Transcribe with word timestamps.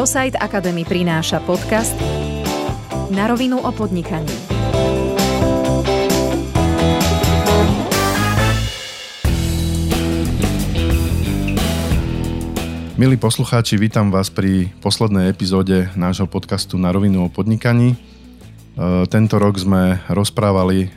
ProSite 0.00 0.40
Academy 0.40 0.80
prináša 0.80 1.44
podcast 1.44 1.92
Na 3.12 3.28
rovinu 3.28 3.60
o 3.60 3.68
podnikaní. 3.68 4.32
Milí 12.96 13.20
poslucháči, 13.20 13.76
vítam 13.76 14.08
vás 14.08 14.32
pri 14.32 14.72
poslednej 14.80 15.28
epizóde 15.36 15.92
nášho 15.92 16.24
podcastu 16.24 16.80
Na 16.80 16.96
rovinu 16.96 17.28
o 17.28 17.28
podnikaní. 17.28 17.92
E, 17.92 17.96
tento 19.04 19.36
rok 19.36 19.60
sme 19.60 20.00
rozprávali 20.08 20.88
e, 20.88 20.90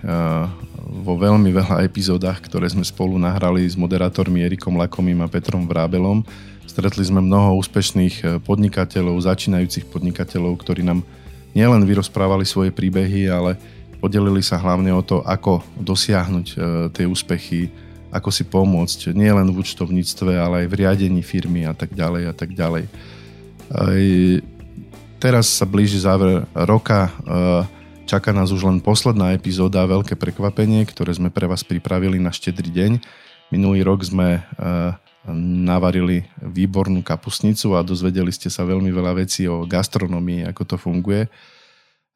vo 1.03 1.19
veľmi 1.19 1.51
veľa 1.51 1.83
epizódach, 1.83 2.39
ktoré 2.39 2.71
sme 2.71 2.87
spolu 2.87 3.19
nahrali 3.19 3.67
s 3.67 3.75
moderátormi 3.75 4.47
Erikom 4.47 4.79
Lakomým 4.79 5.19
a 5.19 5.27
Petrom 5.27 5.67
Vrábelom 5.67 6.23
Stretli 6.73 7.05
sme 7.05 7.21
mnoho 7.21 7.61
úspešných 7.61 8.15
eh, 8.25 8.27
podnikateľov, 8.41 9.21
začínajúcich 9.21 9.93
podnikateľov, 9.93 10.57
ktorí 10.57 10.81
nám 10.81 11.05
nielen 11.53 11.85
vyrozprávali 11.85 12.49
svoje 12.49 12.73
príbehy, 12.73 13.29
ale 13.29 13.61
podelili 14.01 14.41
sa 14.41 14.57
hlavne 14.57 14.89
o 14.89 15.05
to, 15.05 15.21
ako 15.21 15.61
dosiahnuť 15.77 16.47
eh, 16.49 16.57
tie 16.89 17.05
úspechy, 17.05 17.69
ako 18.09 18.33
si 18.33 18.49
pomôcť 18.49 19.13
nielen 19.13 19.53
v 19.53 19.61
účtovníctve, 19.61 20.33
ale 20.33 20.65
aj 20.65 20.67
v 20.73 20.77
riadení 20.81 21.21
firmy 21.21 21.69
a 21.69 21.77
tak 21.77 21.93
ďalej 21.93 22.23
a 22.25 22.33
tak 22.33 22.57
ďalej. 22.57 22.89
Teraz 25.21 25.45
sa 25.53 25.69
blíži 25.69 26.01
záver 26.01 26.41
roka, 26.57 27.05
eh, 27.05 27.69
čaká 28.09 28.33
nás 28.33 28.49
už 28.49 28.65
len 28.65 28.81
posledná 28.81 29.37
epizóda, 29.37 29.85
veľké 29.85 30.17
prekvapenie, 30.17 30.81
ktoré 30.89 31.13
sme 31.13 31.29
pre 31.29 31.45
vás 31.45 31.61
pripravili 31.61 32.17
na 32.17 32.33
štedrý 32.33 32.73
deň. 32.73 32.91
Minulý 33.53 33.85
rok 33.85 34.01
sme 34.01 34.41
navarili 35.31 36.27
výbornú 36.43 36.99
kapusnicu 36.99 37.79
a 37.79 37.85
dozvedeli 37.85 38.31
ste 38.35 38.51
sa 38.51 38.67
veľmi 38.67 38.91
veľa 38.91 39.23
vecí 39.23 39.47
o 39.47 39.63
gastronomii, 39.63 40.43
ako 40.51 40.63
to 40.67 40.75
funguje. 40.75 41.31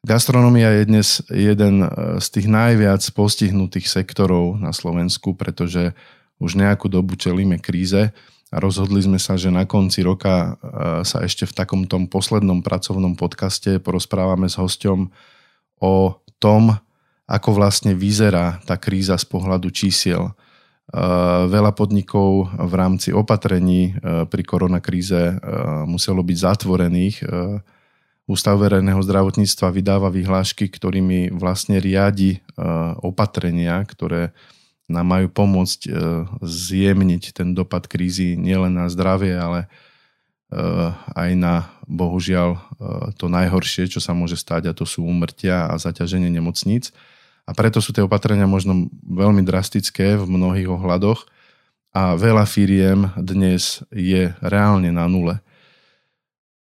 Gastronomia 0.04 0.70
je 0.78 0.84
dnes 0.86 1.08
jeden 1.32 1.82
e, 1.82 1.88
z 2.22 2.26
tých 2.30 2.46
najviac 2.46 3.02
postihnutých 3.16 3.88
sektorov 3.88 4.60
na 4.60 4.70
Slovensku, 4.70 5.34
pretože 5.34 5.96
už 6.38 6.54
nejakú 6.54 6.86
dobu 6.86 7.18
čelíme 7.18 7.58
kríze 7.58 8.14
a 8.48 8.56
rozhodli 8.62 9.02
sme 9.02 9.18
sa, 9.18 9.34
že 9.34 9.50
na 9.50 9.66
konci 9.66 10.06
roka 10.06 10.54
e, 10.60 11.02
sa 11.02 11.24
ešte 11.24 11.48
v 11.48 11.56
takom 11.56 11.82
tom 11.88 12.06
poslednom 12.06 12.62
pracovnom 12.62 13.18
podcaste 13.18 13.82
porozprávame 13.82 14.46
s 14.46 14.60
hosťom 14.60 15.10
o 15.82 15.94
tom, 16.38 16.78
ako 17.26 17.58
vlastne 17.58 17.96
vyzerá 17.96 18.62
tá 18.68 18.78
kríza 18.78 19.18
z 19.18 19.26
pohľadu 19.26 19.72
čísiel 19.74 20.30
veľa 21.48 21.76
podnikov 21.76 22.48
v 22.48 22.72
rámci 22.72 23.12
opatrení 23.12 23.92
eh, 23.92 24.24
pri 24.24 24.42
koronakríze 24.44 25.20
eh, 25.20 25.36
muselo 25.84 26.24
byť 26.24 26.36
zatvorených. 26.36 27.16
Ústav 28.28 28.60
verejného 28.60 29.00
zdravotníctva 29.00 29.72
vydáva 29.72 30.12
vyhlášky, 30.12 30.68
ktorými 30.68 31.32
vlastne 31.32 31.80
riadi 31.80 32.44
opatrenia, 33.00 33.80
ktoré 33.88 34.36
nám 34.84 35.08
majú 35.16 35.32
pomôcť 35.32 35.88
zjemniť 36.44 37.32
ten 37.32 37.56
dopad 37.56 37.88
krízy 37.88 38.36
nielen 38.36 38.76
na 38.76 38.92
zdravie, 38.92 39.32
ale 39.32 39.72
aj 41.16 41.30
na, 41.40 41.72
bohužiaľ, 41.88 42.60
to 43.16 43.32
najhoršie, 43.32 43.88
čo 43.88 44.04
sa 44.04 44.12
môže 44.12 44.36
stať, 44.36 44.68
a 44.68 44.76
to 44.76 44.84
sú 44.84 45.08
úmrtia 45.08 45.64
a 45.64 45.80
zaťaženie 45.80 46.28
nemocníc. 46.28 46.92
A 47.48 47.56
preto 47.56 47.80
sú 47.80 47.96
tie 47.96 48.04
opatrenia 48.04 48.44
možno 48.44 48.92
veľmi 49.08 49.40
drastické 49.40 50.20
v 50.20 50.28
mnohých 50.28 50.68
ohľadoch 50.68 51.24
a 51.96 52.12
veľa 52.12 52.44
firiem 52.44 53.08
dnes 53.16 53.80
je 53.88 54.36
reálne 54.44 54.92
na 54.92 55.08
nule. 55.08 55.40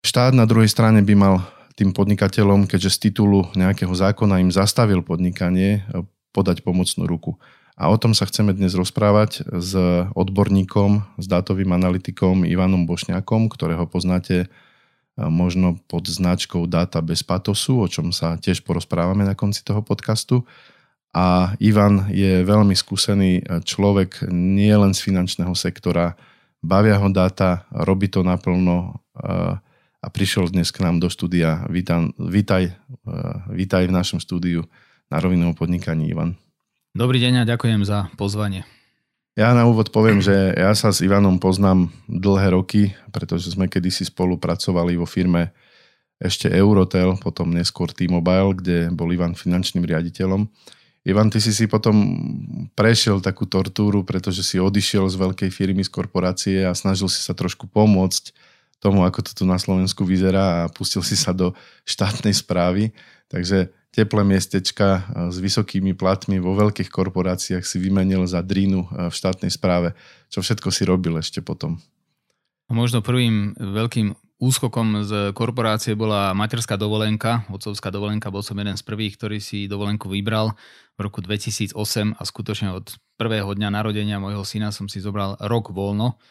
Štát 0.06 0.38
na 0.38 0.46
druhej 0.46 0.70
strane 0.70 1.02
by 1.02 1.14
mal 1.18 1.42
tým 1.74 1.98
podnikateľom, 1.98 2.70
keďže 2.70 2.94
z 2.94 3.10
titulu 3.10 3.50
nejakého 3.58 3.90
zákona 3.90 4.38
im 4.46 4.54
zastavil 4.54 5.02
podnikanie, 5.02 5.82
podať 6.30 6.62
pomocnú 6.62 7.10
ruku. 7.10 7.42
A 7.78 7.90
o 7.90 7.98
tom 7.98 8.14
sa 8.14 8.26
chceme 8.30 8.54
dnes 8.54 8.74
rozprávať 8.78 9.46
s 9.46 9.74
odborníkom, 10.14 11.22
s 11.22 11.26
dátovým 11.26 11.74
analytikom 11.74 12.46
Ivanom 12.46 12.86
Bošňákom, 12.86 13.50
ktorého 13.50 13.86
poznáte 13.90 14.50
možno 15.18 15.82
pod 15.90 16.06
značkou 16.06 16.70
Data 16.70 17.02
bez 17.02 17.26
patosu, 17.26 17.82
o 17.82 17.88
čom 17.90 18.14
sa 18.14 18.38
tiež 18.38 18.62
porozprávame 18.62 19.26
na 19.26 19.34
konci 19.34 19.66
toho 19.66 19.82
podcastu. 19.82 20.46
A 21.18 21.58
Ivan 21.58 22.06
je 22.14 22.46
veľmi 22.46 22.78
skúsený 22.78 23.42
človek 23.66 24.30
nie 24.30 24.70
len 24.70 24.94
z 24.94 25.02
finančného 25.02 25.58
sektora, 25.58 26.14
bavia 26.62 27.02
ho 27.02 27.10
dáta, 27.10 27.66
robí 27.74 28.06
to 28.06 28.22
naplno 28.22 29.02
a 29.98 30.08
prišiel 30.14 30.54
dnes 30.54 30.70
k 30.70 30.86
nám 30.86 31.02
do 31.02 31.10
štúdia. 31.10 31.66
Vítam, 31.74 32.14
vítaj, 32.22 32.78
vítaj 33.50 33.90
v 33.90 33.96
našom 33.98 34.22
štúdiu 34.22 34.70
na 35.10 35.18
rovinovom 35.18 35.58
podnikaní, 35.58 36.14
Ivan. 36.14 36.38
Dobrý 36.94 37.18
deň 37.18 37.42
a 37.42 37.50
ďakujem 37.50 37.82
za 37.82 38.14
pozvanie. 38.14 38.77
Ja 39.38 39.54
na 39.54 39.70
úvod 39.70 39.94
poviem, 39.94 40.18
že 40.18 40.34
ja 40.58 40.74
sa 40.74 40.90
s 40.90 41.06
Ivanom 41.06 41.38
poznám 41.38 41.94
dlhé 42.10 42.58
roky, 42.58 42.98
pretože 43.14 43.54
sme 43.54 43.70
kedysi 43.70 44.10
spolupracovali 44.10 44.98
vo 44.98 45.06
firme 45.06 45.54
ešte 46.18 46.50
Eurotel, 46.50 47.14
potom 47.22 47.54
neskôr 47.54 47.94
T-Mobile, 47.94 48.58
kde 48.58 48.78
bol 48.90 49.14
Ivan 49.14 49.38
finančným 49.38 49.86
riaditeľom. 49.86 50.50
Ivan, 51.06 51.30
ty 51.30 51.38
si 51.38 51.54
si 51.54 51.70
potom 51.70 51.94
prešiel 52.74 53.22
takú 53.22 53.46
tortúru, 53.46 54.02
pretože 54.02 54.42
si 54.42 54.58
odišiel 54.58 55.06
z 55.06 55.22
veľkej 55.22 55.54
firmy, 55.54 55.86
z 55.86 55.94
korporácie 55.94 56.66
a 56.66 56.74
snažil 56.74 57.06
si 57.06 57.22
sa 57.22 57.38
trošku 57.38 57.70
pomôcť 57.70 58.34
tomu, 58.82 59.06
ako 59.06 59.22
to 59.22 59.32
tu 59.38 59.44
na 59.46 59.62
Slovensku 59.62 60.02
vyzerá 60.02 60.66
a 60.66 60.70
pustil 60.74 61.06
si 61.06 61.14
sa 61.14 61.30
do 61.30 61.54
štátnej 61.86 62.34
správy. 62.34 62.90
Takže 63.30 63.70
teplé 63.92 64.22
miestečka 64.24 64.88
e, 64.88 65.02
s 65.32 65.38
vysokými 65.40 65.96
platmi 65.96 66.38
vo 66.38 66.54
veľkých 66.54 66.92
korporáciách 66.92 67.64
si 67.64 67.78
vymenil 67.80 68.28
za 68.28 68.44
drínu 68.44 68.86
e, 68.86 68.88
v 69.10 69.14
štátnej 69.14 69.52
správe. 69.52 69.98
Čo 70.28 70.44
všetko 70.44 70.70
si 70.70 70.84
robil 70.84 71.18
ešte 71.18 71.40
potom? 71.40 71.80
Možno 72.68 73.00
prvým 73.00 73.56
veľkým 73.56 74.12
úskokom 74.38 75.02
z 75.08 75.12
korporácie 75.34 75.98
bola 75.98 76.36
materská 76.38 76.78
dovolenka, 76.78 77.48
otcovská 77.50 77.90
dovolenka. 77.90 78.30
Bol 78.30 78.46
som 78.46 78.60
jeden 78.60 78.78
z 78.78 78.84
prvých, 78.86 79.18
ktorý 79.18 79.42
si 79.42 79.66
dovolenku 79.66 80.12
vybral 80.12 80.54
v 80.94 81.00
roku 81.00 81.24
2008 81.24 81.74
a 82.14 82.22
skutočne 82.22 82.70
od 82.76 82.86
prvého 83.18 83.50
dňa 83.58 83.70
narodenia 83.74 84.22
môjho 84.22 84.46
syna 84.46 84.70
som 84.70 84.86
si 84.86 85.02
zobral 85.02 85.40
rok 85.42 85.74
voľno. 85.74 86.22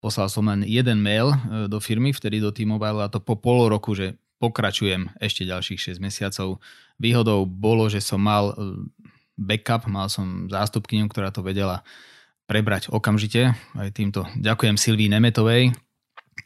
Poslal 0.00 0.32
som 0.32 0.48
len 0.48 0.64
jeden 0.64 1.04
mail 1.04 1.34
e, 1.34 1.36
do 1.68 1.78
firmy, 1.78 2.16
vtedy 2.16 2.40
do 2.40 2.50
T-Mobile 2.50 3.04
a 3.04 3.12
to 3.12 3.20
po 3.20 3.36
pol 3.36 3.68
roku, 3.68 3.92
že 3.92 4.16
pokračujem 4.42 5.14
ešte 5.22 5.46
ďalších 5.46 5.94
6 5.94 6.02
mesiacov. 6.02 6.58
Výhodou 7.02 7.42
bolo, 7.42 7.90
že 7.90 7.98
som 7.98 8.22
mal 8.22 8.54
e, 8.54 8.86
backup, 9.34 9.90
mal 9.90 10.06
som 10.06 10.46
zástupkyňu, 10.46 11.10
ktorá 11.10 11.34
to 11.34 11.42
vedela 11.42 11.82
prebrať 12.46 12.94
okamžite. 12.94 13.58
Aj 13.74 13.90
týmto 13.90 14.22
ďakujem 14.38 14.78
Silvii 14.78 15.10
Nemetovej. 15.10 15.74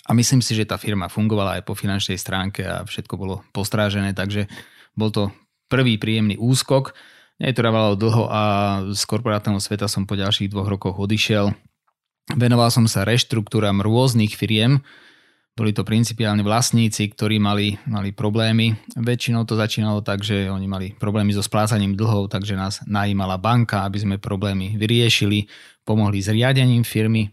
A 0.06 0.10
myslím 0.16 0.40
si, 0.40 0.56
že 0.56 0.64
tá 0.64 0.80
firma 0.80 1.12
fungovala 1.12 1.60
aj 1.60 1.62
po 1.68 1.76
finančnej 1.76 2.16
stránke 2.16 2.64
a 2.64 2.86
všetko 2.88 3.14
bolo 3.20 3.44
postrážené, 3.52 4.16
takže 4.16 4.48
bol 4.96 5.12
to 5.12 5.28
prvý 5.68 5.98
príjemný 5.98 6.38
úskok. 6.38 6.94
Netrvalo 7.36 7.98
dlho 7.98 8.24
a 8.32 8.42
z 8.96 9.02
korporátneho 9.04 9.60
sveta 9.60 9.90
som 9.90 10.08
po 10.08 10.16
ďalších 10.16 10.48
dvoch 10.48 10.72
rokoch 10.72 10.96
odišiel. 10.96 11.52
Venoval 12.32 12.72
som 12.72 12.88
sa 12.88 13.04
reštruktúram 13.04 13.84
rôznych 13.84 14.34
firiem, 14.34 14.80
boli 15.56 15.72
to 15.72 15.88
principiálne 15.88 16.44
vlastníci, 16.44 17.16
ktorí 17.16 17.40
mali, 17.40 17.80
mali 17.88 18.12
problémy. 18.12 18.76
Väčšinou 18.92 19.48
to 19.48 19.56
začínalo 19.56 20.04
tak, 20.04 20.20
že 20.20 20.52
oni 20.52 20.68
mali 20.68 20.92
problémy 20.92 21.32
so 21.32 21.40
splácaním 21.40 21.96
dlhov, 21.96 22.28
takže 22.28 22.52
nás 22.52 22.84
najímala 22.84 23.40
banka, 23.40 23.88
aby 23.88 23.96
sme 23.96 24.16
problémy 24.20 24.76
vyriešili, 24.76 25.48
pomohli 25.88 26.20
s 26.20 26.28
riadením 26.28 26.84
firmy. 26.84 27.32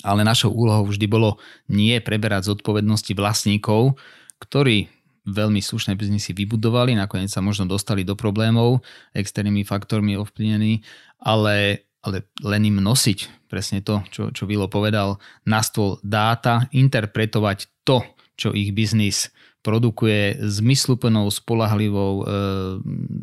Ale 0.00 0.24
našou 0.24 0.50
úlohou 0.50 0.88
vždy 0.88 1.06
bolo 1.06 1.36
nie 1.68 2.00
preberať 2.00 2.56
zodpovednosti 2.56 3.12
vlastníkov, 3.12 4.00
ktorí 4.40 4.88
veľmi 5.28 5.60
slušné 5.60 5.92
biznisy 5.92 6.32
vybudovali, 6.32 6.96
nakoniec 6.96 7.28
sa 7.28 7.44
možno 7.44 7.68
dostali 7.68 8.06
do 8.06 8.16
problémov 8.16 8.80
externými 9.12 9.66
faktormi 9.66 10.16
ovplyvnení, 10.16 10.80
ale 11.20 11.84
ale 12.06 12.30
len 12.46 12.62
im 12.70 12.78
nosiť 12.78 13.36
presne 13.46 13.80
to, 13.80 14.02
čo, 14.10 14.22
čo 14.34 14.44
Vilo 14.44 14.66
povedal, 14.66 15.22
na 15.46 15.62
stôl 15.62 16.02
dáta, 16.02 16.66
interpretovať 16.74 17.70
to, 17.86 18.02
čo 18.36 18.52
ich 18.52 18.74
biznis 18.74 19.30
produkuje 19.66 20.38
zmysluplnou, 20.46 21.26
spolahlivou, 21.26 22.22
e, 22.22 22.24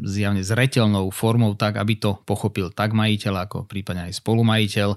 zjavne 0.04 0.44
zretelnou 0.44 1.08
formou 1.08 1.56
tak, 1.56 1.80
aby 1.80 1.96
to 1.96 2.20
pochopil 2.28 2.68
tak 2.68 2.92
majiteľ, 2.92 3.48
ako 3.48 3.58
prípadne 3.64 4.12
aj 4.12 4.20
spolumajiteľ, 4.20 4.90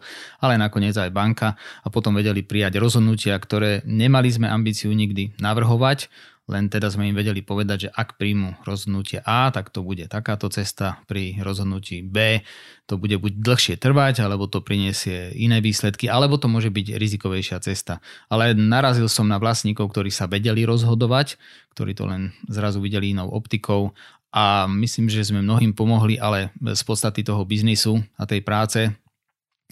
ale 0.42 0.58
nakoniec 0.58 0.98
aj 0.98 1.14
banka. 1.14 1.54
A 1.54 1.86
potom 1.86 2.18
vedeli 2.18 2.42
prijať 2.42 2.82
rozhodnutia, 2.82 3.38
ktoré 3.38 3.86
nemali 3.86 4.26
sme 4.26 4.50
ambíciu 4.50 4.90
nikdy 4.90 5.38
navrhovať, 5.38 6.10
len 6.46 6.70
teda 6.70 6.86
sme 6.94 7.10
im 7.10 7.18
vedeli 7.18 7.42
povedať, 7.42 7.88
že 7.88 7.90
ak 7.90 8.14
príjmu 8.22 8.62
rozhodnutie 8.62 9.18
A, 9.26 9.50
tak 9.50 9.74
to 9.74 9.82
bude 9.82 10.06
takáto 10.06 10.46
cesta, 10.46 11.02
pri 11.10 11.34
rozhodnutí 11.42 12.06
B 12.06 12.46
to 12.86 12.94
bude 12.94 13.18
buď 13.18 13.42
dlhšie 13.42 13.74
trvať, 13.82 14.22
alebo 14.22 14.46
to 14.46 14.62
priniesie 14.62 15.34
iné 15.34 15.58
výsledky, 15.58 16.06
alebo 16.06 16.38
to 16.38 16.46
môže 16.46 16.70
byť 16.70 16.94
rizikovejšia 17.02 17.58
cesta. 17.66 17.98
Ale 18.30 18.54
narazil 18.54 19.10
som 19.10 19.26
na 19.26 19.42
vlastníkov, 19.42 19.90
ktorí 19.90 20.14
sa 20.14 20.30
vedeli 20.30 20.62
rozhodovať, 20.62 21.34
ktorí 21.74 21.98
to 21.98 22.06
len 22.06 22.30
zrazu 22.46 22.78
videli 22.78 23.10
inou 23.10 23.26
optikou 23.26 23.90
a 24.30 24.70
myslím, 24.70 25.10
že 25.10 25.26
sme 25.26 25.42
mnohým 25.42 25.74
pomohli, 25.74 26.14
ale 26.14 26.54
z 26.62 26.82
podstaty 26.86 27.26
toho 27.26 27.42
biznisu 27.42 28.06
a 28.14 28.22
tej 28.22 28.46
práce 28.46 28.94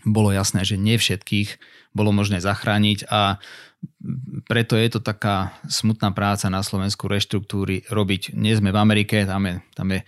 bolo 0.02 0.34
jasné, 0.34 0.66
že 0.66 0.74
nie 0.74 0.98
všetkých 0.98 1.56
bolo 1.94 2.10
možné 2.10 2.42
zachrániť 2.42 3.06
a 3.08 3.38
preto 4.48 4.76
je 4.76 4.88
to 4.92 5.00
taká 5.00 5.56
smutná 5.68 6.12
práca 6.12 6.50
na 6.52 6.60
Slovensku 6.60 7.08
reštruktúry 7.08 7.86
robiť. 7.88 8.36
Nie 8.36 8.56
sme 8.58 8.74
v 8.74 8.80
Amerike, 8.80 9.24
tam 9.24 9.48
je, 9.48 9.54
tam 9.72 9.88
je 9.92 10.00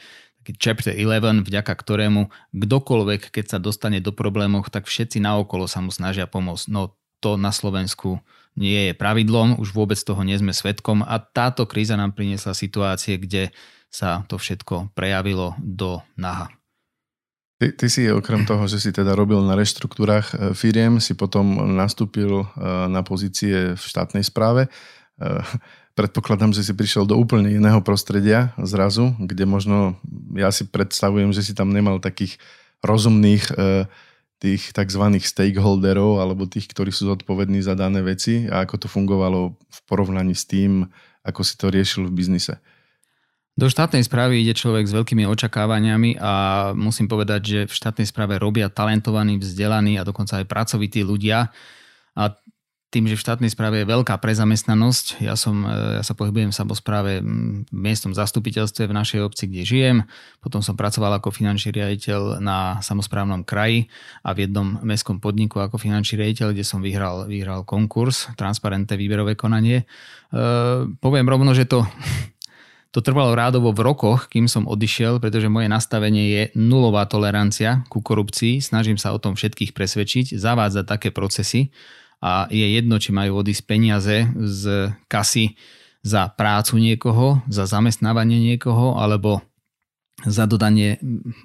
taký 0.43 0.53
chapter 0.61 0.95
11, 0.95 1.43
vďaka 1.43 1.73
ktorému 1.75 2.29
kdokoľvek, 2.55 3.35
keď 3.35 3.45
sa 3.57 3.59
dostane 3.59 3.99
do 3.99 4.15
problémov, 4.15 4.71
tak 4.71 4.87
všetci 4.87 5.19
naokolo 5.19 5.67
sa 5.67 5.83
mu 5.83 5.91
snažia 5.91 6.31
pomôcť. 6.31 6.71
No 6.71 6.95
to 7.19 7.35
na 7.35 7.51
Slovensku 7.51 8.23
nie 8.57 8.91
je 8.91 8.95
pravidlom, 8.95 9.61
už 9.61 9.75
vôbec 9.75 9.99
toho 10.01 10.23
nie 10.25 10.37
sme 10.39 10.55
svetkom 10.55 11.05
a 11.05 11.19
táto 11.21 11.69
kríza 11.69 11.99
nám 11.99 12.17
priniesla 12.17 12.57
situácie, 12.57 13.21
kde 13.21 13.53
sa 13.93 14.25
to 14.29 14.41
všetko 14.41 14.93
prejavilo 14.97 15.57
do 15.61 16.01
naha. 16.17 16.53
Ty, 17.57 17.73
ty 17.73 17.89
si 17.89 18.05
okrem 18.13 18.45
toho, 18.45 18.69
že 18.69 18.77
si 18.77 18.93
teda 18.93 19.17
robil 19.17 19.41
na 19.41 19.57
reštruktúrach 19.57 20.29
e, 20.37 20.53
firiem, 20.53 21.01
si 21.01 21.17
potom 21.17 21.73
nastúpil 21.73 22.45
e, 22.45 22.47
na 22.93 23.01
pozície 23.01 23.73
v 23.73 23.81
štátnej 23.81 24.21
správe. 24.29 24.69
E, 24.69 24.71
predpokladám, 25.97 26.53
že 26.53 26.61
si 26.61 26.77
prišiel 26.77 27.09
do 27.09 27.17
úplne 27.17 27.49
iného 27.49 27.81
prostredia 27.81 28.53
zrazu, 28.61 29.17
kde 29.17 29.49
možno, 29.49 29.97
ja 30.37 30.53
si 30.53 30.69
predstavujem, 30.69 31.33
že 31.33 31.41
si 31.41 31.57
tam 31.57 31.73
nemal 31.73 31.97
takých 31.97 32.37
rozumných 32.85 33.57
tých 34.37 34.77
tzv. 34.77 35.05
stakeholderov 35.17 36.21
alebo 36.21 36.45
tých, 36.45 36.69
ktorí 36.69 36.93
sú 36.93 37.09
zodpovední 37.09 37.65
za 37.65 37.73
dané 37.73 38.05
veci 38.05 38.45
a 38.53 38.69
ako 38.69 38.85
to 38.85 38.87
fungovalo 38.93 39.57
v 39.57 39.79
porovnaní 39.89 40.37
s 40.37 40.45
tým, 40.45 40.85
ako 41.25 41.41
si 41.41 41.57
to 41.57 41.73
riešil 41.73 42.05
v 42.05 42.21
biznise. 42.21 42.61
Do 43.57 43.73
štátnej 43.73 44.05
správy 44.05 44.45
ide 44.45 44.53
človek 44.53 44.85
s 44.85 44.93
veľkými 44.93 45.25
očakávaniami 45.25 46.21
a 46.21 46.33
musím 46.77 47.09
povedať, 47.09 47.41
že 47.41 47.61
v 47.65 47.73
štátnej 47.73 48.05
správe 48.05 48.37
robia 48.37 48.69
talentovaní, 48.69 49.41
vzdelaní 49.41 49.97
a 49.97 50.05
dokonca 50.05 50.45
aj 50.45 50.45
pracovití 50.45 51.01
ľudia. 51.01 51.49
A 52.13 52.37
tým, 52.93 53.09
že 53.09 53.17
v 53.17 53.25
štátnej 53.25 53.49
správe 53.49 53.81
je 53.81 53.89
veľká 53.89 54.13
prezamestnanosť, 54.21 55.25
ja, 55.25 55.41
som, 55.41 55.65
ja 55.65 56.05
sa 56.05 56.13
pohybujem 56.13 56.53
v 56.53 56.59
samozpráve 56.61 57.13
v 57.25 57.73
miestnom 57.73 58.13
zastupiteľstve 58.13 58.87
v 58.87 58.97
našej 58.97 59.21
obci, 59.25 59.49
kde 59.49 59.63
žijem, 59.65 59.99
potom 60.39 60.61
som 60.61 60.77
pracoval 60.77 61.17
ako 61.17 61.33
finančný 61.33 61.81
riaditeľ 61.81 62.39
na 62.45 62.79
samozprávnom 62.85 63.43
kraji 63.43 63.89
a 64.21 64.37
v 64.37 64.47
jednom 64.47 64.85
mestskom 64.85 65.17
podniku 65.19 65.65
ako 65.65 65.81
finančný 65.81 66.25
riaditeľ, 66.25 66.53
kde 66.53 66.65
som 66.65 66.85
vyhral, 66.85 67.25
vyhral 67.25 67.65
konkurs, 67.65 68.29
transparentné 68.39 68.95
výberové 68.95 69.33
konanie. 69.35 69.83
E, 69.83 69.85
poviem 71.01 71.27
rovno, 71.27 71.57
že 71.57 71.67
to 71.67 71.83
to 72.91 73.05
trvalo 73.05 73.37
rádovo 73.37 73.75
v 73.75 73.85
rokoch, 73.85 74.31
kým 74.33 74.49
som 74.49 74.65
odišiel, 74.65 75.21
pretože 75.21 75.53
moje 75.53 75.69
nastavenie 75.69 76.25
je 76.33 76.43
nulová 76.57 77.05
tolerancia 77.05 77.85
ku 77.93 78.01
korupcii. 78.01 78.63
Snažím 78.63 78.97
sa 78.97 79.13
o 79.13 79.21
tom 79.21 79.37
všetkých 79.37 79.77
presvedčiť, 79.77 80.39
zavádzať 80.39 80.85
také 80.89 81.09
procesy 81.13 81.75
a 82.25 82.49
je 82.49 82.65
jedno, 82.65 82.97
či 82.97 83.13
majú 83.13 83.45
odísť 83.45 83.63
peniaze 83.69 84.25
z 84.35 84.93
kasy 85.13 85.59
za 86.01 86.31
prácu 86.33 86.79
niekoho, 86.79 87.43
za 87.51 87.67
zamestnávanie 87.67 88.39
niekoho 88.41 88.97
alebo 88.97 89.43
za 90.25 90.49
dodanie 90.49 90.97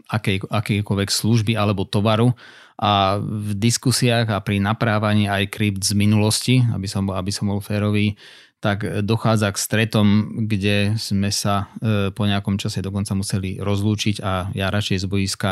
akej, 0.08 0.48
akejkoľvek 0.48 1.10
služby 1.12 1.60
alebo 1.60 1.84
tovaru 1.84 2.32
a 2.80 3.20
v 3.20 3.52
diskusiách 3.60 4.32
a 4.32 4.40
pri 4.40 4.64
naprávaní 4.64 5.28
aj 5.28 5.52
krypt 5.52 5.84
z 5.84 5.94
minulosti, 5.94 6.56
aby 6.72 6.88
som, 6.88 7.04
aby 7.12 7.30
som 7.36 7.52
bol 7.52 7.60
férový, 7.60 8.16
tak 8.62 8.86
dochádza 9.02 9.50
k 9.50 9.58
stretom, 9.58 10.08
kde 10.46 10.94
sme 11.02 11.34
sa 11.34 11.74
e, 11.82 12.14
po 12.14 12.30
nejakom 12.30 12.62
čase 12.62 12.86
dokonca 12.86 13.18
museli 13.18 13.58
rozlúčiť 13.58 14.22
a 14.22 14.54
ja 14.54 14.70
radšej 14.70 15.02
z 15.02 15.06
boiska 15.10 15.52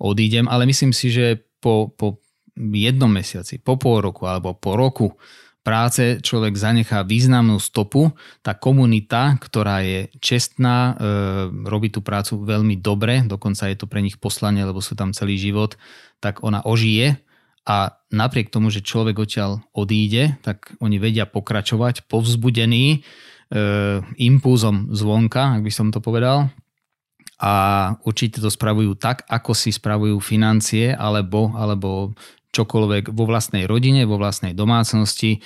odídem, 0.00 0.48
ale 0.48 0.64
myslím 0.64 0.96
si, 0.96 1.12
že 1.12 1.44
po, 1.60 1.92
po 1.92 2.24
jednom 2.56 3.12
mesiaci, 3.12 3.60
po 3.60 3.76
pol 3.76 4.00
roku 4.00 4.24
alebo 4.24 4.56
po 4.56 4.80
roku 4.80 5.12
práce 5.60 6.24
človek 6.24 6.56
zanechá 6.56 7.04
významnú 7.04 7.60
stopu. 7.60 8.16
Tá 8.40 8.56
komunita, 8.56 9.36
ktorá 9.36 9.84
je 9.84 10.08
čestná, 10.16 10.96
e, 10.96 11.12
robí 11.68 11.92
tú 11.92 12.00
prácu 12.00 12.40
veľmi 12.40 12.80
dobre, 12.80 13.28
dokonca 13.28 13.68
je 13.68 13.76
to 13.76 13.84
pre 13.84 14.00
nich 14.00 14.16
poslanie, 14.16 14.64
lebo 14.64 14.80
sú 14.80 14.96
tam 14.96 15.12
celý 15.12 15.36
život, 15.36 15.76
tak 16.24 16.40
ona 16.40 16.64
ožije 16.64 17.20
a 17.68 17.92
napriek 18.08 18.48
tomu, 18.48 18.72
že 18.72 18.80
človek 18.80 19.20
odtiaľ 19.20 19.60
odíde, 19.76 20.40
tak 20.40 20.72
oni 20.80 20.96
vedia 20.96 21.28
pokračovať 21.28 22.08
povzbudený 22.08 22.84
e, 22.88 22.98
impulzom 24.16 24.88
zvonka, 24.96 25.60
ak 25.60 25.62
by 25.68 25.72
som 25.72 25.92
to 25.92 26.00
povedal. 26.00 26.48
A 27.38 27.52
určite 28.08 28.40
to 28.40 28.50
spravujú 28.50 28.96
tak, 28.98 29.22
ako 29.28 29.52
si 29.52 29.70
spravujú 29.70 30.16
financie 30.18 30.90
alebo, 30.90 31.54
alebo 31.54 32.16
čokoľvek 32.48 33.12
vo 33.12 33.28
vlastnej 33.28 33.68
rodine, 33.68 34.08
vo 34.08 34.16
vlastnej 34.16 34.56
domácnosti, 34.56 35.44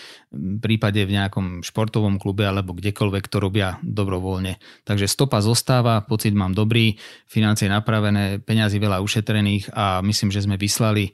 prípade 0.63 1.03
v 1.03 1.19
nejakom 1.19 1.67
športovom 1.67 2.17
klube 2.23 2.47
alebo 2.47 2.73
kdekoľvek 2.73 3.25
to 3.27 3.43
robia 3.43 3.83
dobrovoľne. 3.83 4.63
Takže 4.87 5.11
stopa 5.11 5.43
zostáva, 5.43 6.07
pocit 6.07 6.33
mám 6.33 6.55
dobrý, 6.55 6.95
financie 7.27 7.67
napravené, 7.67 8.41
peňazí 8.41 8.79
veľa 8.79 9.03
ušetrených 9.03 9.75
a 9.75 10.01
myslím, 10.07 10.31
že 10.31 10.47
sme 10.47 10.55
vyslali 10.55 11.11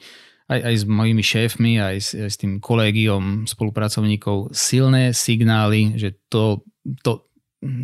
aj, 0.48 0.60
aj 0.64 0.74
s 0.80 0.84
mojimi 0.88 1.22
šéfmi, 1.24 1.72
aj 1.76 1.96
s, 2.00 2.08
aj 2.16 2.30
s 2.32 2.40
tým 2.40 2.58
kolégiom 2.58 3.44
spolupracovníkov 3.44 4.56
silné 4.56 5.12
signály, 5.12 6.00
že, 6.00 6.16
to, 6.32 6.64
to, 7.04 7.28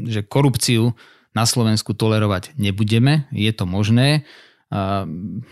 že 0.09 0.25
korupciu 0.25 0.97
na 1.37 1.45
Slovensku 1.45 1.93
tolerovať 1.93 2.57
nebudeme, 2.57 3.29
je 3.31 3.53
to 3.53 3.69
možné 3.69 4.25
a, 4.73 5.05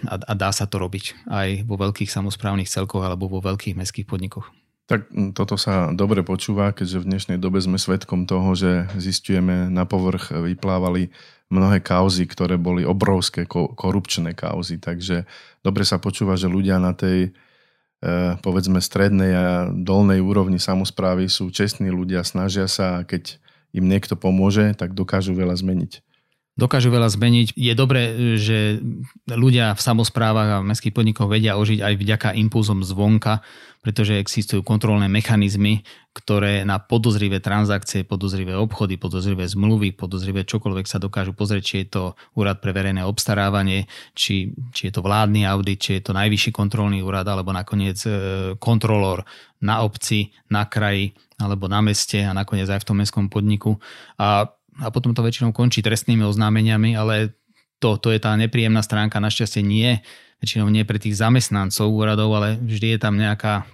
a, 0.08 0.14
a 0.16 0.32
dá 0.32 0.50
sa 0.50 0.64
to 0.64 0.80
robiť 0.80 1.28
aj 1.28 1.68
vo 1.68 1.76
veľkých 1.76 2.08
samozprávnych 2.08 2.70
celkoch 2.70 3.04
alebo 3.04 3.28
vo 3.28 3.44
veľkých 3.44 3.76
mestských 3.76 4.08
podnikoch. 4.08 4.48
Tak 4.90 5.14
toto 5.32 5.54
sa 5.54 5.94
dobre 5.94 6.26
počúva, 6.26 6.74
keďže 6.74 7.00
v 7.00 7.08
dnešnej 7.08 7.38
dobe 7.38 7.62
sme 7.62 7.78
svedkom 7.78 8.26
toho, 8.26 8.52
že 8.58 8.90
zistujeme 8.98 9.70
na 9.70 9.86
povrch 9.86 10.34
vyplávali 10.34 11.14
mnohé 11.52 11.84
kauzy, 11.84 12.24
ktoré 12.24 12.56
boli 12.56 12.88
obrovské 12.88 13.44
korupčné 13.50 14.32
kauzy. 14.32 14.80
Takže 14.80 15.28
dobre 15.60 15.84
sa 15.84 16.00
počúva, 16.00 16.40
že 16.40 16.48
ľudia 16.48 16.80
na 16.80 16.96
tej 16.96 17.28
eh, 17.28 18.34
povedzme 18.40 18.80
strednej 18.80 19.32
a 19.36 19.46
dolnej 19.68 20.24
úrovni 20.24 20.56
samozprávy 20.56 21.28
sú 21.28 21.52
čestní 21.52 21.92
ľudia, 21.92 22.24
snažia 22.24 22.64
sa 22.64 23.04
a 23.04 23.04
keď 23.04 23.36
im 23.76 23.84
niekto 23.84 24.16
pomôže, 24.16 24.72
tak 24.72 24.96
dokážu 24.96 25.36
veľa 25.36 25.56
zmeniť 25.60 26.11
dokážu 26.52 26.92
veľa 26.92 27.08
zmeniť. 27.08 27.56
Je 27.56 27.72
dobré, 27.72 28.02
že 28.36 28.76
ľudia 29.24 29.72
v 29.72 29.80
samozprávach 29.80 30.48
a 30.48 30.60
v 30.60 30.68
mestských 30.68 30.92
podnikoch 30.92 31.28
vedia 31.30 31.56
ožiť 31.56 31.80
aj 31.80 31.94
vďaka 31.96 32.28
impulzom 32.36 32.84
zvonka, 32.84 33.40
pretože 33.82 34.14
existujú 34.14 34.62
kontrolné 34.62 35.10
mechanizmy, 35.10 35.82
ktoré 36.14 36.62
na 36.62 36.78
podozrivé 36.78 37.42
transakcie, 37.42 38.06
podozrivé 38.06 38.54
obchody, 38.54 38.94
podozrivé 38.94 39.48
zmluvy, 39.48 39.96
podozrivé 39.96 40.46
čokoľvek 40.46 40.86
sa 40.86 41.02
dokážu 41.02 41.34
pozrieť, 41.34 41.62
či 41.66 41.76
je 41.82 41.86
to 41.88 42.02
úrad 42.38 42.62
pre 42.62 42.70
verejné 42.70 43.02
obstarávanie, 43.02 43.90
či, 44.14 44.54
či 44.70 44.86
je 44.86 44.92
to 44.94 45.02
vládny 45.02 45.48
audit, 45.48 45.82
či 45.82 45.98
je 45.98 46.02
to 46.04 46.12
najvyšší 46.14 46.54
kontrolný 46.54 47.02
úrad, 47.02 47.26
alebo 47.26 47.50
nakoniec 47.50 47.98
e, 48.06 48.12
kontrolór 48.60 49.26
na 49.64 49.82
obci, 49.82 50.30
na 50.46 50.68
kraji, 50.70 51.18
alebo 51.42 51.66
na 51.66 51.82
meste 51.82 52.22
a 52.22 52.30
nakoniec 52.30 52.70
aj 52.70 52.86
v 52.86 52.86
tom 52.86 52.96
mestskom 53.02 53.26
podniku. 53.26 53.82
A 54.14 54.46
a 54.80 54.88
potom 54.88 55.12
to 55.12 55.20
väčšinou 55.20 55.52
končí 55.52 55.84
trestnými 55.84 56.24
oznámeniami, 56.24 56.96
ale 56.96 57.36
to, 57.82 57.98
to 57.98 58.14
je 58.14 58.22
tá 58.22 58.32
nepríjemná 58.38 58.80
stránka, 58.80 59.18
našťastie 59.18 59.60
nie, 59.60 60.00
väčšinou 60.38 60.70
nie 60.70 60.86
pre 60.86 61.02
tých 61.02 61.18
zamestnancov 61.18 61.90
úradov, 61.90 62.30
ale 62.38 62.56
vždy 62.62 62.96
je 62.96 62.98
tam 63.02 63.18
nejaká, 63.18 63.66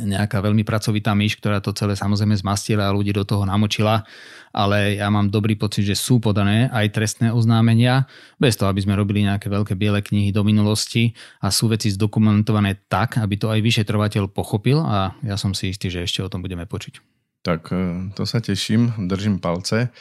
nejaká 0.00 0.38
veľmi 0.38 0.62
pracovitá 0.62 1.12
myš, 1.12 1.42
ktorá 1.42 1.58
to 1.58 1.74
celé 1.74 1.98
samozrejme 1.98 2.32
zmastila 2.38 2.88
a 2.88 2.94
ľudí 2.94 3.10
do 3.10 3.26
toho 3.26 3.42
namočila, 3.42 4.06
ale 4.54 4.96
ja 5.02 5.10
mám 5.10 5.28
dobrý 5.34 5.58
pocit, 5.58 5.82
že 5.82 5.98
sú 5.98 6.22
podané 6.22 6.70
aj 6.70 6.94
trestné 6.94 7.28
oznámenia, 7.34 8.06
bez 8.38 8.54
toho, 8.54 8.70
aby 8.70 8.80
sme 8.80 8.94
robili 8.94 9.26
nejaké 9.26 9.50
veľké 9.50 9.74
biele 9.74 9.98
knihy 9.98 10.30
do 10.30 10.46
minulosti 10.46 11.12
a 11.42 11.50
sú 11.50 11.68
veci 11.68 11.90
zdokumentované 11.90 12.86
tak, 12.86 13.18
aby 13.18 13.34
to 13.34 13.50
aj 13.50 13.60
vyšetrovateľ 13.60 14.30
pochopil 14.30 14.78
a 14.78 15.18
ja 15.26 15.34
som 15.34 15.52
si 15.52 15.74
istý, 15.74 15.90
že 15.90 16.06
ešte 16.06 16.22
o 16.22 16.30
tom 16.30 16.40
budeme 16.40 16.70
počuť. 16.70 17.23
Tak 17.44 17.68
e, 17.70 18.08
to 18.16 18.24
sa 18.24 18.40
teším, 18.40 18.96
držím 19.04 19.36
palce. 19.36 19.92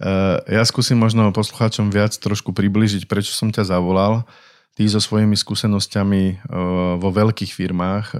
E, 0.00 0.12
ja 0.48 0.64
skúsim 0.64 0.96
možno 0.96 1.28
poslucháčom 1.36 1.92
viac 1.92 2.16
trošku 2.16 2.56
približiť, 2.56 3.04
prečo 3.04 3.36
som 3.36 3.52
ťa 3.52 3.68
zavolal. 3.68 4.24
Ty 4.72 4.88
so 4.88 4.96
svojimi 4.96 5.36
skúsenosťami 5.36 6.22
e, 6.32 6.34
vo 6.96 7.10
veľkých 7.12 7.52
firmách, 7.52 8.16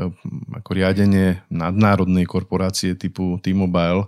ako 0.60 0.70
riadenie 0.76 1.40
nadnárodnej 1.48 2.28
korporácie 2.28 2.92
typu 2.92 3.40
T-Mobile, 3.40 4.04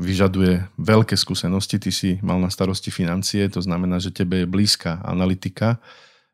vyžaduje 0.00 0.64
veľké 0.80 1.12
skúsenosti. 1.12 1.76
Ty 1.76 1.92
si 1.92 2.16
mal 2.24 2.40
na 2.40 2.48
starosti 2.48 2.88
financie, 2.88 3.44
to 3.52 3.60
znamená, 3.60 4.00
že 4.00 4.08
tebe 4.08 4.40
je 4.40 4.48
blízka 4.48 4.96
analytika, 5.04 5.76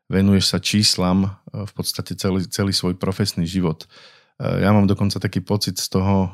venuješ 0.07 0.55
sa 0.55 0.63
číslam 0.63 1.35
v 1.51 1.71
podstate 1.75 2.15
celý, 2.15 2.47
celý 2.47 2.71
svoj 2.71 2.95
profesný 2.95 3.43
život. 3.43 3.91
Ja 4.39 4.71
mám 4.71 4.87
dokonca 4.87 5.19
taký 5.19 5.43
pocit 5.43 5.75
z 5.75 5.91
toho, 5.91 6.31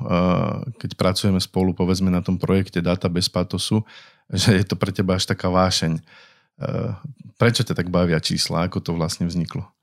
keď 0.77 0.93
pracujeme 0.93 1.41
spolu, 1.41 1.73
povedzme 1.73 2.13
na 2.13 2.21
tom 2.21 2.37
projekte 2.37 2.77
Data 2.77 3.09
bez 3.09 3.25
patosu, 3.27 3.81
že 4.29 4.61
je 4.61 4.65
to 4.65 4.77
pre 4.77 4.93
teba 4.93 5.17
až 5.17 5.25
taká 5.25 5.49
vášeň. 5.49 5.99
Prečo 7.35 7.61
ťa 7.67 7.75
tak 7.75 7.91
bavia 7.91 8.21
čísla? 8.23 8.69
Ako 8.69 8.79
to 8.79 8.95
vlastne 8.95 9.27
vzniklo? 9.27 9.74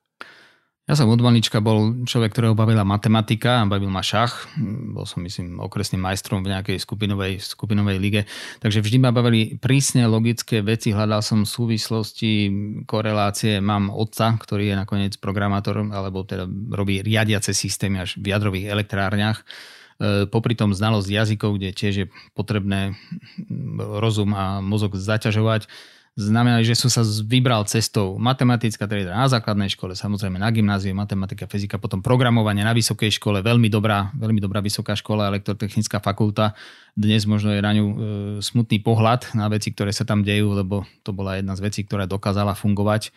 Ja 0.82 0.98
som 0.98 1.06
od 1.14 1.22
malička 1.22 1.62
bol 1.62 2.02
človek, 2.02 2.34
ktorého 2.34 2.58
bavila 2.58 2.82
matematika, 2.82 3.62
bavil 3.70 3.86
ma 3.86 4.02
šach, 4.02 4.50
bol 4.90 5.06
som 5.06 5.22
myslím 5.22 5.62
okresným 5.62 6.02
majstrom 6.02 6.42
v 6.42 6.58
nejakej 6.58 6.82
skupinovej, 6.82 7.38
skupinovej 7.38 8.02
lige, 8.02 8.26
takže 8.58 8.82
vždy 8.82 8.98
ma 8.98 9.14
bavili 9.14 9.54
prísne 9.62 10.10
logické 10.10 10.58
veci, 10.58 10.90
hľadal 10.90 11.22
som 11.22 11.46
súvislosti, 11.46 12.50
korelácie, 12.82 13.62
mám 13.62 13.94
otca, 13.94 14.34
ktorý 14.34 14.74
je 14.74 14.80
nakoniec 14.82 15.14
programátor, 15.22 15.86
alebo 15.86 16.26
teda 16.26 16.50
robí 16.50 16.98
riadiace 16.98 17.54
systémy 17.54 18.02
až 18.02 18.18
v 18.18 18.34
jadrových 18.34 18.74
elektrárniach, 18.74 19.38
e, 19.38 20.26
popri 20.26 20.58
tom 20.58 20.74
znalosť 20.74 21.06
jazykov, 21.06 21.62
kde 21.62 21.78
tiež 21.78 21.94
je 21.94 22.06
potrebné 22.34 22.98
rozum 23.78 24.34
a 24.34 24.58
mozog 24.58 24.98
zaťažovať, 24.98 25.70
znamená, 26.12 26.60
že 26.60 26.76
som 26.76 26.92
sa 26.92 27.00
vybral 27.24 27.64
cestou 27.64 28.20
matematická 28.20 28.84
trieda 28.84 29.16
na 29.16 29.24
základnej 29.32 29.72
škole, 29.72 29.96
samozrejme 29.96 30.36
na 30.36 30.52
gymnáziu, 30.52 30.92
matematika, 30.92 31.48
fyzika, 31.48 31.80
potom 31.80 32.04
programovanie 32.04 32.60
na 32.60 32.76
vysokej 32.76 33.16
škole, 33.16 33.40
veľmi 33.40 33.72
dobrá, 33.72 34.12
veľmi 34.12 34.36
dobrá 34.36 34.60
vysoká 34.60 34.92
škola, 34.92 35.32
elektrotechnická 35.32 36.04
fakulta. 36.04 36.52
Dnes 36.92 37.24
možno 37.24 37.56
je 37.56 37.64
na 37.64 37.72
ňu 37.72 37.86
e, 37.88 37.94
smutný 38.44 38.84
pohľad 38.84 39.32
na 39.32 39.48
veci, 39.48 39.72
ktoré 39.72 39.88
sa 39.88 40.04
tam 40.04 40.20
dejú, 40.20 40.52
lebo 40.52 40.84
to 41.00 41.16
bola 41.16 41.40
jedna 41.40 41.56
z 41.56 41.64
vecí, 41.64 41.80
ktorá 41.88 42.04
dokázala 42.04 42.52
fungovať. 42.52 43.08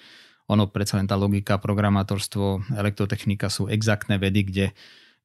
Ono 0.47 0.71
predsa 0.71 0.95
len 0.95 1.09
tá 1.09 1.19
logika, 1.19 1.59
programátorstvo, 1.59 2.63
elektrotechnika 2.79 3.51
sú 3.51 3.67
exaktné 3.67 4.15
vedy, 4.15 4.47
kde 4.47 4.65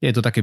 je 0.01 0.11
to 0.17 0.25
také 0.25 0.43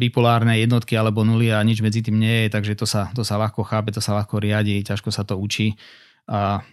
bipolárne 0.00 0.54
jednotky 0.62 0.94
alebo 0.94 1.26
nuly 1.26 1.50
a 1.50 1.58
nič 1.66 1.82
medzi 1.82 2.00
tým 2.00 2.16
nie 2.16 2.46
je, 2.46 2.56
takže 2.56 2.72
to 2.78 2.86
sa, 2.86 3.10
to 3.10 3.26
sa 3.26 3.36
ľahko 3.36 3.66
chápe, 3.66 3.90
to 3.90 3.98
sa 3.98 4.14
ľahko 4.16 4.38
riadi, 4.38 4.86
ťažko 4.86 5.10
sa 5.10 5.26
to 5.26 5.34
učí 5.36 5.76
a 6.28 6.64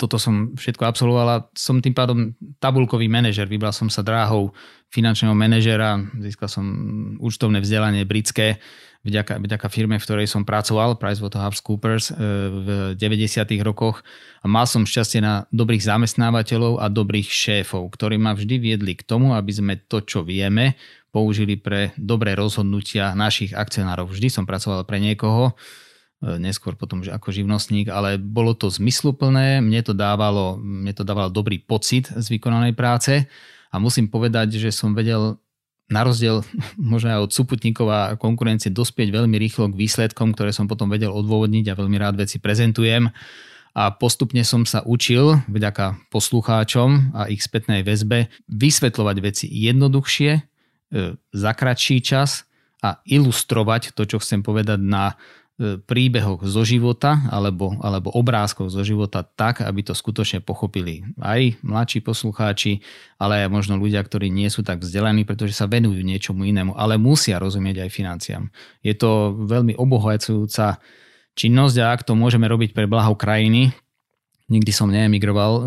toto 0.00 0.16
som 0.16 0.56
všetko 0.56 0.88
absolvovala. 0.88 1.52
Som 1.52 1.84
tým 1.84 1.92
pádom 1.92 2.32
tabulkový 2.64 3.12
manažer. 3.12 3.44
Vybral 3.44 3.76
som 3.76 3.92
sa 3.92 4.00
dráhou 4.00 4.56
finančného 4.88 5.36
manažera, 5.36 6.00
získal 6.16 6.48
som 6.48 6.64
účtovné 7.20 7.60
vzdelanie 7.60 8.08
britské 8.08 8.56
vďaka, 9.04 9.40
vďaka 9.40 9.66
firme, 9.68 9.96
v 10.00 10.04
ktorej 10.04 10.26
som 10.28 10.48
pracoval, 10.48 10.96
PricewaterhouseCoopers 10.96 12.10
e, 12.10 12.14
v 12.50 12.68
90. 12.96 13.60
rokoch 13.64 14.02
a 14.40 14.46
mal 14.48 14.64
som 14.64 14.88
šťastie 14.88 15.20
na 15.24 15.44
dobrých 15.52 15.84
zamestnávateľov 15.84 16.80
a 16.80 16.88
dobrých 16.88 17.28
šéfov, 17.28 17.92
ktorí 17.96 18.20
ma 18.20 18.36
vždy 18.36 18.56
viedli 18.60 18.92
k 18.96 19.06
tomu, 19.06 19.36
aby 19.36 19.52
sme 19.52 19.74
to, 19.88 20.04
čo 20.04 20.24
vieme, 20.24 20.76
použili 21.10 21.58
pre 21.58 21.94
dobré 21.94 22.32
rozhodnutia 22.34 23.16
našich 23.16 23.56
akcionárov. 23.56 24.10
Vždy 24.10 24.28
som 24.30 24.44
pracoval 24.44 24.86
pre 24.86 25.02
niekoho, 25.02 25.56
neskôr 26.20 26.76
potom 26.76 27.00
ako 27.00 27.32
živnostník, 27.32 27.88
ale 27.88 28.20
bolo 28.20 28.52
to 28.52 28.68
zmysluplné, 28.68 29.64
mne 29.64 29.80
to 29.80 29.96
dávalo, 29.96 30.60
mne 30.60 30.92
to 30.92 31.00
dávalo 31.00 31.32
dobrý 31.32 31.56
pocit 31.56 32.12
z 32.12 32.26
vykonanej 32.28 32.76
práce 32.76 33.24
a 33.72 33.80
musím 33.80 34.12
povedať, 34.12 34.60
že 34.60 34.68
som 34.68 34.92
vedel 34.92 35.40
na 35.88 36.04
rozdiel 36.04 36.44
možno 36.76 37.16
aj 37.16 37.20
od 37.24 37.32
súputníkov 37.32 37.86
a 37.88 38.00
konkurencie 38.20 38.68
dospieť 38.68 39.08
veľmi 39.08 39.36
rýchlo 39.40 39.72
k 39.72 39.80
výsledkom, 39.80 40.36
ktoré 40.36 40.52
som 40.52 40.68
potom 40.68 40.92
vedel 40.92 41.08
odôvodniť 41.08 41.72
a 41.72 41.78
veľmi 41.80 41.96
rád 41.96 42.20
veci 42.20 42.36
prezentujem. 42.36 43.08
A 43.70 43.94
postupne 43.94 44.42
som 44.42 44.66
sa 44.66 44.82
učil, 44.82 45.46
vďaka 45.46 46.10
poslucháčom 46.10 47.14
a 47.14 47.30
ich 47.30 47.38
spätnej 47.38 47.86
väzbe, 47.86 48.26
vysvetľovať 48.50 49.16
veci 49.22 49.46
jednoduchšie, 49.46 50.30
e, 50.34 50.40
za 51.14 51.52
kratší 51.54 52.02
čas 52.02 52.50
a 52.82 52.98
ilustrovať 53.06 53.94
to, 53.94 54.10
čo 54.10 54.18
chcem 54.18 54.42
povedať 54.42 54.82
na 54.82 55.14
E, 55.14 55.39
príbehoch 55.60 56.40
zo 56.48 56.64
života 56.64 57.20
alebo, 57.28 57.76
alebo 57.84 58.08
obrázkoch 58.16 58.72
zo 58.72 58.80
života 58.80 59.20
tak, 59.20 59.60
aby 59.60 59.84
to 59.84 59.92
skutočne 59.92 60.40
pochopili 60.40 61.04
aj 61.20 61.60
mladší 61.60 62.00
poslucháči, 62.00 62.80
ale 63.20 63.44
aj 63.44 63.52
možno 63.52 63.76
ľudia, 63.76 64.00
ktorí 64.00 64.32
nie 64.32 64.48
sú 64.48 64.64
tak 64.64 64.80
vzdelaní, 64.80 65.28
pretože 65.28 65.52
sa 65.52 65.68
venujú 65.68 66.00
niečomu 66.00 66.48
inému, 66.48 66.72
ale 66.80 66.96
musia 66.96 67.36
rozumieť 67.36 67.84
aj 67.84 67.90
financiám. 67.92 68.44
Je 68.80 68.96
to 68.96 69.36
veľmi 69.36 69.76
obohajcujúca 69.76 70.80
činnosť 71.36 71.76
a 71.84 71.92
ak 71.92 72.08
to 72.08 72.16
môžeme 72.16 72.48
robiť 72.48 72.72
pre 72.72 72.88
blaho 72.88 73.12
krajiny, 73.12 73.76
nikdy 74.48 74.72
som 74.72 74.88
neemigroval 74.88 75.52
e, 75.52 75.62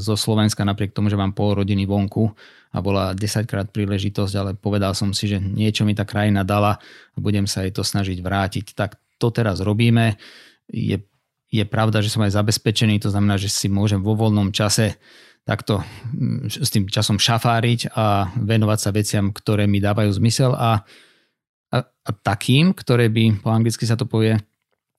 zo 0.00 0.16
Slovenska 0.16 0.64
napriek 0.64 0.96
tomu, 0.96 1.12
že 1.12 1.20
mám 1.20 1.36
pol 1.36 1.54
rodiny 1.54 1.84
vonku 1.84 2.32
a 2.72 2.80
bola 2.80 3.12
10 3.12 3.44
krát 3.44 3.68
príležitosť, 3.68 4.34
ale 4.40 4.50
povedal 4.56 4.96
som 4.96 5.12
si, 5.12 5.28
že 5.30 5.36
niečo 5.36 5.84
mi 5.84 5.92
tá 5.92 6.08
krajina 6.08 6.42
dala 6.42 6.80
a 7.12 7.16
budem 7.20 7.44
sa 7.44 7.64
jej 7.64 7.72
to 7.72 7.84
snažiť 7.86 8.18
vrátiť. 8.18 8.72
Tak 8.72 8.98
to 9.18 9.28
teraz 9.34 9.60
robíme. 9.60 10.16
Je, 10.70 11.02
je 11.50 11.64
pravda, 11.66 12.00
že 12.00 12.08
som 12.08 12.24
aj 12.24 12.38
zabezpečený, 12.38 13.02
to 13.02 13.12
znamená, 13.12 13.36
že 13.36 13.50
si 13.50 13.66
môžem 13.66 14.00
vo 14.00 14.14
voľnom 14.14 14.54
čase 14.54 14.96
takto 15.48 15.80
mm, 15.80 16.52
s 16.52 16.68
tým 16.68 16.86
časom 16.92 17.16
šafáriť 17.16 17.96
a 17.96 18.28
venovať 18.36 18.78
sa 18.78 18.90
veciam, 18.92 19.32
ktoré 19.32 19.64
mi 19.64 19.80
dávajú 19.80 20.12
zmysel 20.20 20.52
a, 20.52 20.84
a, 21.72 21.78
a 21.84 22.10
takým, 22.12 22.76
ktoré 22.76 23.08
by, 23.08 23.40
po 23.40 23.48
anglicky 23.48 23.88
sa 23.88 23.96
to 23.96 24.04
povie, 24.04 24.36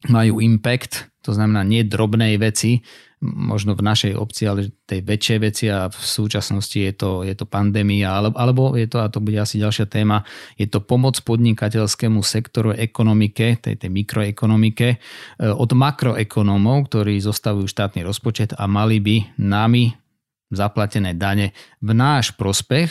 majú 0.09 0.39
impact, 0.39 1.11
to 1.21 1.35
znamená 1.35 1.61
nie 1.61 1.85
drobnej 1.85 2.39
veci, 2.39 2.81
možno 3.19 3.75
v 3.75 3.83
našej 3.83 4.13
obci, 4.15 4.47
ale 4.47 4.71
tej 4.87 5.03
väčšej 5.03 5.39
veci 5.43 5.65
a 5.67 5.91
v 5.91 5.99
súčasnosti 5.99 6.79
je 6.79 6.93
to, 6.95 7.27
je 7.27 7.35
to 7.35 7.43
pandémia, 7.43 8.15
alebo 8.15 8.79
je 8.79 8.87
to, 8.87 9.03
a 9.03 9.11
to 9.11 9.19
bude 9.19 9.35
asi 9.35 9.59
ďalšia 9.59 9.91
téma, 9.91 10.23
je 10.55 10.63
to 10.71 10.79
pomoc 10.79 11.19
podnikateľskému 11.27 12.23
sektoru 12.23 12.71
ekonomike, 12.71 13.59
tej, 13.59 13.75
tej 13.75 13.91
mikroekonomike, 13.91 14.87
e, 14.95 14.97
od 15.51 15.69
makroekonómov, 15.75 16.87
ktorí 16.87 17.19
zostavujú 17.19 17.67
štátny 17.67 18.07
rozpočet 18.07 18.55
a 18.55 18.63
mali 18.71 19.03
by 19.03 19.35
nami 19.35 19.91
zaplatené 20.47 21.13
dane 21.19 21.51
v 21.83 21.91
náš 21.91 22.33
prospech 22.39 22.89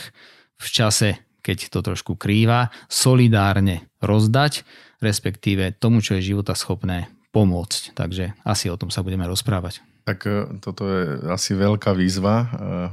v 0.61 0.67
čase, 0.69 1.25
keď 1.41 1.73
to 1.73 1.81
trošku 1.81 2.21
krýva, 2.21 2.69
solidárne 2.93 3.89
rozdať, 4.05 4.69
respektíve 5.01 5.73
tomu, 5.81 6.05
čo 6.05 6.21
je 6.21 6.37
života 6.37 6.53
schopné 6.53 7.09
pomôcť. 7.33 7.97
Takže 7.97 8.37
asi 8.45 8.69
o 8.69 8.77
tom 8.77 8.93
sa 8.93 9.01
budeme 9.01 9.25
rozprávať. 9.25 9.81
Tak 10.09 10.25
e, 10.25 10.57
toto 10.65 10.89
je 10.89 11.29
asi 11.29 11.53
veľká 11.53 11.93
výzva 11.93 12.37
e, 12.41 12.47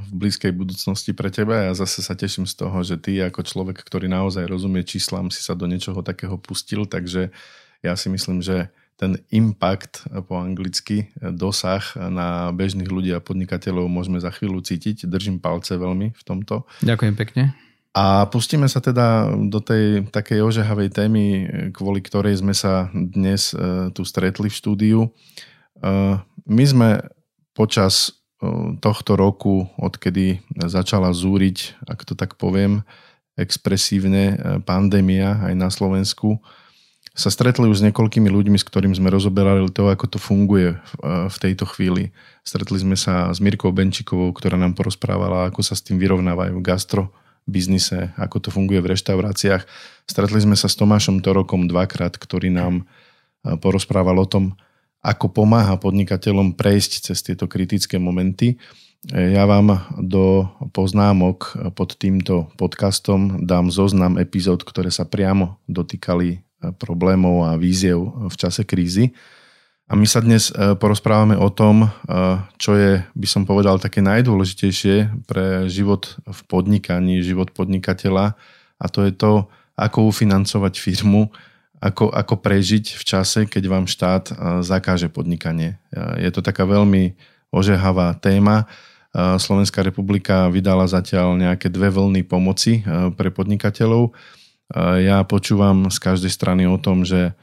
v 0.04 0.28
blízkej 0.28 0.52
budúcnosti 0.52 1.16
pre 1.16 1.32
teba. 1.32 1.64
Ja 1.64 1.72
zase 1.72 2.04
sa 2.04 2.12
teším 2.12 2.44
z 2.44 2.60
toho, 2.60 2.76
že 2.84 3.00
ty 3.00 3.16
ako 3.24 3.40
človek, 3.40 3.80
ktorý 3.80 4.04
naozaj 4.04 4.44
rozumie 4.44 4.84
číslam, 4.84 5.32
si 5.32 5.40
sa 5.40 5.56
do 5.56 5.64
niečoho 5.64 6.04
takého 6.04 6.36
pustil, 6.36 6.84
takže 6.84 7.32
ja 7.80 7.96
si 7.96 8.12
myslím, 8.12 8.44
že 8.44 8.68
ten 9.00 9.16
impact 9.32 10.04
e, 10.12 10.20
po 10.20 10.36
anglicky, 10.36 11.08
dosah 11.16 11.80
na 11.96 12.52
bežných 12.52 12.92
ľudí 12.92 13.16
a 13.16 13.24
podnikateľov 13.24 13.88
môžeme 13.88 14.20
za 14.20 14.28
chvíľu 14.28 14.60
cítiť. 14.60 15.08
Držím 15.08 15.40
palce 15.40 15.72
veľmi 15.80 16.12
v 16.12 16.22
tomto. 16.28 16.68
Ďakujem 16.84 17.16
pekne. 17.16 17.56
A 17.96 18.28
pustíme 18.28 18.68
sa 18.68 18.84
teda 18.84 19.32
do 19.48 19.56
tej 19.56 20.04
takej 20.12 20.44
ožehavej 20.44 20.92
témy, 20.92 21.24
kvôli 21.72 22.04
ktorej 22.04 22.44
sme 22.44 22.52
sa 22.52 22.92
dnes 22.92 23.56
tu 23.96 24.04
stretli 24.04 24.52
v 24.52 24.58
štúdiu. 24.60 25.00
My 26.46 26.64
sme 26.64 27.02
počas 27.56 28.16
tohto 28.84 29.16
roku, 29.16 29.66
odkedy 29.80 30.44
začala 30.68 31.10
zúriť, 31.10 31.76
ak 31.88 32.04
to 32.04 32.12
tak 32.12 32.36
poviem, 32.36 32.84
expresívne 33.36 34.24
e, 34.32 34.36
pandémia 34.64 35.40
aj 35.44 35.54
na 35.56 35.68
Slovensku, 35.68 36.40
sa 37.16 37.32
stretli 37.32 37.64
už 37.64 37.80
s 37.80 37.84
niekoľkými 37.88 38.28
ľuďmi, 38.28 38.60
s 38.60 38.68
ktorými 38.68 38.92
sme 38.92 39.08
rozoberali 39.08 39.64
to, 39.72 39.88
ako 39.88 40.04
to 40.04 40.18
funguje 40.20 40.76
v, 41.00 41.36
tejto 41.40 41.64
chvíli. 41.64 42.12
Stretli 42.44 42.76
sme 42.76 42.92
sa 42.92 43.32
s 43.32 43.40
Mirkou 43.40 43.72
Benčikovou, 43.72 44.36
ktorá 44.36 44.60
nám 44.60 44.76
porozprávala, 44.76 45.48
ako 45.48 45.64
sa 45.64 45.72
s 45.72 45.80
tým 45.80 45.96
vyrovnávajú 45.96 46.60
v 46.60 46.64
gastro 46.64 47.08
biznise, 47.48 48.12
ako 48.20 48.36
to 48.44 48.48
funguje 48.52 48.84
v 48.84 48.92
reštauráciách. 48.92 49.64
Stretli 50.04 50.44
sme 50.44 50.60
sa 50.60 50.68
s 50.68 50.76
Tomášom 50.76 51.24
Torokom 51.24 51.64
dvakrát, 51.64 52.20
ktorý 52.20 52.52
nám 52.52 52.84
porozprával 53.64 54.20
o 54.20 54.28
tom, 54.28 54.52
ako 55.06 55.30
pomáha 55.30 55.78
podnikateľom 55.78 56.58
prejsť 56.58 57.10
cez 57.10 57.22
tieto 57.22 57.46
kritické 57.46 58.02
momenty. 58.02 58.58
Ja 59.06 59.46
vám 59.46 59.86
do 60.02 60.50
poznámok 60.74 61.54
pod 61.78 61.94
týmto 61.94 62.50
podcastom 62.58 63.46
dám 63.46 63.70
zoznam 63.70 64.18
epizód, 64.18 64.66
ktoré 64.66 64.90
sa 64.90 65.06
priamo 65.06 65.62
dotýkali 65.70 66.42
problémov 66.74 67.46
a 67.46 67.54
víziev 67.54 68.02
v 68.26 68.34
čase 68.34 68.66
krízy. 68.66 69.14
A 69.86 69.94
my 69.94 70.02
sa 70.02 70.18
dnes 70.18 70.50
e, 70.50 70.74
porozprávame 70.74 71.38
o 71.38 71.46
tom, 71.46 71.86
e, 71.86 71.88
čo 72.58 72.74
je, 72.74 73.06
by 73.14 73.28
som 73.30 73.46
povedal, 73.46 73.78
také 73.78 74.02
najdôležitejšie 74.02 75.22
pre 75.30 75.70
život 75.70 76.18
v 76.26 76.38
podnikaní, 76.50 77.22
život 77.22 77.54
podnikateľa 77.54 78.34
a 78.82 78.86
to 78.90 79.06
je 79.06 79.14
to, 79.14 79.46
ako 79.78 80.10
ufinancovať 80.10 80.74
firmu 80.82 81.30
ako, 81.86 82.10
ako 82.10 82.34
prežiť 82.42 82.98
v 82.98 83.02
čase, 83.06 83.46
keď 83.46 83.64
vám 83.70 83.86
štát 83.86 84.34
zakáže 84.66 85.06
podnikanie. 85.06 85.78
Je 86.18 86.30
to 86.34 86.42
taká 86.42 86.66
veľmi 86.66 87.14
ožehavá 87.54 88.18
téma. 88.18 88.66
Slovenská 89.16 89.86
republika 89.86 90.50
vydala 90.50 90.90
zatiaľ 90.90 91.38
nejaké 91.38 91.70
dve 91.70 91.94
vlny 91.94 92.26
pomoci 92.26 92.82
pre 93.14 93.30
podnikateľov. 93.30 94.12
Ja 94.98 95.22
počúvam 95.22 95.88
z 95.94 95.98
každej 96.02 96.28
strany 96.34 96.66
o 96.66 96.74
tom, 96.74 97.06
že 97.06 97.38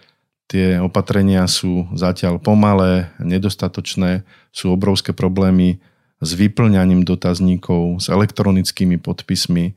tie 0.52 0.78
opatrenia 0.84 1.48
sú 1.48 1.88
zatiaľ 1.96 2.38
pomalé, 2.38 3.10
nedostatočné, 3.18 4.28
sú 4.52 4.76
obrovské 4.76 5.16
problémy 5.16 5.80
s 6.20 6.30
vyplňaním 6.36 7.08
dotazníkov, 7.08 8.04
s 8.04 8.12
elektronickými 8.12 9.00
podpismi, 9.00 9.74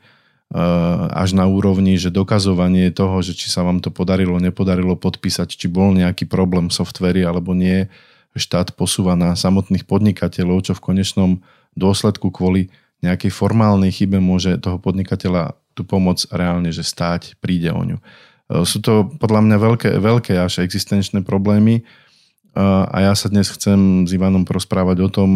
až 1.10 1.34
na 1.34 1.50
úrovni, 1.50 1.98
že 1.98 2.14
dokazovanie 2.14 2.94
toho, 2.94 3.18
že 3.18 3.34
či 3.34 3.50
sa 3.50 3.66
vám 3.66 3.82
to 3.82 3.90
podarilo, 3.90 4.38
nepodarilo 4.38 4.94
podpísať, 4.94 5.58
či 5.58 5.66
bol 5.66 5.90
nejaký 5.90 6.30
problém 6.30 6.70
v 6.70 6.76
softveri 6.76 7.26
alebo 7.26 7.50
nie, 7.50 7.90
štát 8.36 8.76
posúva 8.76 9.18
na 9.18 9.34
samotných 9.34 9.88
podnikateľov, 9.88 10.70
čo 10.70 10.72
v 10.76 10.84
konečnom 10.92 11.30
dôsledku 11.74 12.30
kvôli 12.30 12.70
nejakej 13.04 13.32
formálnej 13.32 13.92
chybe 13.92 14.22
môže 14.22 14.56
toho 14.60 14.80
podnikateľa 14.80 15.56
tú 15.76 15.84
pomoc 15.84 16.24
reálne 16.32 16.72
že 16.72 16.80
stáť, 16.80 17.36
príde 17.42 17.68
o 17.68 17.82
ňu. 17.84 17.98
Eh, 18.00 18.64
sú 18.64 18.80
to 18.80 19.10
podľa 19.18 19.40
mňa 19.44 19.56
veľké, 19.60 19.90
veľké 20.00 20.34
až 20.40 20.64
existenčné 20.64 21.20
problémy 21.26 21.82
eh, 21.82 22.60
a 22.62 22.96
ja 23.02 23.12
sa 23.12 23.28
dnes 23.28 23.50
chcem 23.52 24.08
s 24.08 24.10
Ivanom 24.14 24.46
porozprávať 24.48 24.96
o 25.04 25.08
tom, 25.10 25.30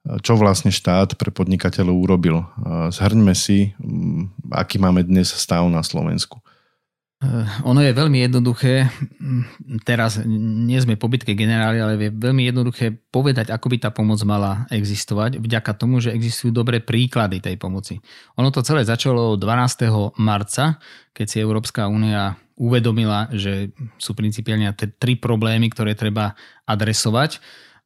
čo 0.00 0.32
vlastne 0.40 0.72
štát 0.72 1.20
pre 1.20 1.28
podnikateľov 1.28 1.96
urobil. 1.96 2.44
Zhrňme 2.88 3.36
si, 3.36 3.76
aký 4.48 4.80
máme 4.80 5.04
dnes 5.04 5.28
stav 5.32 5.68
na 5.68 5.84
Slovensku. 5.84 6.40
Eh, 7.20 7.44
ono 7.68 7.84
je 7.84 7.92
veľmi 7.92 8.24
jednoduché, 8.24 8.88
teraz 9.84 10.24
nie 10.24 10.80
sme 10.80 10.96
po 10.96 11.04
bitke 11.04 11.36
generáli, 11.36 11.76
ale 11.76 12.00
je 12.00 12.16
veľmi 12.16 12.48
jednoduché 12.48 12.96
povedať, 13.12 13.52
ako 13.52 13.68
by 13.68 13.76
tá 13.76 13.92
pomoc 13.92 14.16
mala 14.24 14.64
existovať, 14.72 15.36
vďaka 15.36 15.76
tomu, 15.76 16.00
že 16.00 16.16
existujú 16.16 16.48
dobré 16.48 16.80
príklady 16.80 17.44
tej 17.44 17.60
pomoci. 17.60 18.00
Ono 18.40 18.48
to 18.48 18.64
celé 18.64 18.88
začalo 18.88 19.36
12. 19.36 20.16
marca, 20.16 20.80
keď 21.12 21.26
si 21.28 21.36
Európska 21.44 21.92
únia 21.92 22.40
uvedomila, 22.56 23.28
že 23.36 23.76
sú 24.00 24.16
principiálne 24.16 24.72
tri 24.96 25.20
problémy, 25.20 25.68
ktoré 25.68 25.92
treba 25.92 26.32
adresovať 26.64 27.36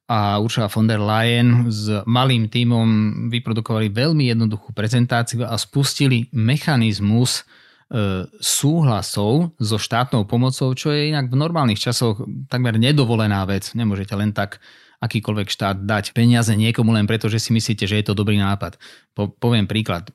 a 0.05 0.37
Ursula 0.37 0.69
von 0.69 0.85
der 0.85 1.01
Leyen 1.01 1.73
s 1.73 1.89
malým 2.05 2.53
tímom 2.53 2.89
vyprodukovali 3.33 3.89
veľmi 3.89 4.29
jednoduchú 4.29 4.77
prezentáciu 4.77 5.49
a 5.49 5.57
spustili 5.57 6.29
mechanizmus 6.37 7.41
e, 7.41 8.29
súhlasov 8.37 9.57
so 9.57 9.81
štátnou 9.81 10.29
pomocou, 10.29 10.77
čo 10.77 10.93
je 10.93 11.09
inak 11.09 11.33
v 11.33 11.41
normálnych 11.41 11.81
časoch 11.81 12.21
takmer 12.53 12.77
nedovolená 12.77 13.49
vec. 13.49 13.73
Nemôžete 13.73 14.13
len 14.13 14.37
tak 14.37 14.61
akýkoľvek 15.05 15.49
štát 15.53 15.77
dať 15.85 16.17
peniaze 16.17 16.51
niekomu 16.57 16.97
len 16.97 17.05
preto, 17.05 17.29
že 17.29 17.37
si 17.37 17.53
myslíte, 17.53 17.85
že 17.85 18.01
je 18.01 18.07
to 18.09 18.17
dobrý 18.17 18.41
nápad. 18.41 18.81
Po, 19.13 19.29
poviem 19.29 19.69
príklad. 19.69 20.09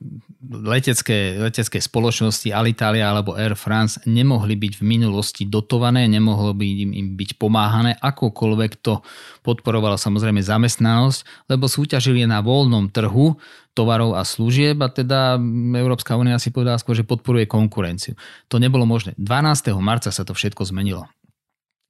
Letecké, 0.44 1.38
letecké 1.38 1.78
spoločnosti 1.78 2.50
Alitalia 2.50 3.08
alebo 3.08 3.38
Air 3.38 3.54
France 3.54 4.02
nemohli 4.04 4.58
byť 4.58 4.82
v 4.82 4.84
minulosti 4.84 5.46
dotované, 5.46 6.10
nemohlo 6.10 6.52
by 6.52 6.66
im, 6.66 6.90
im 6.90 7.06
byť 7.14 7.38
pomáhané, 7.38 7.96
akokoľvek 8.02 8.82
to 8.82 9.00
podporovalo 9.46 9.94
samozrejme 9.94 10.42
zamestnanosť, 10.42 11.48
lebo 11.48 11.70
súťažili 11.70 12.26
na 12.26 12.42
voľnom 12.42 12.90
trhu 12.90 13.38
tovarov 13.72 14.18
a 14.18 14.26
služieb 14.26 14.82
a 14.82 14.90
teda 14.90 15.38
Európska 15.78 16.18
únia 16.18 16.42
si 16.42 16.50
povedala 16.50 16.76
skôr, 16.76 16.98
že 16.98 17.06
podporuje 17.06 17.46
konkurenciu. 17.46 18.18
To 18.50 18.58
nebolo 18.58 18.84
možné. 18.84 19.14
12. 19.16 19.70
marca 19.78 20.10
sa 20.10 20.26
to 20.26 20.34
všetko 20.34 20.66
zmenilo. 20.66 21.06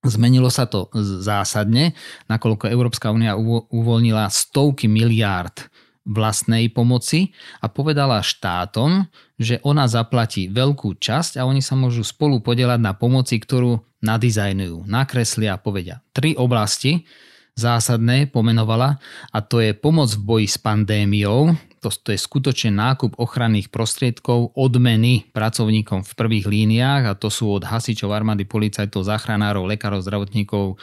Zmenilo 0.01 0.49
sa 0.49 0.65
to 0.65 0.89
zásadne, 1.21 1.93
nakoľko 2.25 2.73
Európska 2.73 3.13
únia 3.13 3.37
uvoľnila 3.69 4.33
stovky 4.33 4.89
miliárd 4.89 5.69
vlastnej 6.09 6.73
pomoci 6.73 7.37
a 7.61 7.69
povedala 7.69 8.25
štátom, 8.25 9.05
že 9.37 9.61
ona 9.61 9.85
zaplatí 9.85 10.49
veľkú 10.49 10.97
časť 10.97 11.37
a 11.37 11.45
oni 11.45 11.61
sa 11.61 11.77
môžu 11.77 12.01
spolu 12.01 12.41
podielať 12.41 12.81
na 12.81 12.97
pomoci, 12.97 13.37
ktorú 13.37 13.85
nadizajnujú, 14.01 14.89
nakreslia 14.89 15.57
a 15.57 15.61
povedia. 15.61 16.01
Tri 16.17 16.33
oblasti 16.33 17.05
zásadné 17.55 18.31
pomenovala 18.31 18.99
a 19.31 19.39
to 19.41 19.61
je 19.63 19.75
pomoc 19.77 20.11
v 20.15 20.23
boji 20.23 20.47
s 20.49 20.59
pandémiou, 20.59 21.55
to, 21.81 21.89
to 21.89 22.13
je 22.13 22.21
skutočne 22.21 22.77
nákup 22.77 23.17
ochranných 23.17 23.73
prostriedkov, 23.73 24.53
odmeny 24.53 25.33
pracovníkom 25.33 26.05
v 26.05 26.13
prvých 26.13 26.47
líniách 26.47 27.03
a 27.09 27.17
to 27.17 27.33
sú 27.33 27.57
od 27.57 27.65
hasičov, 27.65 28.13
armády, 28.13 28.45
policajtov, 28.45 29.09
záchranárov, 29.09 29.65
lekárov, 29.65 30.05
zdravotníkov, 30.05 30.77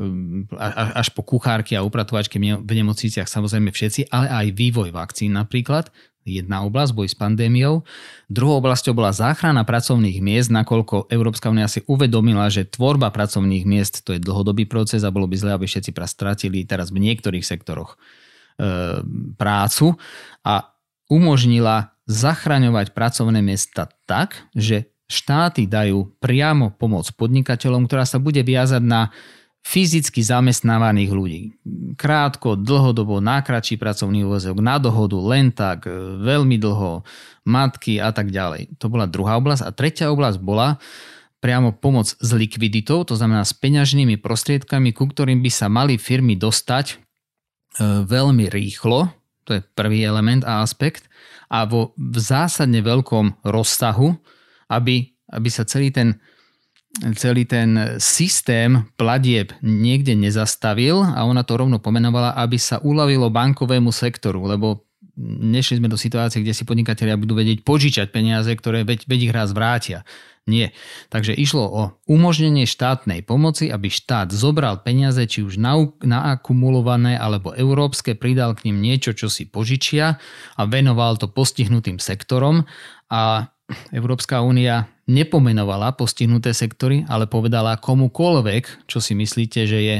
um, 0.00 0.48
až 0.72 1.12
po 1.12 1.20
kuchárky 1.20 1.76
a 1.76 1.84
upratovačky 1.84 2.40
v 2.40 2.72
nemocniciach 2.72 3.28
samozrejme 3.28 3.68
všetci, 3.68 4.08
ale 4.08 4.26
aj 4.32 4.46
vývoj 4.56 4.88
vakcín 4.88 5.36
napríklad. 5.36 5.92
Jedna 6.28 6.62
oblasť, 6.68 6.92
boj 6.92 7.08
s 7.08 7.16
pandémiou. 7.16 7.88
Druhou 8.28 8.60
oblasťou 8.60 8.92
bola 8.92 9.16
záchrana 9.16 9.64
pracovných 9.64 10.20
miest, 10.20 10.52
nakoľko 10.52 11.08
Európska 11.08 11.48
únia 11.48 11.66
si 11.66 11.80
uvedomila, 11.88 12.52
že 12.52 12.68
tvorba 12.68 13.08
pracovných 13.08 13.64
miest 13.64 14.04
to 14.04 14.12
je 14.12 14.20
dlhodobý 14.20 14.68
proces 14.68 15.02
a 15.02 15.10
bolo 15.10 15.24
by 15.24 15.36
zle, 15.40 15.56
aby 15.56 15.64
všetci 15.64 15.96
stratili 16.04 16.68
teraz 16.68 16.92
v 16.92 17.00
niektorých 17.00 17.42
sektoroch 17.42 17.96
E, 18.58 19.06
prácu 19.38 19.94
a 20.42 20.54
umožnila 21.06 21.94
zachraňovať 22.10 22.90
pracovné 22.90 23.38
miesta 23.38 23.86
tak, 24.02 24.50
že 24.50 24.90
štáty 25.06 25.70
dajú 25.70 26.18
priamo 26.18 26.74
pomoc 26.74 27.06
podnikateľom, 27.14 27.86
ktorá 27.86 28.02
sa 28.02 28.18
bude 28.18 28.42
viazať 28.42 28.82
na 28.82 29.14
fyzicky 29.68 30.24
zamestnávaných 30.24 31.10
ľudí. 31.12 31.42
Krátko, 32.00 32.56
dlhodobo, 32.56 33.20
nákratší 33.20 33.76
pracovný 33.76 34.24
úvezok, 34.24 34.64
na 34.64 34.80
dohodu, 34.80 35.20
len 35.20 35.52
tak, 35.52 35.84
e, 35.84 35.92
veľmi 36.24 36.56
dlho, 36.56 37.04
matky 37.44 38.00
a 38.00 38.08
tak 38.16 38.32
ďalej. 38.32 38.80
To 38.80 38.88
bola 38.88 39.04
druhá 39.04 39.36
oblasť. 39.36 39.68
A 39.68 39.70
tretia 39.76 40.08
oblasť 40.08 40.40
bola 40.40 40.80
priamo 41.44 41.76
pomoc 41.76 42.08
s 42.08 42.30
likviditou, 42.32 43.04
to 43.04 43.12
znamená 43.12 43.44
s 43.44 43.52
peňažnými 43.52 44.16
prostriedkami, 44.16 44.96
ku 44.96 45.04
ktorým 45.04 45.44
by 45.44 45.50
sa 45.52 45.68
mali 45.68 46.00
firmy 46.00 46.34
dostať 46.34 47.08
E, 47.78 48.02
veľmi 48.02 48.50
rýchlo, 48.50 49.06
to 49.46 49.60
je 49.60 49.62
prvý 49.62 50.02
element 50.02 50.42
a 50.42 50.66
aspekt, 50.66 51.06
a 51.48 51.64
vo 51.64 51.94
v 51.96 52.18
zásadne 52.18 52.82
veľkom 52.82 53.46
rozsahu, 53.46 54.18
aby, 54.68 55.14
aby 55.32 55.48
sa 55.48 55.64
celý 55.64 55.94
ten, 55.94 56.18
celý 57.14 57.46
ten 57.46 57.98
systém 58.02 58.86
platieb 58.98 59.54
niekde 59.62 60.18
nezastavil 60.18 61.02
a 61.02 61.22
ona 61.22 61.46
to 61.46 61.54
rovno 61.54 61.78
pomenovala, 61.78 62.34
aby 62.34 62.58
sa 62.58 62.82
uľavilo 62.82 63.30
bankovému 63.30 63.94
sektoru, 63.94 64.46
lebo 64.46 64.88
nešli 65.18 65.82
sme 65.82 65.90
do 65.90 65.98
situácie, 65.98 66.42
kde 66.42 66.54
si 66.54 66.62
podnikatelia 66.62 67.18
budú 67.18 67.34
vedieť 67.34 67.66
požičať 67.66 68.14
peniaze, 68.14 68.50
ktoré 68.54 68.86
veď, 68.86 69.10
veď 69.10 69.20
ich 69.30 69.34
raz 69.34 69.50
vrátia. 69.50 70.06
Nie. 70.48 70.72
Takže 71.12 71.36
išlo 71.36 71.64
o 71.68 71.82
umožnenie 72.08 72.64
štátnej 72.64 73.20
pomoci, 73.20 73.68
aby 73.68 73.92
štát 73.92 74.32
zobral 74.32 74.80
peniaze, 74.80 75.20
či 75.28 75.44
už 75.44 75.60
naakumulované 76.00 77.20
alebo 77.20 77.52
európske, 77.52 78.16
pridal 78.16 78.56
k 78.56 78.72
ním 78.72 78.80
niečo, 78.80 79.12
čo 79.12 79.28
si 79.28 79.44
požičia 79.44 80.16
a 80.56 80.62
venoval 80.64 81.20
to 81.20 81.28
postihnutým 81.28 82.00
sektorom 82.00 82.64
a 83.12 83.52
Európska 83.92 84.40
únia 84.40 84.88
nepomenovala 85.08 85.96
postihnuté 85.96 86.52
sektory, 86.52 87.02
ale 87.08 87.24
povedala 87.24 87.80
komukoľvek, 87.80 88.84
čo 88.84 89.00
si 89.00 89.16
myslíte, 89.16 89.64
že 89.64 89.78
je 89.80 89.96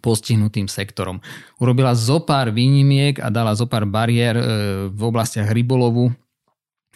postihnutým 0.00 0.72
sektorom. 0.72 1.20
Urobila 1.60 1.92
zo 1.92 2.24
pár 2.24 2.48
výnimiek 2.48 3.20
a 3.20 3.28
dala 3.28 3.52
zo 3.52 3.68
pár 3.68 3.84
bariér 3.84 4.34
e, 4.40 4.44
v 4.88 5.00
oblastiach 5.04 5.52
rybolovu, 5.52 6.08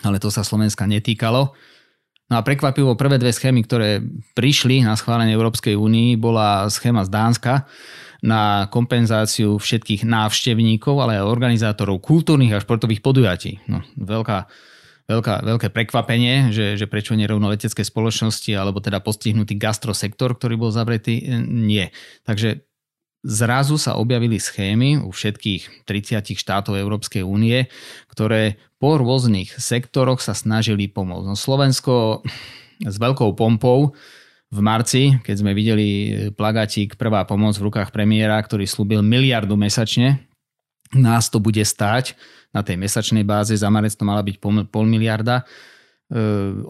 ale 0.01 0.17
to 0.17 0.33
sa 0.33 0.41
Slovenska 0.41 0.89
netýkalo. 0.89 1.53
No 2.27 2.35
a 2.35 2.43
prekvapivo 2.43 2.99
prvé 2.99 3.21
dve 3.21 3.31
schémy, 3.31 3.63
ktoré 3.63 4.03
prišli 4.35 4.83
na 4.83 4.99
schválenie 4.99 5.37
Európskej 5.37 5.79
únii, 5.79 6.19
bola 6.19 6.67
schéma 6.73 7.07
z 7.07 7.13
Dánska 7.13 7.69
na 8.25 8.67
kompenzáciu 8.73 9.61
všetkých 9.61 10.03
návštevníkov, 10.09 10.99
ale 10.99 11.21
aj 11.21 11.31
organizátorov 11.31 12.03
kultúrnych 12.03 12.57
a 12.57 12.63
športových 12.65 13.05
podujatí. 13.05 13.63
No, 13.71 13.85
veľká, 13.95 14.51
veľká, 15.07 15.47
veľké 15.47 15.69
prekvapenie, 15.71 16.51
že, 16.51 16.75
že 16.75 16.87
prečo 16.91 17.15
nerovno 17.15 17.51
letecké 17.51 17.87
spoločnosti 17.87 18.51
alebo 18.55 18.83
teda 18.83 18.99
postihnutý 18.99 19.55
gastrosektor, 19.55 20.35
ktorý 20.35 20.59
bol 20.59 20.71
zavretý, 20.75 21.23
nie. 21.47 21.91
Takže 22.27 22.67
zrazu 23.27 23.79
sa 23.79 23.99
objavili 23.99 24.39
schémy 24.39 25.03
u 25.03 25.11
všetkých 25.11 25.87
30 25.87 26.39
štátov 26.39 26.79
Európskej 26.79 27.23
únie, 27.27 27.67
ktoré 28.11 28.59
po 28.79 28.99
rôznych 28.99 29.57
sektoroch 29.57 30.23
sa 30.23 30.35
snažili 30.35 30.91
pomôcť. 30.91 31.27
No 31.27 31.35
Slovensko 31.39 32.23
s 32.83 32.97
veľkou 33.01 33.33
pompou 33.35 33.97
v 34.47 34.61
marci, 34.63 35.19
keď 35.27 35.37
sme 35.43 35.53
videli 35.59 35.89
plagatík 36.35 36.95
Prvá 36.95 37.27
pomoc 37.27 37.59
v 37.59 37.67
rukách 37.67 37.91
premiéra, 37.91 38.39
ktorý 38.39 38.63
slúbil 38.63 39.03
miliardu 39.03 39.59
mesačne, 39.59 40.23
nás 40.95 41.27
to 41.27 41.43
bude 41.43 41.59
stáť 41.59 42.15
na 42.57 42.65
tej 42.65 42.81
mesačnej 42.81 43.21
báze, 43.29 43.53
za 43.53 43.69
marec 43.69 43.93
to 43.93 44.09
mala 44.09 44.25
byť 44.25 44.41
pol, 44.73 44.89
miliarda, 44.89 45.45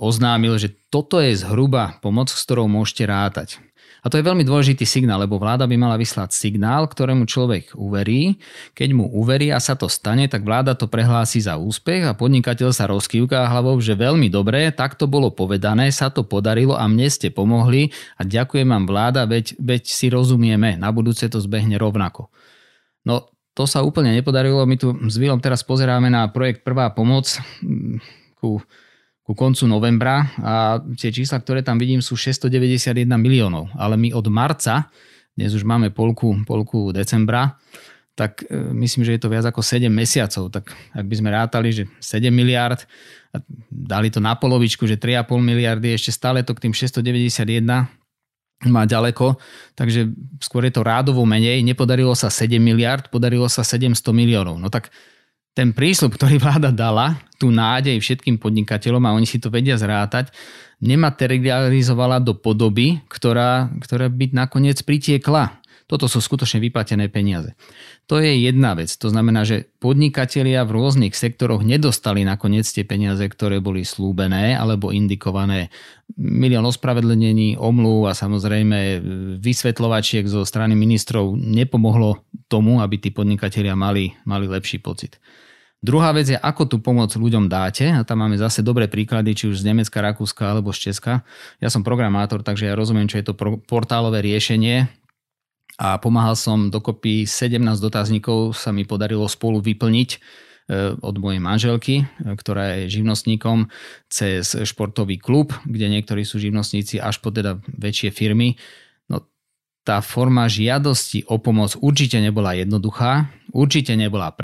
oznámil, 0.03 0.59
že 0.59 0.75
toto 0.91 1.23
je 1.23 1.39
zhruba 1.39 2.03
pomoc, 2.03 2.35
s 2.35 2.43
ktorou 2.43 2.67
môžete 2.67 3.07
rátať. 3.07 3.63
A 4.01 4.13
to 4.13 4.23
je 4.23 4.29
veľmi 4.29 4.47
dôležitý 4.47 4.87
signál, 4.87 5.27
lebo 5.27 5.35
vláda 5.35 5.67
by 5.67 5.75
mala 5.75 5.99
vyslať 5.99 6.31
signál, 6.31 6.87
ktorému 6.87 7.27
človek 7.27 7.75
uverí. 7.75 8.39
Keď 8.71 8.95
mu 8.95 9.11
uverí 9.11 9.51
a 9.51 9.59
sa 9.59 9.75
to 9.75 9.91
stane, 9.91 10.31
tak 10.31 10.47
vláda 10.47 10.79
to 10.79 10.87
prehlási 10.87 11.43
za 11.43 11.59
úspech 11.59 12.07
a 12.07 12.15
podnikateľ 12.15 12.71
sa 12.71 12.87
rozkývká 12.87 13.51
hlavou, 13.51 13.75
že 13.83 13.99
veľmi 13.99 14.31
dobre, 14.31 14.71
tak 14.71 14.95
to 14.95 15.11
bolo 15.11 15.35
povedané, 15.35 15.91
sa 15.91 16.07
to 16.07 16.23
podarilo 16.23 16.79
a 16.79 16.87
mne 16.87 17.11
ste 17.11 17.35
pomohli 17.35 17.91
a 18.15 18.23
ďakujem 18.23 18.71
vám 18.71 18.87
vláda, 18.87 19.27
veď, 19.27 19.59
veď 19.59 19.83
si 19.91 20.07
rozumieme, 20.07 20.79
na 20.79 20.95
budúce 20.95 21.27
to 21.27 21.43
zbehne 21.43 21.75
rovnako. 21.75 22.31
To 23.57 23.65
sa 23.65 23.81
úplne 23.81 24.13
nepodarilo, 24.13 24.69
my 24.69 24.77
tu 24.77 24.93
s 25.09 25.17
Vilom 25.17 25.41
teraz 25.41 25.65
pozeráme 25.65 26.13
na 26.13 26.29
projekt 26.29 26.61
Prvá 26.61 26.93
pomoc 26.93 27.41
mm, 27.65 27.99
ku 28.37 28.61
ku 29.27 29.35
koncu 29.35 29.67
novembra 29.67 30.31
a 30.39 30.79
tie 30.95 31.11
čísla, 31.11 31.43
ktoré 31.43 31.67
tam 31.67 31.83
vidím, 31.83 31.99
sú 31.99 32.15
691 32.15 33.11
miliónov. 33.19 33.67
Ale 33.75 33.99
my 33.99 34.15
od 34.15 34.31
marca, 34.31 34.87
dnes 35.35 35.51
už 35.51 35.67
máme 35.67 35.91
polku, 35.91 36.47
polku 36.47 36.95
decembra, 36.95 37.59
tak 38.15 38.47
e, 38.47 38.55
myslím, 38.79 39.03
že 39.03 39.19
je 39.19 39.21
to 39.27 39.29
viac 39.29 39.43
ako 39.51 39.67
7 39.67 39.91
mesiacov. 39.91 40.55
Tak 40.55 40.71
ak 40.71 41.05
by 41.11 41.15
sme 41.19 41.35
rátali, 41.35 41.75
že 41.75 41.91
7 41.99 42.31
miliard, 42.31 42.87
a 43.35 43.43
dali 43.69 44.15
to 44.15 44.23
na 44.23 44.39
polovičku, 44.39 44.87
že 44.87 44.95
3,5 44.95 45.43
miliardy, 45.43 45.91
ešte 45.91 46.15
stále 46.15 46.47
to 46.47 46.55
k 46.55 46.71
tým 46.71 46.73
691 46.73 47.67
má 48.65 48.89
ďaleko, 48.89 49.37
takže 49.77 50.09
skôr 50.41 50.65
je 50.65 50.73
to 50.73 50.81
rádovo 50.81 51.29
menej. 51.29 51.61
Nepodarilo 51.61 52.17
sa 52.17 52.33
7 52.33 52.57
miliard, 52.57 53.13
podarilo 53.13 53.45
sa 53.53 53.61
700 53.61 53.93
miliónov. 54.17 54.57
No 54.57 54.73
tak 54.73 54.89
ten 55.53 55.77
prísľub, 55.77 56.17
ktorý 56.17 56.41
vláda 56.41 56.73
dala, 56.73 57.21
tú 57.37 57.53
nádej 57.53 58.01
všetkým 58.01 58.41
podnikateľom 58.41 59.05
a 59.05 59.17
oni 59.17 59.29
si 59.29 59.37
to 59.37 59.53
vedia 59.53 59.77
zrátať, 59.77 60.33
nematerializovala 60.81 62.21
do 62.21 62.37
podoby, 62.37 63.01
ktorá, 63.09 63.73
ktorá 63.81 64.13
by 64.13 64.37
nakoniec 64.37 64.81
pritiekla. 64.85 65.61
Toto 65.89 66.11
sú 66.11 66.19
skutočne 66.21 66.61
vyplatené 66.61 67.09
peniaze. 67.09 67.57
To 68.07 68.23
je 68.23 68.39
jedna 68.39 68.79
vec. 68.79 68.95
To 69.03 69.11
znamená, 69.11 69.43
že 69.43 69.67
podnikatelia 69.83 70.63
v 70.63 70.79
rôznych 70.79 71.11
sektoroch 71.11 71.67
nedostali 71.67 72.23
nakoniec 72.23 72.63
tie 72.63 72.87
peniaze, 72.87 73.27
ktoré 73.27 73.59
boli 73.59 73.83
slúbené 73.83 74.55
alebo 74.55 74.95
indikované. 74.95 75.75
Milión 76.15 76.63
ospravedlnení, 76.71 77.59
omluv 77.59 78.07
a 78.07 78.15
samozrejme 78.15 79.03
vysvetľovačiek 79.43 80.23
zo 80.31 80.47
strany 80.47 80.79
ministrov 80.79 81.35
nepomohlo 81.35 82.23
tomu, 82.47 82.79
aby 82.79 82.95
tí 83.03 83.11
podnikatelia 83.11 83.75
mali, 83.75 84.15
mali 84.23 84.47
lepší 84.47 84.79
pocit. 84.79 85.19
Druhá 85.83 86.15
vec 86.15 86.31
je, 86.31 86.39
ako 86.39 86.63
tú 86.71 86.77
pomoc 86.79 87.11
ľuďom 87.11 87.51
dáte. 87.51 87.91
A 87.91 88.07
tam 88.07 88.23
máme 88.23 88.39
zase 88.39 88.63
dobré 88.63 88.87
príklady, 88.87 89.35
či 89.35 89.45
už 89.51 89.67
z 89.67 89.67
Nemecka, 89.67 89.99
Rakúska 89.99 90.47
alebo 90.47 90.71
z 90.71 90.91
Česka. 90.91 91.27
Ja 91.59 91.75
som 91.75 91.83
programátor, 91.83 92.47
takže 92.47 92.71
ja 92.71 92.79
rozumiem, 92.79 93.11
čo 93.11 93.19
je 93.19 93.27
to 93.27 93.35
portálové 93.67 94.23
riešenie. 94.23 95.06
A 95.77 96.01
pomáhal 96.01 96.37
som 96.41 96.73
dokopy 96.73 97.29
17 97.29 97.61
dotazníkov 97.81 98.57
sa 98.57 98.73
mi 98.73 98.89
podarilo 98.89 99.29
spolu 99.29 99.61
vyplniť 99.61 100.11
e, 100.13 100.19
od 100.97 101.15
mojej 101.21 101.41
manželky, 101.41 101.95
e, 102.01 102.05
ktorá 102.33 102.81
je 102.81 102.97
živnostníkom, 102.97 103.69
cez 104.09 104.57
športový 104.57 105.21
klub, 105.21 105.53
kde 105.69 105.93
niektorí 105.93 106.25
sú 106.25 106.41
živnostníci 106.41 106.97
až 106.97 107.21
po 107.21 107.29
teda 107.29 107.61
väčšie 107.69 108.09
firmy 108.09 108.57
tá 109.87 110.03
forma 110.03 110.51
žiadosti 110.51 111.31
o 111.31 111.39
pomoc 111.39 111.79
určite 111.79 112.19
nebola 112.19 112.59
jednoduchá, 112.59 113.31
určite 113.55 113.95
nebola 113.95 114.35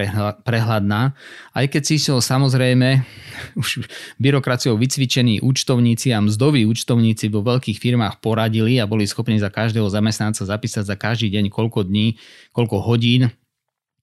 prehľadná, 0.47 1.19
aj 1.51 1.67
keď 1.67 1.83
si 1.83 1.99
so 1.99 2.23
samozrejme 2.23 3.03
už 3.61 3.91
byrokraciou 4.23 4.79
vycvičení 4.79 5.43
účtovníci 5.43 6.15
a 6.15 6.23
mzdoví 6.23 6.63
účtovníci 6.63 7.27
vo 7.27 7.43
veľkých 7.43 7.83
firmách 7.83 8.23
poradili 8.23 8.79
a 8.79 8.87
boli 8.87 9.03
schopní 9.03 9.43
za 9.43 9.51
každého 9.51 9.91
zamestnanca 9.91 10.47
zapísať 10.47 10.87
za 10.87 10.95
každý 10.95 11.35
deň 11.35 11.51
koľko 11.51 11.91
dní, 11.91 12.23
koľko 12.55 12.79
hodín 12.79 13.35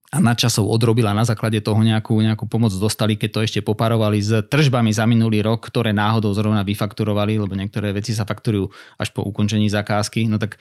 a 0.10 0.18
nadčasov 0.18 0.66
odrobila 0.66 1.14
na 1.14 1.22
základe 1.22 1.62
toho 1.62 1.80
nejakú, 1.86 2.18
nejakú 2.18 2.50
pomoc 2.50 2.74
dostali, 2.74 3.14
keď 3.14 3.30
to 3.30 3.40
ešte 3.46 3.60
poparovali 3.62 4.18
s 4.18 4.42
tržbami 4.50 4.90
za 4.90 5.06
minulý 5.06 5.46
rok, 5.46 5.70
ktoré 5.70 5.94
náhodou 5.94 6.34
zrovna 6.34 6.66
vyfakturovali, 6.66 7.38
lebo 7.38 7.54
niektoré 7.54 7.94
veci 7.94 8.18
sa 8.18 8.26
fakturujú 8.26 8.74
až 8.98 9.14
po 9.14 9.22
ukončení 9.22 9.70
zakázky. 9.70 10.26
No 10.26 10.42
tak 10.42 10.58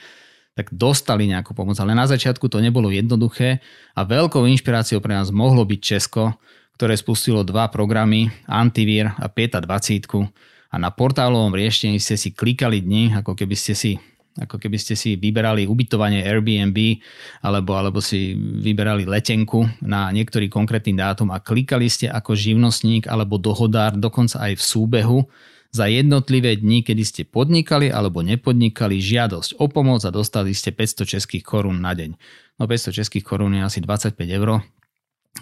tak 0.58 0.74
dostali 0.74 1.30
nejakú 1.30 1.54
pomoc. 1.54 1.78
Ale 1.78 1.94
na 1.94 2.10
začiatku 2.10 2.50
to 2.50 2.58
nebolo 2.58 2.90
jednoduché 2.90 3.62
a 3.94 4.02
veľkou 4.02 4.42
inšpiráciou 4.42 4.98
pre 4.98 5.14
nás 5.14 5.30
mohlo 5.30 5.62
byť 5.62 5.78
Česko, 5.78 6.34
ktoré 6.74 6.98
spustilo 6.98 7.46
dva 7.46 7.70
programy, 7.70 8.26
Antivír 8.50 9.14
a 9.14 9.30
Pieta 9.30 9.62
20 9.62 10.02
a 10.68 10.76
na 10.76 10.90
portálovom 10.90 11.54
riešení 11.54 12.02
ste 12.02 12.18
si 12.18 12.34
klikali 12.34 12.82
dni, 12.82 13.22
ako 13.22 13.38
keby 13.38 13.54
ste 13.54 13.78
si 13.78 13.94
ako 14.38 14.62
keby 14.62 14.78
ste 14.78 14.94
si 14.94 15.18
vyberali 15.18 15.66
ubytovanie 15.66 16.22
Airbnb 16.22 17.02
alebo, 17.42 17.74
alebo 17.74 17.98
si 17.98 18.38
vyberali 18.38 19.02
letenku 19.02 19.66
na 19.82 20.14
niektorý 20.14 20.46
konkrétny 20.46 20.94
dátum 20.94 21.34
a 21.34 21.42
klikali 21.42 21.90
ste 21.90 22.06
ako 22.06 22.38
živnostník 22.38 23.10
alebo 23.10 23.34
dohodár 23.34 23.98
dokonca 23.98 24.38
aj 24.38 24.54
v 24.54 24.62
súbehu 24.62 25.18
za 25.78 25.86
jednotlivé 25.86 26.58
dni, 26.58 26.82
kedy 26.82 27.02
ste 27.06 27.22
podnikali 27.22 27.94
alebo 27.94 28.26
nepodnikali 28.26 28.98
žiadosť 28.98 29.62
o 29.62 29.70
pomoc 29.70 30.02
a 30.02 30.10
dostali 30.10 30.50
ste 30.50 30.74
500 30.74 31.06
českých 31.06 31.44
korún 31.46 31.78
na 31.78 31.94
deň. 31.94 32.18
No 32.58 32.66
500 32.66 32.98
českých 32.98 33.22
korún 33.22 33.54
je 33.54 33.62
asi 33.62 33.78
25 33.78 34.18
eur. 34.18 34.66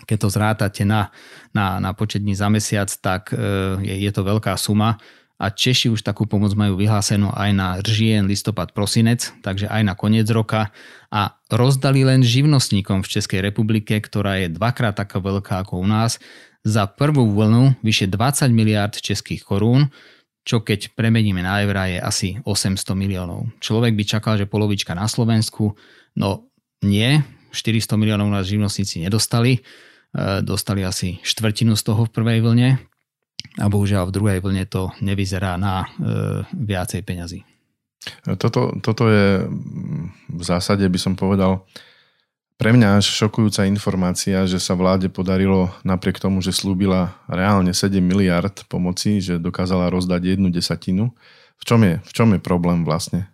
Keď 0.05 0.19
to 0.21 0.29
zrátate 0.29 0.83
na, 0.85 1.09
na, 1.57 1.81
na 1.81 1.97
počet 1.97 2.21
dní 2.21 2.37
za 2.37 2.53
mesiac, 2.53 2.93
tak 3.01 3.33
e, 3.33 3.41
je, 3.81 3.95
je 4.05 4.11
to 4.13 4.21
veľká 4.21 4.53
suma 4.61 5.01
a 5.37 5.53
Češi 5.53 5.93
už 5.93 6.01
takú 6.01 6.25
pomoc 6.25 6.57
majú 6.57 6.81
vyhlásenú 6.81 7.29
aj 7.33 7.51
na 7.53 7.69
žien, 7.85 8.25
listopad, 8.25 8.73
prosinec, 8.73 9.37
takže 9.45 9.69
aj 9.69 9.83
na 9.85 9.93
koniec 9.93 10.25
roka 10.33 10.73
a 11.13 11.37
rozdali 11.53 12.09
len 12.09 12.25
živnostníkom 12.25 13.05
v 13.05 13.11
Českej 13.21 13.45
republike, 13.45 14.01
ktorá 14.01 14.41
je 14.41 14.49
dvakrát 14.53 14.97
taká 14.97 15.21
veľká 15.21 15.65
ako 15.65 15.85
u 15.85 15.87
nás, 15.89 16.17
za 16.67 16.89
prvú 16.89 17.31
vlnu 17.31 17.79
vyše 17.85 18.11
20 18.11 18.49
miliard 18.51 18.97
českých 18.97 19.45
korún, 19.45 19.93
čo 20.47 20.63
keď 20.63 20.95
premeníme 20.95 21.43
na 21.43 21.59
eurá 21.67 21.91
je 21.91 21.99
asi 21.99 22.29
800 22.47 22.95
miliónov. 22.95 23.51
Človek 23.59 23.99
by 23.99 24.05
čakal, 24.07 24.39
že 24.39 24.47
polovička 24.47 24.95
na 24.95 25.11
Slovensku, 25.11 25.75
no 26.15 26.47
nie, 26.87 27.19
400 27.51 27.99
miliónov 27.99 28.31
nás 28.31 28.47
živnostníci 28.47 29.03
nedostali, 29.03 29.59
e, 29.59 29.61
dostali 30.47 30.87
asi 30.87 31.19
štvrtinu 31.27 31.75
z 31.75 31.83
toho 31.83 32.07
v 32.07 32.15
prvej 32.15 32.39
vlne 32.47 32.79
a 33.59 33.65
bohužiaľ 33.67 34.07
v 34.07 34.15
druhej 34.15 34.39
vlne 34.39 34.65
to 34.71 34.95
nevyzerá 35.03 35.59
na 35.59 35.83
e, 35.83 35.87
viacej 36.55 37.03
peňazí. 37.03 37.43
Toto, 38.39 38.79
toto 38.79 39.11
je 39.11 39.51
v 40.31 40.43
zásade, 40.47 40.87
by 40.87 41.01
som 41.01 41.19
povedal, 41.19 41.67
pre 42.57 42.73
mňa 42.73 43.01
až 43.01 43.07
šokujúca 43.13 43.69
informácia, 43.69 44.49
že 44.49 44.57
sa 44.57 44.73
vláde 44.73 45.13
podarilo 45.13 45.69
napriek 45.85 46.17
tomu, 46.17 46.41
že 46.41 46.57
slúbila 46.57 47.21
reálne 47.29 47.77
7 47.77 48.01
miliard 48.01 48.65
pomoci, 48.73 49.21
že 49.21 49.37
dokázala 49.37 49.93
rozdať 49.93 50.37
jednu 50.37 50.49
desatinu. 50.49 51.13
V 51.61 51.65
čom 51.69 51.81
je, 51.85 52.01
v 52.01 52.13
čom 52.13 52.33
je 52.33 52.41
problém 52.41 52.85
vlastne? 52.85 53.29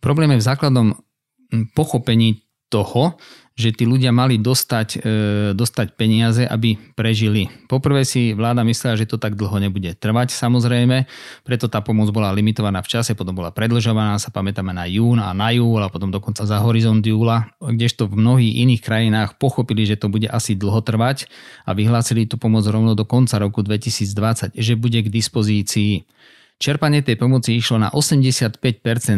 Problém 0.00 0.32
je 0.36 0.40
v 0.40 0.48
základnom 0.48 0.88
pochopení 1.76 2.47
toho, 2.70 3.16
že 3.58 3.74
tí 3.74 3.90
ľudia 3.90 4.14
mali 4.14 4.38
dostať, 4.38 4.88
e, 4.94 4.98
dostať 5.50 5.98
peniaze, 5.98 6.46
aby 6.46 6.78
prežili. 6.94 7.50
Poprvé 7.66 8.06
si 8.06 8.30
vláda 8.30 8.62
myslela, 8.62 8.94
že 8.94 9.10
to 9.10 9.18
tak 9.18 9.34
dlho 9.34 9.58
nebude 9.58 9.98
trvať 9.98 10.30
samozrejme, 10.30 11.10
preto 11.42 11.66
tá 11.66 11.82
pomoc 11.82 12.06
bola 12.14 12.30
limitovaná 12.30 12.86
v 12.86 12.90
čase, 12.94 13.18
potom 13.18 13.34
bola 13.34 13.50
predlžovaná, 13.50 14.14
sa 14.22 14.30
pamätáme 14.30 14.70
na 14.70 14.86
jún 14.86 15.18
a 15.18 15.34
na 15.34 15.50
júl 15.50 15.82
a 15.82 15.90
potom 15.90 16.14
dokonca 16.14 16.46
za 16.46 16.62
horizont 16.62 17.02
júla, 17.02 17.50
kdežto 17.58 18.06
v 18.06 18.14
mnohých 18.22 18.54
iných 18.62 18.82
krajinách 18.86 19.30
pochopili, 19.42 19.82
že 19.82 19.98
to 19.98 20.06
bude 20.06 20.30
asi 20.30 20.54
dlho 20.54 20.78
trvať 20.78 21.26
a 21.66 21.74
vyhlásili 21.74 22.30
tú 22.30 22.38
pomoc 22.38 22.62
rovno 22.62 22.94
do 22.94 23.02
konca 23.02 23.42
roku 23.42 23.66
2020, 23.66 24.54
že 24.54 24.78
bude 24.78 25.02
k 25.02 25.10
dispozícii. 25.10 26.06
Čerpanie 26.58 27.06
tej 27.06 27.14
pomoci 27.14 27.54
išlo 27.54 27.78
na 27.78 27.86
85% 27.94 28.58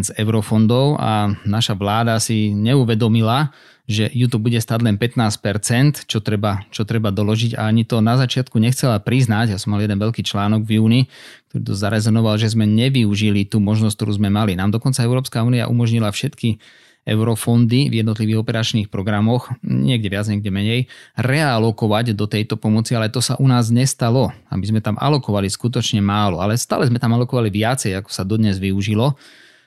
z 0.07 0.11
eurofondov 0.13 1.01
a 1.01 1.33
naša 1.49 1.73
vláda 1.73 2.21
si 2.21 2.53
neuvedomila, 2.53 3.49
že 3.89 4.13
ju 4.13 4.29
to 4.29 4.37
bude 4.37 4.61
stať 4.61 4.85
len 4.85 5.01
15%, 5.01 6.05
čo 6.05 6.21
treba, 6.21 6.69
čo 6.69 6.85
treba 6.85 7.09
doložiť 7.09 7.57
a 7.57 7.73
ani 7.73 7.89
to 7.89 8.05
na 8.05 8.21
začiatku 8.21 8.61
nechcela 8.61 9.01
priznať. 9.01 9.57
Ja 9.57 9.59
som 9.59 9.73
mal 9.73 9.81
jeden 9.81 9.97
veľký 9.97 10.21
článok 10.21 10.69
v 10.69 10.85
júni, 10.85 11.01
ktorý 11.49 11.63
to 11.65 11.75
zarezonoval, 11.75 12.37
že 12.37 12.53
sme 12.53 12.69
nevyužili 12.69 13.49
tú 13.49 13.57
možnosť, 13.57 13.97
ktorú 13.97 14.21
sme 14.21 14.29
mali. 14.29 14.53
Nám 14.53 14.77
dokonca 14.77 15.01
Európska 15.01 15.41
únia 15.41 15.65
umožnila 15.65 16.13
všetky 16.13 16.61
eurofondy 17.09 17.89
v 17.89 18.05
jednotlivých 18.05 18.45
operačných 18.45 18.89
programoch, 18.93 19.49
niekde 19.65 20.13
viac, 20.13 20.29
niekde 20.29 20.53
menej, 20.53 20.81
realokovať 21.17 22.13
do 22.13 22.29
tejto 22.29 22.61
pomoci, 22.61 22.93
ale 22.93 23.09
to 23.09 23.25
sa 23.25 23.41
u 23.41 23.47
nás 23.49 23.73
nestalo, 23.73 24.31
aby 24.53 24.65
sme 24.69 24.81
tam 24.85 25.01
alokovali 25.01 25.49
skutočne 25.49 26.05
málo, 26.05 26.45
ale 26.45 26.61
stále 26.61 26.85
sme 26.87 27.01
tam 27.01 27.17
alokovali 27.17 27.49
viacej, 27.49 27.97
ako 27.99 28.11
sa 28.13 28.23
dodnes 28.23 28.61
využilo. 28.61 29.17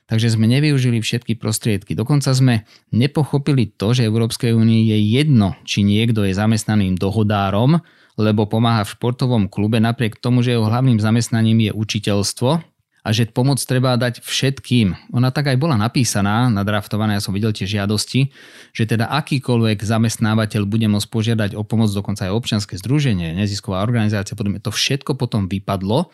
Takže 0.04 0.36
sme 0.36 0.52
nevyužili 0.52 1.00
všetky 1.00 1.40
prostriedky. 1.40 1.96
Dokonca 1.96 2.36
sme 2.36 2.68
nepochopili 2.92 3.72
to, 3.72 3.96
že 3.96 4.04
Európskej 4.04 4.52
únii 4.52 4.92
je 4.92 4.98
jedno, 5.00 5.56
či 5.64 5.80
niekto 5.88 6.28
je 6.28 6.36
zamestnaným 6.36 7.00
dohodárom 7.00 7.80
lebo 8.14 8.46
pomáha 8.46 8.86
v 8.86 8.94
športovom 8.94 9.50
klube 9.50 9.82
napriek 9.82 10.22
tomu, 10.22 10.46
že 10.46 10.54
jeho 10.54 10.70
hlavným 10.70 11.02
zamestnaním 11.02 11.70
je 11.70 11.72
učiteľstvo 11.74 12.73
a 13.04 13.12
že 13.12 13.28
pomoc 13.28 13.60
treba 13.60 14.00
dať 14.00 14.24
všetkým. 14.24 15.12
Ona 15.12 15.30
tak 15.36 15.52
aj 15.52 15.60
bola 15.60 15.76
napísaná, 15.76 16.48
nadraftovaná, 16.48 17.20
ja 17.20 17.24
som 17.24 17.36
videl 17.36 17.52
tie 17.52 17.68
žiadosti, 17.68 18.32
že 18.72 18.84
teda 18.88 19.12
akýkoľvek 19.12 19.84
zamestnávateľ 19.84 20.64
bude 20.64 20.88
môcť 20.88 21.08
požiadať 21.12 21.52
o 21.60 21.68
pomoc, 21.68 21.92
dokonca 21.92 22.26
aj 22.26 22.32
občianske 22.32 22.80
združenie, 22.80 23.36
nezisková 23.36 23.84
organizácia, 23.84 24.40
podobne, 24.40 24.64
to 24.64 24.72
všetko 24.72 25.20
potom 25.20 25.52
vypadlo 25.52 26.10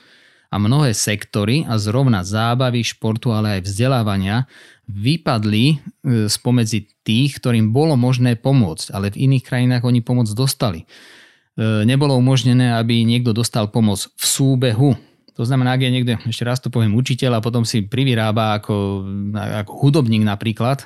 a 0.50 0.56
mnohé 0.58 0.98
sektory 0.98 1.62
a 1.70 1.78
zrovna 1.78 2.26
zábavy, 2.26 2.82
športu, 2.82 3.30
ale 3.30 3.62
aj 3.62 3.70
vzdelávania 3.70 4.50
vypadli 4.90 5.66
e, 5.70 5.76
spomedzi 6.26 6.90
tých, 7.06 7.38
ktorým 7.38 7.70
bolo 7.70 7.94
možné 7.94 8.34
pomôcť, 8.34 8.90
ale 8.90 9.14
v 9.14 9.30
iných 9.30 9.46
krajinách 9.46 9.86
oni 9.86 10.02
pomoc 10.02 10.26
dostali. 10.34 10.90
E, 11.54 11.86
nebolo 11.86 12.18
umožnené, 12.18 12.74
aby 12.74 13.06
niekto 13.06 13.30
dostal 13.30 13.70
pomoc 13.70 14.10
v 14.18 14.24
súbehu. 14.26 14.98
To 15.40 15.48
znamená, 15.48 15.80
ak 15.80 15.88
je 15.88 15.94
niekde, 15.96 16.14
ešte 16.28 16.44
raz 16.44 16.60
to 16.60 16.68
poviem, 16.68 16.92
učiteľ 17.00 17.40
a 17.40 17.46
potom 17.46 17.64
si 17.64 17.88
privyrába 17.88 18.60
ako, 18.60 19.08
ako 19.32 19.72
hudobník 19.80 20.28
napríklad, 20.28 20.84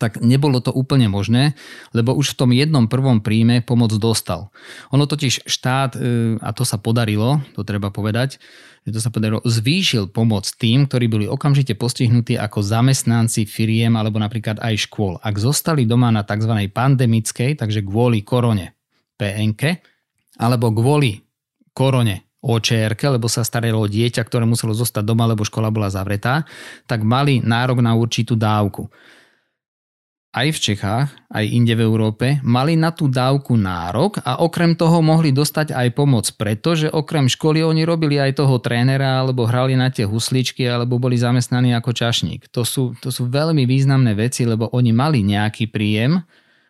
tak 0.00 0.22
nebolo 0.22 0.62
to 0.62 0.70
úplne 0.70 1.10
možné, 1.10 1.58
lebo 1.90 2.14
už 2.14 2.32
v 2.32 2.38
tom 2.38 2.50
jednom 2.54 2.86
prvom 2.86 3.18
príjme 3.20 3.60
pomoc 3.60 3.92
dostal. 3.98 4.54
Ono 4.94 5.04
totiž 5.04 5.44
štát, 5.44 5.98
e, 5.98 6.38
a 6.38 6.54
to 6.54 6.62
sa 6.62 6.78
podarilo, 6.78 7.42
to 7.58 7.66
treba 7.66 7.90
povedať, 7.90 8.38
že 8.86 8.94
to 8.94 9.00
sa 9.02 9.10
podarilo, 9.10 9.42
zvýšil 9.42 10.08
pomoc 10.14 10.46
tým, 10.54 10.86
ktorí 10.86 11.10
boli 11.10 11.26
okamžite 11.26 11.74
postihnutí 11.74 12.38
ako 12.38 12.62
zamestnanci 12.62 13.44
firiem 13.44 13.98
alebo 13.98 14.22
napríklad 14.22 14.62
aj 14.62 14.86
škôl. 14.86 15.18
Ak 15.18 15.36
zostali 15.36 15.82
doma 15.82 16.14
na 16.14 16.22
tzv. 16.22 16.56
pandemickej, 16.70 17.58
takže 17.58 17.82
kvôli 17.82 18.22
korone 18.22 18.78
PNK, 19.18 19.82
alebo 20.38 20.70
kvôli 20.70 21.18
korone 21.74 22.27
OČR, 22.38 22.94
lebo 22.94 23.26
sa 23.26 23.42
staralo 23.42 23.90
dieťa, 23.90 24.22
ktoré 24.22 24.46
muselo 24.46 24.70
zostať 24.70 25.02
doma, 25.02 25.26
lebo 25.26 25.42
škola 25.42 25.74
bola 25.74 25.90
zavretá, 25.90 26.46
tak 26.86 27.02
mali 27.02 27.42
nárok 27.42 27.82
na 27.82 27.98
určitú 27.98 28.38
dávku 28.38 28.86
aj 30.38 30.48
v 30.54 30.58
Čechách, 30.60 31.08
aj 31.32 31.44
inde 31.48 31.72
v 31.72 31.82
Európe, 31.88 32.26
mali 32.44 32.76
na 32.76 32.92
tú 32.92 33.08
dávku 33.08 33.56
nárok 33.56 34.20
a 34.22 34.44
okrem 34.44 34.76
toho 34.76 35.00
mohli 35.00 35.32
dostať 35.32 35.72
aj 35.72 35.88
pomoc, 35.96 36.28
pretože 36.36 36.86
okrem 36.92 37.26
školy 37.26 37.64
oni 37.64 37.88
robili 37.88 38.20
aj 38.20 38.38
toho 38.38 38.60
trénera, 38.62 39.24
alebo 39.24 39.48
hrali 39.48 39.72
na 39.72 39.88
tie 39.88 40.04
husličky, 40.04 40.68
alebo 40.68 41.00
boli 41.00 41.16
zamestnaní 41.16 41.72
ako 41.74 41.90
čašník. 41.90 42.52
To 42.52 42.62
sú, 42.62 42.92
to 43.00 43.08
sú 43.08 43.26
veľmi 43.26 43.64
významné 43.64 44.12
veci, 44.12 44.44
lebo 44.44 44.68
oni 44.70 44.92
mali 44.92 45.24
nejaký 45.24 45.72
príjem 45.72 46.20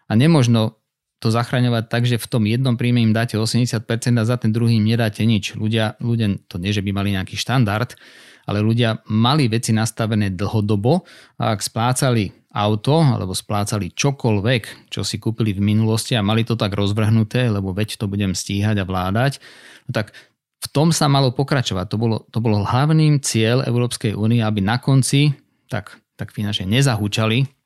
a 0.06 0.12
nemožno 0.14 0.78
to 1.18 1.34
zachraňovať 1.34 1.84
tak, 1.90 2.06
že 2.06 2.16
v 2.16 2.26
tom 2.30 2.46
jednom 2.46 2.78
príjme 2.78 3.02
im 3.02 3.10
dáte 3.10 3.34
80% 3.34 3.74
a 4.18 4.22
za 4.22 4.36
ten 4.38 4.54
druhý 4.54 4.78
im 4.78 4.86
nedáte 4.86 5.26
nič. 5.26 5.58
Ľudia, 5.58 5.98
ľudia, 5.98 6.38
to 6.46 6.62
nie, 6.62 6.70
že 6.70 6.82
by 6.82 6.94
mali 6.94 7.14
nejaký 7.18 7.34
štandard, 7.34 7.98
ale 8.46 8.62
ľudia 8.62 9.02
mali 9.10 9.50
veci 9.50 9.74
nastavené 9.74 10.32
dlhodobo 10.32 11.02
a 11.42 11.52
ak 11.52 11.60
splácali 11.60 12.30
auto 12.54 13.02
alebo 13.02 13.36
splácali 13.36 13.92
čokoľvek, 13.92 14.88
čo 14.88 15.04
si 15.04 15.20
kúpili 15.20 15.52
v 15.52 15.60
minulosti 15.60 16.16
a 16.16 16.24
mali 16.24 16.46
to 16.46 16.56
tak 16.56 16.72
rozvrhnuté, 16.72 17.52
lebo 17.52 17.76
veď 17.76 18.00
to 18.00 18.06
budem 18.08 18.32
stíhať 18.32 18.80
a 18.80 18.88
vládať, 18.88 19.42
no 19.84 19.92
tak 19.92 20.16
v 20.58 20.66
tom 20.74 20.90
sa 20.90 21.06
malo 21.06 21.30
pokračovať. 21.30 21.86
To 21.92 21.96
bolo, 22.00 22.16
to 22.34 22.38
bolo 22.42 22.66
hlavným 22.66 23.22
cieľ 23.22 23.62
Európskej 23.62 24.16
únie, 24.18 24.42
aby 24.42 24.58
na 24.58 24.82
konci 24.82 25.34
tak, 25.70 26.00
tak 26.18 26.32
finančne 26.34 26.66
nezahúčali 26.66 27.57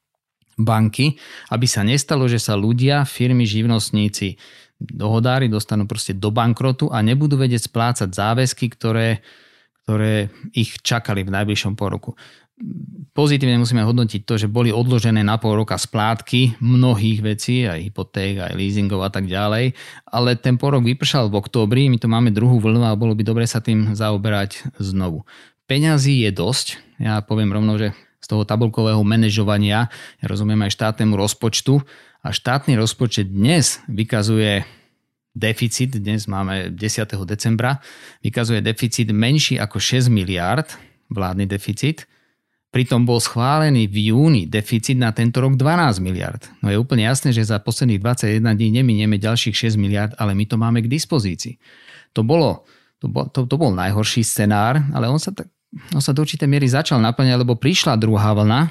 banky, 0.62 1.18
aby 1.50 1.66
sa 1.66 1.82
nestalo, 1.86 2.26
že 2.26 2.42
sa 2.42 2.58
ľudia, 2.58 3.06
firmy, 3.06 3.46
živnostníci, 3.46 4.38
dohodári 4.82 5.46
dostanú 5.46 5.86
proste 5.86 6.16
do 6.16 6.34
bankrotu 6.34 6.90
a 6.90 6.98
nebudú 7.04 7.38
vedieť 7.38 7.70
splácať 7.70 8.10
záväzky, 8.10 8.66
ktoré, 8.74 9.22
ktoré 9.86 10.32
ich 10.56 10.82
čakali 10.82 11.22
v 11.22 11.30
najbližšom 11.30 11.78
poroku 11.78 12.18
pozitívne 13.12 13.58
musíme 13.60 13.82
hodnotiť 13.82 14.22
to, 14.22 14.34
že 14.38 14.52
boli 14.52 14.70
odložené 14.70 15.20
na 15.26 15.36
pol 15.36 15.58
roka 15.58 15.74
splátky 15.74 16.62
mnohých 16.62 17.20
vecí, 17.20 17.66
aj 17.66 17.90
hypoték, 17.90 18.38
aj 18.38 18.52
leasingov 18.54 19.02
a 19.02 19.10
tak 19.10 19.26
ďalej, 19.26 19.74
ale 20.08 20.30
ten 20.38 20.56
porok 20.56 20.86
vypršal 20.86 21.28
v 21.28 21.38
októbri, 21.38 21.90
my 21.90 21.98
to 21.98 22.08
máme 22.08 22.30
druhú 22.30 22.62
vlnu 22.62 22.86
a 22.86 22.98
bolo 22.98 23.16
by 23.16 23.22
dobre 23.26 23.44
sa 23.48 23.58
tým 23.58 23.92
zaoberať 23.96 24.78
znovu. 24.78 25.26
Peňazí 25.66 26.22
je 26.22 26.30
dosť, 26.34 26.66
ja 27.00 27.22
poviem 27.22 27.50
rovno, 27.50 27.78
že 27.78 27.96
z 28.22 28.26
toho 28.30 28.46
tabulkového 28.46 29.02
manažovania, 29.02 29.90
ja 30.22 30.26
rozumiem 30.30 30.62
aj 30.62 30.78
štátnemu 30.78 31.18
rozpočtu 31.18 31.82
a 32.22 32.30
štátny 32.30 32.78
rozpočet 32.78 33.26
dnes 33.26 33.82
vykazuje 33.90 34.62
deficit, 35.34 35.98
dnes 35.98 36.30
máme 36.30 36.70
10. 36.70 36.78
decembra, 37.26 37.82
vykazuje 38.22 38.62
deficit 38.62 39.10
menší 39.10 39.58
ako 39.58 39.82
6 39.82 40.06
miliard, 40.06 40.70
vládny 41.10 41.50
deficit, 41.50 42.06
Pritom 42.72 43.04
bol 43.04 43.20
schválený 43.20 43.84
v 43.84 44.16
júni 44.16 44.48
deficit 44.48 44.96
na 44.96 45.12
tento 45.12 45.44
rok 45.44 45.60
12 45.60 46.00
miliard. 46.00 46.40
No 46.64 46.72
je 46.72 46.80
úplne 46.80 47.04
jasné, 47.04 47.28
že 47.28 47.44
za 47.44 47.60
posledných 47.60 48.00
21 48.00 48.40
dní 48.48 48.80
neminieme 48.80 49.20
ďalších 49.20 49.76
6 49.76 49.76
miliard, 49.76 50.16
ale 50.16 50.32
my 50.32 50.48
to 50.48 50.56
máme 50.56 50.80
k 50.80 50.88
dispozícii. 50.88 51.60
To, 52.16 52.24
bolo, 52.24 52.64
to, 52.96 53.12
bol, 53.12 53.28
to, 53.28 53.44
to 53.44 53.60
bol 53.60 53.76
najhorší 53.76 54.24
scenár, 54.24 54.80
ale 54.96 55.04
on 55.04 55.20
sa, 55.20 55.36
on 55.92 56.02
sa 56.04 56.12
do 56.12 56.24
určitej 56.24 56.48
miery 56.48 56.68
začal 56.68 57.00
naplňať, 57.00 57.42
lebo 57.42 57.56
prišla 57.56 57.96
druhá 57.96 58.32
vlna. 58.36 58.68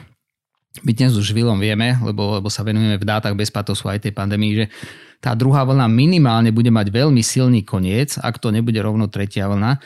My 0.88 0.92
dnes 0.96 1.18
už 1.20 1.36
vilom 1.36 1.60
vieme, 1.60 2.00
lebo, 2.00 2.40
lebo 2.40 2.48
sa 2.48 2.64
venujeme 2.64 2.96
v 2.96 3.04
dátach 3.04 3.36
bez 3.36 3.52
patosu 3.52 3.92
aj 3.92 4.08
tej 4.08 4.14
pandémii, 4.16 4.54
že 4.56 4.66
tá 5.20 5.36
druhá 5.36 5.68
vlna 5.68 5.86
minimálne 5.92 6.50
bude 6.56 6.72
mať 6.72 6.88
veľmi 6.90 7.20
silný 7.20 7.62
koniec, 7.68 8.16
ak 8.18 8.40
to 8.40 8.50
nebude 8.50 8.80
rovno 8.80 9.12
tretia 9.12 9.52
vlna 9.52 9.84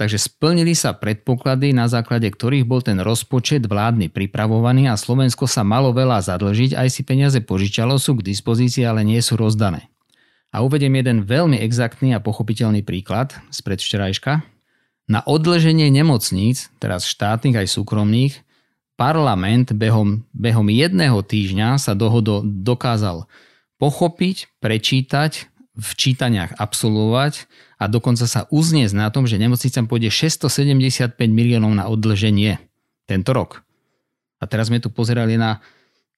Takže 0.00 0.16
splnili 0.16 0.72
sa 0.72 0.96
predpoklady, 0.96 1.76
na 1.76 1.84
základe 1.84 2.24
ktorých 2.24 2.64
bol 2.64 2.80
ten 2.80 2.96
rozpočet 3.04 3.68
vládny 3.68 4.08
pripravovaný 4.08 4.88
a 4.88 4.96
Slovensko 4.96 5.44
sa 5.44 5.60
malo 5.60 5.92
veľa 5.92 6.24
zadlžiť, 6.24 6.72
aj 6.72 6.88
si 6.88 7.04
peniaze 7.04 7.36
požičalo, 7.44 8.00
sú 8.00 8.16
k 8.16 8.32
dispozícii, 8.32 8.80
ale 8.80 9.04
nie 9.04 9.20
sú 9.20 9.36
rozdané. 9.36 9.92
A 10.56 10.64
uvediem 10.64 10.96
jeden 10.96 11.28
veľmi 11.28 11.60
exaktný 11.60 12.16
a 12.16 12.24
pochopiteľný 12.24 12.80
príklad 12.80 13.36
z 13.52 13.60
predvčerajška. 13.60 14.40
Na 15.06 15.24
odlženie 15.24 15.88
nemocníc, 15.88 16.68
teraz 16.82 17.06
štátnych 17.08 17.56
aj 17.56 17.66
súkromných, 17.70 18.34
parlament 19.00 19.72
behom, 19.72 20.28
behom 20.36 20.68
jedného 20.68 21.24
týždňa 21.24 21.80
sa 21.80 21.96
dohodo 21.96 22.44
dokázal 22.44 23.24
pochopiť, 23.80 24.52
prečítať, 24.60 25.50
v 25.80 25.90
čítaniach 25.96 26.60
absolvovať 26.60 27.48
a 27.80 27.88
dokonca 27.88 28.28
sa 28.28 28.44
uzniesť 28.52 28.94
na 28.94 29.08
tom, 29.08 29.24
že 29.24 29.40
nemocnicám 29.40 29.88
pôjde 29.88 30.12
675 30.12 31.16
miliónov 31.16 31.72
na 31.72 31.88
odlženie 31.88 32.60
tento 33.08 33.30
rok. 33.32 33.64
A 34.40 34.44
teraz 34.44 34.68
sme 34.68 34.82
tu 34.82 34.92
pozerali 34.92 35.40
na 35.40 35.64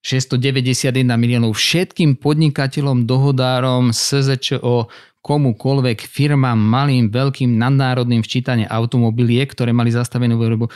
691 0.02 1.06
miliónov 1.14 1.54
všetkým 1.54 2.18
podnikateľom, 2.18 3.06
dohodárom, 3.06 3.94
SZČO, 3.94 4.90
komukoľvek, 5.22 6.02
firmám, 6.02 6.58
malým, 6.58 7.08
veľkým, 7.08 7.54
nadnárodným 7.54 8.26
včítanie 8.26 8.66
automobiliek, 8.66 9.46
ktoré 9.46 9.70
mali 9.70 9.94
zastavenú 9.94 10.34
výrobu, 10.36 10.66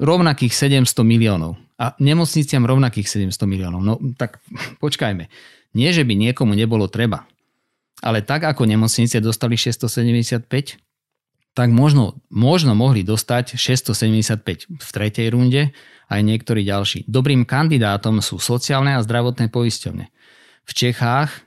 rovnakých 0.00 0.80
700 0.82 1.04
miliónov. 1.04 1.60
A 1.76 1.92
nemocniciam 2.00 2.64
rovnakých 2.64 3.28
700 3.28 3.44
miliónov. 3.44 3.80
No 3.84 4.00
tak 4.16 4.40
počkajme. 4.84 5.28
Nie, 5.76 5.92
že 5.92 6.02
by 6.02 6.16
niekomu 6.16 6.56
nebolo 6.56 6.88
treba. 6.88 7.28
Ale 8.00 8.24
tak 8.24 8.48
ako 8.48 8.64
nemocnice 8.64 9.20
dostali 9.20 9.60
675, 9.60 10.48
tak 11.52 11.68
možno, 11.68 12.16
možno 12.32 12.72
mohli 12.72 13.04
dostať 13.04 13.60
675 13.60 14.80
v 14.80 14.88
tretej 14.88 15.28
runde 15.36 15.76
aj 16.08 16.20
niektorí 16.24 16.64
ďalší. 16.64 17.04
Dobrým 17.04 17.44
kandidátom 17.44 18.24
sú 18.24 18.40
sociálne 18.40 18.96
a 18.96 19.04
zdravotné 19.04 19.52
poisťovne. 19.52 20.08
V 20.64 20.72
Čechách 20.72 21.44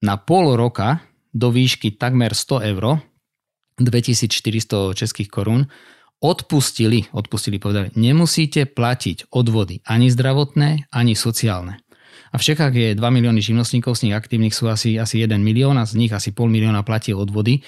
na 0.00 0.16
pol 0.16 0.56
roka 0.56 1.04
do 1.34 1.50
výšky 1.50 1.98
takmer 1.98 2.32
100 2.32 2.70
eur, 2.72 3.02
2400 3.82 4.94
českých 4.94 5.28
korún, 5.28 5.66
odpustili, 6.22 7.10
odpustili 7.10 7.58
povedali, 7.58 7.90
nemusíte 7.98 8.70
platiť 8.70 9.34
odvody 9.34 9.82
ani 9.84 10.08
zdravotné, 10.08 10.88
ani 10.94 11.12
sociálne. 11.18 11.82
A 12.30 12.38
v 12.38 12.46
Čechách 12.50 12.74
je 12.74 12.88
2 12.94 13.02
milióny 13.02 13.42
živnostníkov, 13.42 13.98
z 13.98 14.10
nich 14.10 14.14
aktívnych 14.14 14.54
sú 14.54 14.70
asi, 14.70 14.98
asi 14.98 15.22
1 15.22 15.38
milión 15.38 15.78
a 15.78 15.86
z 15.86 15.98
nich 15.98 16.10
asi 16.14 16.30
pol 16.30 16.50
milióna 16.50 16.82
platí 16.86 17.14
odvody. 17.14 17.62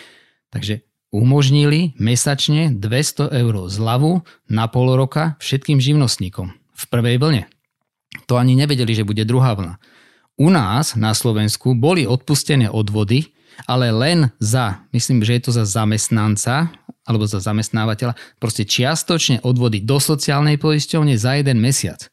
Takže 0.51 0.87
umožnili 1.15 1.95
mesačne 2.03 2.75
200 2.75 3.31
eur 3.31 3.55
zľavu 3.71 4.27
na 4.51 4.67
pol 4.67 4.95
roka 4.99 5.39
všetkým 5.39 5.79
živnostníkom 5.79 6.51
v 6.51 6.85
prvej 6.91 7.19
vlne. 7.19 7.43
To 8.27 8.39
ani 8.39 8.59
nevedeli, 8.59 8.91
že 8.95 9.07
bude 9.07 9.23
druhá 9.23 9.55
vlna. 9.55 9.79
U 10.37 10.51
nás 10.51 10.99
na 10.99 11.15
Slovensku 11.15 11.79
boli 11.79 12.05
odpustené 12.05 12.67
odvody, 12.69 13.36
ale 13.65 13.89
len 13.89 14.29
za, 14.37 14.85
myslím, 14.93 15.25
že 15.25 15.41
je 15.41 15.43
to 15.49 15.53
za 15.57 15.65
zamestnanca 15.65 16.69
alebo 17.07 17.25
za 17.25 17.39
zamestnávateľa, 17.39 18.19
proste 18.43 18.67
čiastočne 18.67 19.41
odvody 19.47 19.81
do 19.81 20.03
sociálnej 20.03 20.59
poisťovne 20.59 21.15
za 21.15 21.39
jeden 21.39 21.63
mesiac. 21.63 22.11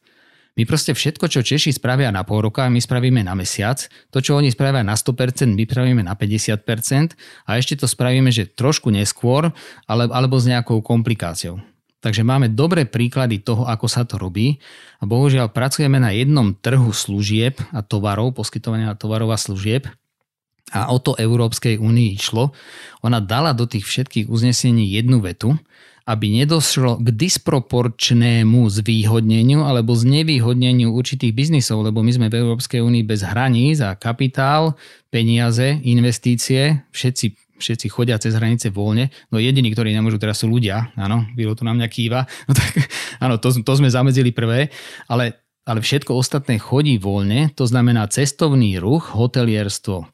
My 0.54 0.62
proste 0.70 0.94
všetko, 0.94 1.26
čo 1.26 1.42
Češi 1.42 1.74
spravia 1.74 2.14
na 2.14 2.22
pol 2.22 2.46
roka, 2.46 2.70
my 2.70 2.78
spravíme 2.78 3.26
na 3.26 3.34
mesiac. 3.34 3.90
To, 4.14 4.22
čo 4.22 4.38
oni 4.38 4.54
spravia 4.54 4.86
na 4.86 4.94
100%, 4.94 5.50
my 5.50 5.66
spravíme 5.66 6.02
na 6.06 6.14
50%. 6.14 7.18
A 7.50 7.58
ešte 7.58 7.74
to 7.74 7.90
spravíme, 7.90 8.30
že 8.30 8.46
trošku 8.46 8.94
neskôr, 8.94 9.50
ale, 9.90 10.06
alebo 10.14 10.38
s 10.38 10.46
nejakou 10.46 10.78
komplikáciou. 10.78 11.58
Takže 11.98 12.22
máme 12.22 12.54
dobré 12.54 12.86
príklady 12.86 13.42
toho, 13.42 13.66
ako 13.66 13.90
sa 13.90 14.06
to 14.06 14.14
robí. 14.14 14.62
A 15.02 15.08
bohužiaľ 15.10 15.50
pracujeme 15.50 15.98
na 15.98 16.14
jednom 16.14 16.54
trhu 16.54 16.94
služieb 16.94 17.58
a 17.74 17.82
tovarov, 17.82 18.38
poskytovania 18.38 18.94
tovarov 18.94 19.34
a 19.34 19.38
služieb. 19.40 19.90
A 20.72 20.88
o 20.90 20.98
to 21.02 21.12
Európskej 21.18 21.76
únii 21.76 22.16
išlo. 22.16 22.56
Ona 23.04 23.20
dala 23.20 23.52
do 23.52 23.68
tých 23.68 23.84
všetkých 23.84 24.32
uznesení 24.32 24.88
jednu 24.88 25.20
vetu, 25.20 25.54
aby 26.04 26.28
nedošlo 26.44 27.00
k 27.00 27.08
disproporčnému 27.16 28.68
zvýhodneniu 28.68 29.64
alebo 29.64 29.96
znevýhodneniu 29.96 30.92
určitých 30.92 31.32
biznisov, 31.32 31.80
lebo 31.80 32.04
my 32.04 32.12
sme 32.12 32.28
v 32.28 32.44
Európskej 32.44 32.84
únii 32.84 33.04
bez 33.08 33.24
hraníc 33.24 33.80
a 33.80 33.96
kapitál, 33.96 34.76
peniaze, 35.08 35.80
investície, 35.84 36.84
všetci 36.92 37.44
všetci 37.54 37.86
chodia 37.86 38.18
cez 38.18 38.34
hranice 38.34 38.68
voľne, 38.74 39.14
no 39.30 39.38
jediní, 39.38 39.70
ktorí 39.70 39.94
nemôžu 39.94 40.18
teraz 40.18 40.42
sú 40.42 40.50
ľudia, 40.50 40.90
áno, 40.98 41.24
Vilo 41.38 41.54
tu 41.54 41.62
na 41.62 41.72
mňa 41.72 41.86
kýva, 41.86 42.26
no 42.50 42.52
tak 42.52 42.90
áno, 43.22 43.38
to, 43.38 43.54
to 43.62 43.72
sme 43.78 43.88
zamedzili 43.88 44.34
prvé, 44.34 44.68
ale, 45.06 45.38
ale 45.64 45.80
všetko 45.80 46.18
ostatné 46.18 46.58
chodí 46.58 46.98
voľne, 46.98 47.54
to 47.54 47.64
znamená 47.64 48.10
cestovný 48.10 48.76
ruch, 48.82 49.14
hotelierstvo, 49.14 50.10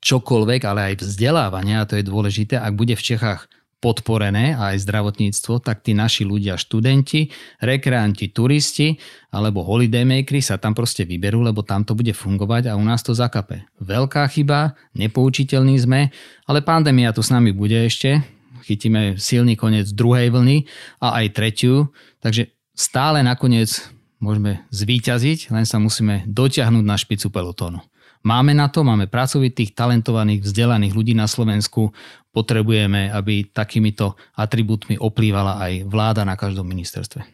čokoľvek, 0.00 0.60
ale 0.64 0.80
aj 0.92 1.04
vzdelávanie, 1.04 1.76
a 1.76 1.88
to 1.88 1.96
je 1.96 2.04
dôležité, 2.04 2.56
ak 2.56 2.76
bude 2.76 2.96
v 2.96 3.06
Čechách 3.14 3.48
podporené 3.80 4.52
aj 4.60 4.84
zdravotníctvo, 4.84 5.64
tak 5.64 5.80
tí 5.80 5.96
naši 5.96 6.28
ľudia, 6.28 6.60
študenti, 6.60 7.32
rekreanti, 7.64 8.28
turisti 8.28 9.00
alebo 9.32 9.64
holidaymakeri 9.64 10.44
sa 10.44 10.60
tam 10.60 10.76
proste 10.76 11.08
vyberú, 11.08 11.40
lebo 11.40 11.64
tam 11.64 11.82
to 11.82 11.96
bude 11.96 12.12
fungovať 12.12 12.68
a 12.68 12.76
u 12.76 12.84
nás 12.84 13.00
to 13.00 13.16
zakape. 13.16 13.64
Veľká 13.80 14.28
chyba, 14.28 14.76
nepoučiteľní 14.92 15.80
sme, 15.80 16.12
ale 16.44 16.60
pandémia 16.60 17.16
tu 17.16 17.24
s 17.24 17.32
nami 17.32 17.56
bude 17.56 17.76
ešte. 17.80 18.20
Chytíme 18.68 19.16
silný 19.16 19.56
koniec 19.56 19.88
druhej 19.96 20.28
vlny 20.28 20.68
a 21.00 21.24
aj 21.24 21.32
tretiu, 21.32 21.88
takže 22.20 22.52
stále 22.76 23.24
nakoniec 23.24 23.88
môžeme 24.20 24.60
zvíťaziť, 24.68 25.48
len 25.56 25.64
sa 25.64 25.80
musíme 25.80 26.28
dotiahnuť 26.28 26.84
na 26.84 27.00
špicu 27.00 27.32
pelotónu. 27.32 27.80
Máme 28.20 28.52
na 28.52 28.68
to, 28.68 28.84
máme 28.84 29.08
pracovitých, 29.08 29.72
talentovaných, 29.72 30.44
vzdelaných 30.44 30.92
ľudí 30.92 31.16
na 31.16 31.24
Slovensku. 31.24 31.96
Potrebujeme, 32.36 33.08
aby 33.08 33.48
takýmito 33.48 34.12
atribútmi 34.36 35.00
oplývala 35.00 35.56
aj 35.56 35.88
vláda 35.88 36.22
na 36.28 36.36
každom 36.36 36.68
ministerstve. 36.68 37.24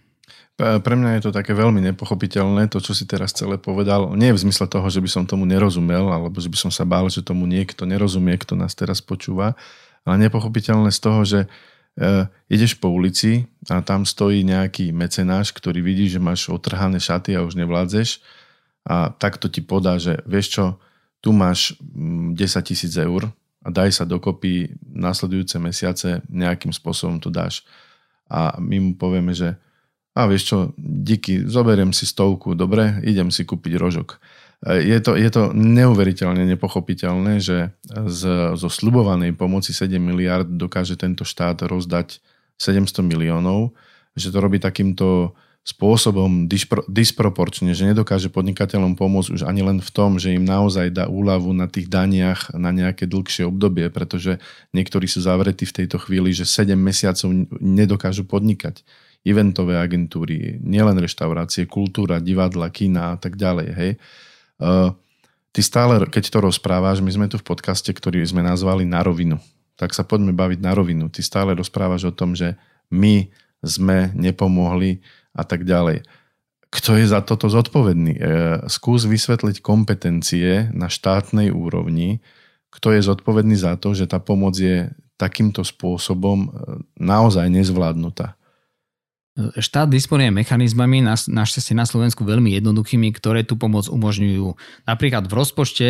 Pre 0.57 0.95
mňa 0.97 1.21
je 1.21 1.23
to 1.29 1.37
také 1.37 1.53
veľmi 1.53 1.85
nepochopiteľné, 1.93 2.73
to, 2.73 2.81
čo 2.81 2.97
si 2.97 3.05
teraz 3.05 3.37
celé 3.37 3.61
povedal. 3.61 4.17
Nie 4.17 4.33
v 4.33 4.41
zmysle 4.41 4.65
toho, 4.71 4.89
že 4.89 5.05
by 5.05 5.11
som 5.11 5.29
tomu 5.29 5.45
nerozumel, 5.45 6.09
alebo 6.09 6.41
že 6.41 6.49
by 6.49 6.57
som 6.57 6.73
sa 6.73 6.89
bál, 6.89 7.13
že 7.13 7.21
tomu 7.21 7.45
niekto 7.45 7.85
nerozumie, 7.85 8.41
kto 8.41 8.57
nás 8.57 8.73
teraz 8.73 9.05
počúva, 9.05 9.53
ale 10.09 10.17
nepochopiteľné 10.25 10.89
z 10.97 11.01
toho, 11.03 11.21
že 11.29 11.41
e, 11.45 11.49
ideš 12.49 12.81
po 12.81 12.89
ulici 12.89 13.45
a 13.69 13.85
tam 13.85 14.09
stojí 14.09 14.49
nejaký 14.49 14.97
mecenáš, 14.97 15.53
ktorý 15.53 15.85
vidí, 15.85 16.09
že 16.09 16.25
máš 16.25 16.49
otrhané 16.49 17.05
šaty 17.05 17.37
a 17.37 17.45
už 17.45 17.53
nevládzeš 17.61 18.25
a 18.87 19.11
takto 19.11 19.51
ti 19.51 19.67
podá, 19.67 19.99
že 19.99 20.23
vieš 20.31 20.47
čo, 20.55 20.65
tu 21.19 21.35
máš 21.35 21.75
10 21.83 22.39
mm, 22.39 22.63
tisíc 22.63 22.95
eur 22.95 23.35
a 23.67 23.69
daj 23.75 23.91
sa 23.99 24.05
dokopy 24.07 24.79
následujúce 24.87 25.59
mesiace, 25.59 26.23
nejakým 26.31 26.71
spôsobom 26.71 27.19
to 27.19 27.35
dáš. 27.35 27.67
A 28.31 28.55
my 28.63 28.79
mu 28.79 28.93
povieme, 28.95 29.35
že 29.35 29.59
a 30.17 30.25
vieš 30.25 30.49
čo, 30.49 30.59
díky, 30.81 31.45
zoberiem 31.45 31.93
si 31.93 32.09
stovku, 32.09 32.57
dobre, 32.57 33.05
idem 33.05 33.29
si 33.29 33.45
kúpiť 33.45 33.77
rožok. 33.77 34.17
E, 34.65 34.81
je 34.81 34.99
to, 35.05 35.13
je 35.13 35.29
to 35.29 35.53
neuveriteľne 35.53 36.41
nepochopiteľné, 36.57 37.37
že 37.37 37.77
z, 37.85 38.23
zo 38.57 38.69
slubovanej 38.73 39.37
pomoci 39.37 39.77
7 39.77 39.93
miliard 40.01 40.49
dokáže 40.49 40.97
tento 40.97 41.29
štát 41.29 41.69
rozdať 41.69 42.25
700 42.57 43.05
miliónov, 43.05 43.77
že 44.17 44.33
to 44.33 44.41
robí 44.41 44.57
takýmto 44.57 45.37
spôsobom 45.67 46.47
dispro, 46.47 46.87
disproporčne, 46.87 47.75
že 47.75 47.91
nedokáže 47.91 48.31
podnikateľom 48.31 48.95
pomôcť 48.95 49.35
už 49.35 49.43
ani 49.43 49.67
len 49.67 49.83
v 49.83 49.91
tom, 49.91 50.15
že 50.15 50.31
im 50.31 50.47
naozaj 50.47 50.95
dá 50.95 51.11
úľavu 51.11 51.51
na 51.51 51.67
tých 51.67 51.91
daniach 51.91 52.55
na 52.55 52.71
nejaké 52.71 53.11
dlhšie 53.11 53.51
obdobie, 53.51 53.91
pretože 53.91 54.39
niektorí 54.71 55.11
sú 55.11 55.27
zavretí 55.27 55.67
v 55.67 55.83
tejto 55.83 55.99
chvíli, 55.99 56.31
že 56.31 56.47
7 56.47 56.71
mesiacov 56.79 57.51
nedokážu 57.59 58.23
podnikať. 58.31 58.87
Eventové 59.27 59.75
agentúry, 59.83 60.63
nielen 60.63 61.03
reštaurácie, 61.03 61.67
kultúra, 61.67 62.23
divadla, 62.23 62.71
kina 62.71 63.11
a 63.11 63.17
tak 63.19 63.35
ďalej. 63.35 63.69
Hej. 63.75 63.91
Uh, 64.63 64.95
ty 65.51 65.67
stále, 65.67 65.99
keď 66.07 66.31
to 66.31 66.47
rozprávaš, 66.47 67.03
my 67.03 67.11
sme 67.11 67.27
tu 67.27 67.43
v 67.43 67.47
podcaste, 67.51 67.91
ktorý 67.91 68.23
sme 68.23 68.47
nazvali 68.47 68.87
Na 68.87 69.03
rovinu. 69.03 69.43
Tak 69.75 69.99
sa 69.99 70.07
poďme 70.07 70.31
baviť 70.31 70.63
na 70.63 70.79
rovinu. 70.79 71.11
Ty 71.11 71.27
stále 71.27 71.59
rozprávaš 71.59 72.07
o 72.07 72.15
tom, 72.15 72.39
že 72.39 72.55
my 72.87 73.27
sme 73.67 74.15
nepomohli 74.15 75.03
a 75.37 75.43
tak 75.45 75.69
ďalej. 75.69 76.09
Kto 76.73 76.99
je 76.99 77.07
za 77.07 77.21
toto 77.23 77.47
zodpovedný? 77.47 78.13
E, 78.17 78.21
skús 78.67 79.05
vysvetliť 79.07 79.63
kompetencie 79.63 80.73
na 80.73 80.89
štátnej 80.91 81.53
úrovni, 81.53 82.25
kto 82.73 82.97
je 82.97 83.01
zodpovedný 83.05 83.55
za 83.55 83.79
to, 83.79 83.95
že 83.95 84.11
tá 84.11 84.19
pomoc 84.19 84.57
je 84.59 84.91
takýmto 85.17 85.63
spôsobom 85.63 86.39
e, 86.45 86.49
naozaj 86.99 87.47
nezvládnutá. 87.53 88.37
Štát 89.37 89.93
disponuje 89.93 90.33
mechanizmami, 90.33 91.05
našťastie 91.05 91.77
na 91.77 91.85
Slovensku 91.85 92.25
veľmi 92.25 92.57
jednoduchými, 92.57 93.13
ktoré 93.13 93.45
tú 93.45 93.61
pomoc 93.61 93.85
umožňujú. 93.85 94.57
Napríklad 94.89 95.29
v 95.29 95.37
rozpočte 95.37 95.89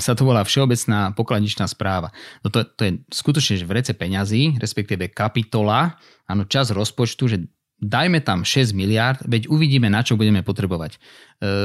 sa 0.00 0.16
to 0.16 0.24
volá 0.24 0.40
Všeobecná 0.40 1.12
pokladničná 1.12 1.68
správa. 1.68 2.08
No 2.40 2.48
to, 2.48 2.64
to 2.64 2.88
je 2.88 2.92
skutočne 3.12 3.60
že 3.60 3.68
v 3.68 3.76
rece 3.76 3.92
peňazí, 3.92 4.56
respektíve 4.56 5.12
kapitola, 5.12 6.00
áno, 6.24 6.48
čas 6.48 6.72
rozpočtu, 6.72 7.22
že 7.28 7.36
dajme 7.76 8.24
tam 8.24 8.42
6 8.42 8.72
miliard, 8.72 9.20
veď 9.24 9.52
uvidíme, 9.52 9.92
na 9.92 10.00
čo 10.00 10.16
budeme 10.16 10.40
potrebovať. 10.40 10.96
E, 10.96 10.98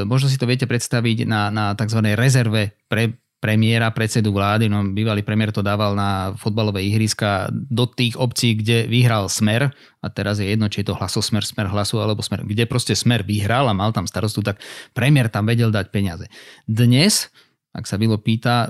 možno 0.04 0.28
si 0.28 0.36
to 0.36 0.50
viete 0.50 0.68
predstaviť 0.68 1.24
na, 1.24 1.48
na 1.52 1.66
tzv. 1.76 2.00
rezerve 2.16 2.76
pre 2.92 3.16
premiéra, 3.42 3.90
predsedu 3.90 4.30
vlády, 4.30 4.70
no 4.70 4.86
bývalý 4.94 5.26
premiér 5.26 5.50
to 5.50 5.66
dával 5.66 5.98
na 5.98 6.38
fotbalové 6.38 6.86
ihriska 6.86 7.50
do 7.50 7.90
tých 7.90 8.14
obcí, 8.14 8.54
kde 8.54 8.86
vyhral 8.86 9.34
Smer, 9.34 9.74
a 9.98 10.08
teraz 10.14 10.38
je 10.38 10.46
jedno, 10.46 10.70
či 10.70 10.86
je 10.86 10.94
to 10.94 10.98
hlasosmer, 11.02 11.42
Smer 11.42 11.66
hlasu 11.66 11.98
alebo 11.98 12.22
Smer, 12.22 12.46
kde 12.46 12.70
proste 12.70 12.94
Smer 12.94 13.26
vyhral 13.26 13.66
a 13.66 13.74
mal 13.74 13.90
tam 13.98 14.06
starostu, 14.06 14.46
tak 14.46 14.62
premiér 14.94 15.26
tam 15.34 15.50
vedel 15.50 15.74
dať 15.74 15.90
peniaze. 15.90 16.30
Dnes 16.70 17.34
ak 17.72 17.88
sa 17.88 17.96
Vilo 17.96 18.20
pýta, 18.20 18.68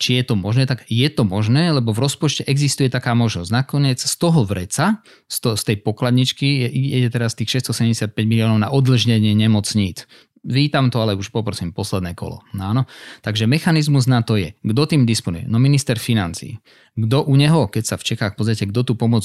či 0.00 0.16
je 0.16 0.24
to 0.24 0.40
možné, 0.40 0.64
tak 0.64 0.88
je 0.88 1.04
to 1.12 1.28
možné, 1.28 1.68
lebo 1.68 1.92
v 1.92 2.08
rozpočte 2.08 2.48
existuje 2.48 2.88
taká 2.88 3.12
možnosť. 3.12 3.52
Nakoniec 3.52 4.00
z 4.00 4.14
toho 4.16 4.48
vreca, 4.48 5.04
z, 5.28 5.36
to, 5.44 5.52
z 5.52 5.62
tej 5.68 5.76
pokladničky, 5.84 6.64
je 6.72 7.08
teraz 7.12 7.36
tých 7.36 7.60
675 7.60 8.16
miliónov 8.24 8.56
na 8.56 8.72
odlžnenie 8.72 9.36
nemocníc. 9.36 10.08
Vítam 10.44 10.92
to, 10.92 11.00
ale 11.00 11.16
už 11.16 11.32
poprosím 11.32 11.72
posledné 11.72 12.12
kolo. 12.12 12.44
No, 12.52 12.68
áno. 12.68 12.82
Takže 13.24 13.48
mechanizmus 13.48 14.04
na 14.04 14.20
to 14.20 14.36
je, 14.36 14.52
kto 14.60 14.82
tým 14.84 15.08
disponuje? 15.08 15.48
No 15.48 15.56
minister 15.56 15.96
financí. 15.96 16.60
Kto 16.92 17.24
u 17.24 17.32
neho, 17.36 17.68
keď 17.68 17.84
sa 17.84 17.96
v 17.96 18.06
Čechách 18.12 18.36
pozriete, 18.36 18.68
kto 18.68 18.84
tú 18.84 18.92
pomoc 18.92 19.24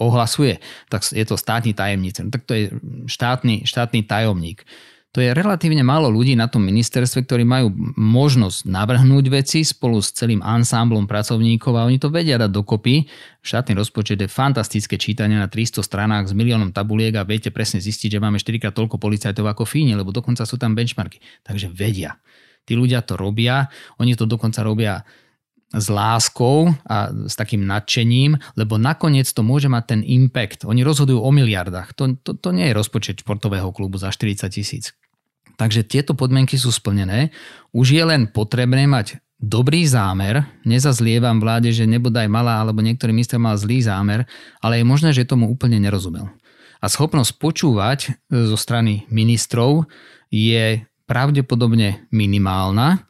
ohlasuje, 0.00 0.60
tak 0.88 1.04
je 1.12 1.24
to 1.28 1.36
státny 1.36 1.76
tajemník. 1.76 2.16
No, 2.24 2.32
tak 2.32 2.48
to 2.48 2.52
je 2.56 2.64
štátny, 3.04 3.68
štátny 3.68 4.08
tajomník 4.08 4.64
to 5.16 5.24
je 5.24 5.32
relatívne 5.32 5.80
málo 5.80 6.12
ľudí 6.12 6.36
na 6.36 6.44
tom 6.44 6.60
ministerstve, 6.68 7.24
ktorí 7.24 7.48
majú 7.48 7.72
možnosť 7.96 8.68
navrhnúť 8.68 9.32
veci 9.32 9.64
spolu 9.64 10.04
s 10.04 10.12
celým 10.12 10.44
ansámblom 10.44 11.08
pracovníkov 11.08 11.72
a 11.72 11.88
oni 11.88 11.96
to 11.96 12.12
vedia 12.12 12.36
dať 12.36 12.52
dokopy. 12.52 13.08
Štátny 13.40 13.80
rozpočet 13.80 14.20
je 14.20 14.28
fantastické 14.28 15.00
čítanie 15.00 15.40
na 15.40 15.48
300 15.48 15.80
stranách 15.80 16.28
s 16.28 16.36
miliónom 16.36 16.68
tabuliek 16.68 17.16
a 17.16 17.24
viete 17.24 17.48
presne 17.48 17.80
zistiť, 17.80 18.12
že 18.12 18.20
máme 18.20 18.36
4 18.36 18.60
krát 18.60 18.76
toľko 18.76 19.00
policajtov 19.00 19.48
ako 19.48 19.64
Fíne, 19.64 19.96
lebo 19.96 20.12
dokonca 20.12 20.44
sú 20.44 20.60
tam 20.60 20.76
benchmarky. 20.76 21.16
Takže 21.48 21.72
vedia. 21.72 22.20
Tí 22.68 22.76
ľudia 22.76 23.00
to 23.00 23.16
robia, 23.16 23.72
oni 23.96 24.20
to 24.20 24.28
dokonca 24.28 24.60
robia 24.60 25.00
s 25.72 25.88
láskou 25.88 26.76
a 26.84 27.08
s 27.24 27.40
takým 27.40 27.64
nadšením, 27.64 28.36
lebo 28.52 28.76
nakoniec 28.76 29.32
to 29.32 29.40
môže 29.40 29.72
mať 29.72 29.96
ten 29.96 30.00
impact. 30.04 30.68
Oni 30.68 30.84
rozhodujú 30.84 31.24
o 31.24 31.30
miliardách. 31.32 31.96
To, 31.96 32.20
to, 32.20 32.36
to 32.36 32.52
nie 32.52 32.68
je 32.68 32.76
rozpočet 32.76 33.24
športového 33.24 33.72
klubu 33.72 33.96
za 33.96 34.12
40 34.12 34.52
tisíc. 34.52 34.92
Takže 35.56 35.88
tieto 35.88 36.12
podmienky 36.12 36.60
sú 36.60 36.68
splnené. 36.68 37.32
Už 37.72 37.96
je 37.96 38.04
len 38.04 38.28
potrebné 38.28 38.84
mať 38.84 39.20
dobrý 39.36 39.84
zámer, 39.84 40.48
nezazlievam 40.64 41.40
vláde, 41.40 41.68
že 41.72 41.84
nebodaj 41.84 42.28
malá 42.28 42.60
alebo 42.60 42.80
niektorý 42.80 43.12
minister 43.12 43.36
mal 43.36 43.56
zlý 43.56 43.84
zámer, 43.84 44.24
ale 44.64 44.80
je 44.80 44.84
možné, 44.88 45.12
že 45.12 45.28
tomu 45.28 45.48
úplne 45.48 45.76
nerozumel. 45.76 46.28
A 46.80 46.86
schopnosť 46.88 47.40
počúvať 47.40 47.98
e, 48.04 48.10
zo 48.48 48.56
strany 48.56 49.08
ministrov 49.08 49.88
je 50.28 50.84
pravdepodobne 51.08 52.08
minimálna 52.12 53.04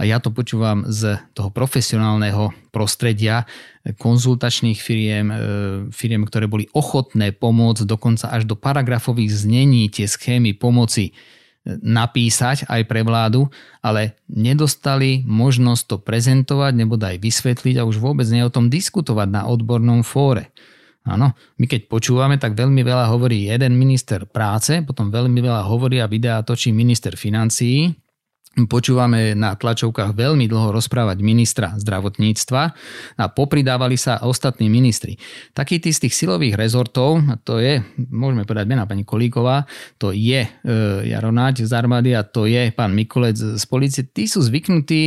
a 0.00 0.08
ja 0.08 0.16
to 0.16 0.32
počúvam 0.32 0.88
z 0.88 1.20
toho 1.36 1.52
profesionálneho 1.52 2.56
prostredia, 2.72 3.44
konzultačných 3.84 4.80
firiem, 4.80 5.26
e, 5.28 5.36
firiem, 5.92 6.24
ktoré 6.24 6.48
boli 6.48 6.68
ochotné 6.72 7.36
pomôcť 7.36 7.84
dokonca 7.84 8.32
až 8.32 8.48
do 8.48 8.56
paragrafových 8.56 9.32
znení 9.32 9.92
tie 9.92 10.08
schémy 10.08 10.56
pomoci 10.56 11.12
napísať 11.64 12.64
aj 12.66 12.88
pre 12.88 13.04
vládu, 13.04 13.48
ale 13.84 14.16
nedostali 14.32 15.22
možnosť 15.28 15.82
to 15.84 15.96
prezentovať 16.00 16.72
nebo 16.72 16.96
aj 16.96 17.20
vysvetliť 17.20 17.76
a 17.80 17.86
už 17.86 18.00
vôbec 18.00 18.24
nie 18.32 18.40
o 18.40 18.52
tom 18.52 18.72
diskutovať 18.72 19.28
na 19.28 19.42
odbornom 19.44 20.00
fóre. 20.00 20.52
Áno, 21.04 21.32
my 21.56 21.64
keď 21.64 21.88
počúvame, 21.88 22.36
tak 22.36 22.52
veľmi 22.56 22.84
veľa 22.84 23.08
hovorí 23.08 23.48
jeden 23.48 23.76
minister 23.80 24.28
práce, 24.28 24.84
potom 24.84 25.08
veľmi 25.08 25.40
veľa 25.40 25.64
hovorí 25.64 25.96
a 26.00 26.08
videá 26.08 26.44
točí 26.44 26.76
minister 26.76 27.16
financií, 27.16 27.88
Počúvame 28.50 29.38
na 29.38 29.54
tlačovkách 29.54 30.10
veľmi 30.10 30.50
dlho 30.50 30.74
rozprávať 30.74 31.22
ministra 31.22 31.70
zdravotníctva 31.78 32.62
a 33.14 33.24
popridávali 33.30 33.94
sa 33.94 34.26
ostatní 34.26 34.66
ministri. 34.66 35.14
Taký 35.54 35.78
tí 35.78 35.94
z 35.94 36.02
tých 36.02 36.18
silových 36.18 36.58
rezortov, 36.58 37.22
a 37.30 37.38
to 37.38 37.62
je, 37.62 37.78
môžeme 38.10 38.42
povedať 38.42 38.66
mena 38.66 38.90
pani 38.90 39.06
Kolíková, 39.06 39.70
to 40.02 40.10
je 40.10 40.42
e, 40.42 40.50
Jaronáť 41.06 41.62
z 41.62 41.70
armády 41.70 42.10
a 42.10 42.26
to 42.26 42.50
je 42.50 42.74
pán 42.74 42.90
Mikulec 42.90 43.38
z 43.38 43.64
policie. 43.70 44.02
Tí 44.10 44.26
sú 44.26 44.42
zvyknutí 44.42 45.02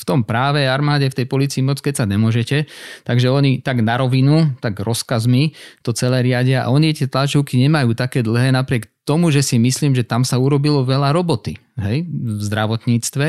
v 0.00 0.04
tom 0.08 0.24
práve 0.24 0.64
armáde, 0.64 1.12
v 1.12 1.18
tej 1.22 1.26
policii 1.28 1.60
moc 1.60 1.84
keď 1.84 1.92
sa 1.92 2.04
nemôžete, 2.08 2.64
takže 3.04 3.28
oni 3.28 3.60
tak 3.60 3.84
na 3.84 4.00
rovinu, 4.00 4.56
tak 4.64 4.80
rozkazmi 4.80 5.52
to 5.84 5.92
celé 5.92 6.24
riadia 6.24 6.64
a 6.64 6.72
oni 6.72 6.96
tie 6.96 7.04
tlačovky 7.04 7.60
nemajú 7.68 7.92
také 7.92 8.24
dlhé 8.24 8.48
napriek 8.56 8.88
tomu, 9.08 9.32
že 9.32 9.40
si 9.40 9.56
myslím, 9.56 9.96
že 9.96 10.04
tam 10.04 10.28
sa 10.28 10.36
urobilo 10.36 10.84
veľa 10.84 11.16
roboty 11.16 11.56
hej, 11.80 12.04
v 12.04 12.40
zdravotníctve, 12.44 13.26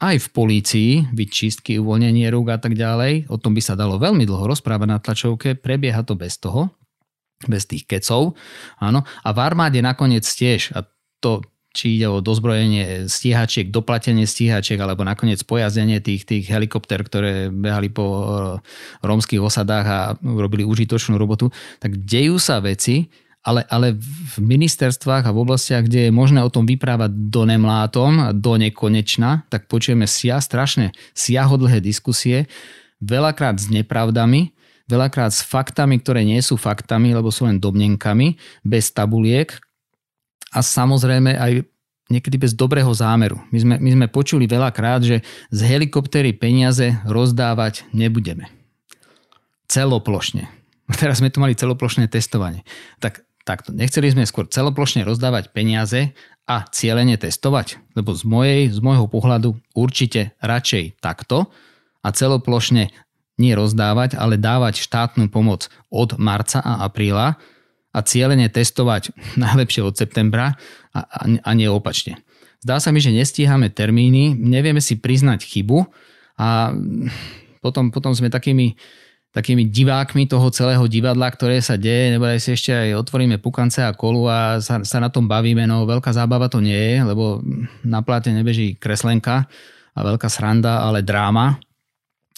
aj 0.00 0.16
v 0.16 0.28
polícii, 0.34 0.90
vyčistky, 1.14 1.78
uvoľnenie 1.78 2.26
rúk 2.32 2.50
a 2.50 2.58
tak 2.58 2.74
ďalej. 2.74 3.30
O 3.30 3.38
tom 3.38 3.54
by 3.54 3.62
sa 3.62 3.78
dalo 3.78 4.00
veľmi 4.00 4.26
dlho 4.26 4.50
rozprávať 4.50 4.88
na 4.88 4.98
tlačovke, 4.98 5.54
prebieha 5.54 6.02
to 6.02 6.18
bez 6.18 6.40
toho, 6.40 6.72
bez 7.46 7.68
tých 7.68 7.84
kecov. 7.84 8.34
Áno. 8.82 9.06
A 9.22 9.28
v 9.30 9.38
armáde 9.38 9.78
nakoniec 9.84 10.24
tiež, 10.24 10.72
a 10.74 10.88
to 11.20 11.44
či 11.70 12.00
ide 12.00 12.10
o 12.10 12.18
dozbrojenie 12.18 13.06
stíhačiek, 13.06 13.70
doplatenie 13.70 14.26
stíhačiek 14.26 14.74
alebo 14.82 15.06
nakoniec 15.06 15.38
pojazdenie 15.46 16.02
tých, 16.02 16.26
tých 16.26 16.50
helikopter, 16.50 16.98
ktoré 17.06 17.46
behali 17.46 17.86
po 17.94 18.06
e, 18.10 18.22
rómskych 19.06 19.38
osadách 19.38 19.86
a 19.86 20.00
robili 20.18 20.66
užitočnú 20.66 21.14
robotu, 21.14 21.54
tak 21.78 21.94
dejú 22.02 22.42
sa 22.42 22.58
veci, 22.58 23.06
ale, 23.40 23.64
ale 23.72 23.96
v 23.96 24.36
ministerstvách 24.36 25.24
a 25.24 25.32
v 25.32 25.40
oblastiach, 25.40 25.88
kde 25.88 26.08
je 26.08 26.12
možné 26.12 26.44
o 26.44 26.52
tom 26.52 26.68
vyprávať 26.68 27.08
do 27.32 27.48
nemlátom, 27.48 28.36
do 28.36 28.52
nekonečna, 28.60 29.48
tak 29.48 29.64
počujeme 29.64 30.04
sia, 30.04 30.36
strašne 30.44 30.92
siahodlhé 31.16 31.80
diskusie, 31.80 32.44
veľakrát 33.00 33.56
s 33.56 33.72
nepravdami, 33.72 34.52
veľakrát 34.84 35.32
s 35.32 35.40
faktami, 35.40 35.96
ktoré 36.04 36.20
nie 36.20 36.40
sú 36.44 36.60
faktami, 36.60 37.16
lebo 37.16 37.32
sú 37.32 37.48
len 37.48 37.56
domnenkami, 37.56 38.36
bez 38.60 38.92
tabuliek 38.92 39.48
a 40.52 40.60
samozrejme 40.60 41.32
aj 41.40 41.52
niekedy 42.10 42.36
bez 42.36 42.52
dobrého 42.52 42.90
zámeru. 42.90 43.38
My 43.54 43.58
sme, 43.62 43.74
my 43.78 43.90
sme 43.94 44.06
počuli 44.10 44.44
veľakrát, 44.50 45.00
že 45.00 45.22
z 45.48 45.60
helikoptery 45.62 46.34
peniaze 46.34 46.98
rozdávať 47.06 47.86
nebudeme. 47.94 48.50
Celoplošne. 49.70 50.50
Teraz 51.00 51.22
sme 51.22 51.30
tu 51.30 51.38
mali 51.38 51.54
celoplošné 51.54 52.10
testovanie. 52.10 52.66
Tak 52.98 53.22
takto. 53.50 53.74
Nechceli 53.74 54.14
sme 54.14 54.22
skôr 54.22 54.46
celoplošne 54.46 55.02
rozdávať 55.02 55.50
peniaze 55.50 56.14
a 56.46 56.62
cieľene 56.70 57.18
testovať? 57.18 57.82
Lebo 57.98 58.14
z, 58.14 58.22
mojej, 58.22 58.60
z 58.70 58.78
môjho 58.78 59.10
pohľadu 59.10 59.58
určite 59.74 60.38
radšej 60.38 61.02
takto 61.02 61.50
a 62.06 62.08
celoplošne 62.14 62.94
nie 63.42 63.52
rozdávať, 63.58 64.14
ale 64.14 64.38
dávať 64.38 64.78
štátnu 64.86 65.26
pomoc 65.34 65.66
od 65.90 66.14
marca 66.22 66.62
a 66.62 66.86
apríla 66.86 67.34
a 67.90 67.98
cieľene 68.06 68.46
testovať 68.46 69.10
najlepšie 69.42 69.82
od 69.82 69.98
septembra 69.98 70.54
a, 70.94 71.00
a, 71.02 71.20
a 71.26 71.50
nie 71.58 71.66
opačne. 71.66 72.22
Zdá 72.62 72.78
sa 72.78 72.92
mi, 72.94 73.02
že 73.02 73.10
nestíhame 73.10 73.72
termíny, 73.72 74.36
nevieme 74.36 74.84
si 74.84 75.00
priznať 75.00 75.48
chybu 75.48 75.88
a 76.36 76.70
potom, 77.64 77.88
potom 77.88 78.12
sme 78.12 78.28
takými 78.28 78.76
takými 79.30 79.70
divákmi 79.70 80.26
toho 80.26 80.50
celého 80.50 80.82
divadla, 80.90 81.30
ktoré 81.30 81.62
sa 81.62 81.78
deje, 81.78 82.18
nebo 82.18 82.26
aj 82.26 82.42
si 82.42 82.50
ešte 82.58 82.74
aj 82.74 82.98
otvoríme 82.98 83.38
pukance 83.38 83.78
a 83.78 83.94
kolu 83.94 84.26
a 84.26 84.58
sa, 84.58 84.82
sa 84.82 84.98
na 84.98 85.06
tom 85.06 85.30
bavíme, 85.30 85.70
no 85.70 85.86
veľká 85.86 86.10
zábava 86.10 86.50
to 86.50 86.58
nie 86.58 86.74
je, 86.74 86.96
lebo 87.06 87.38
na 87.86 88.02
pláte 88.02 88.34
nebeží 88.34 88.74
kreslenka 88.74 89.46
a 89.94 90.00
veľká 90.02 90.26
sranda, 90.26 90.82
ale 90.82 91.06
dráma 91.06 91.62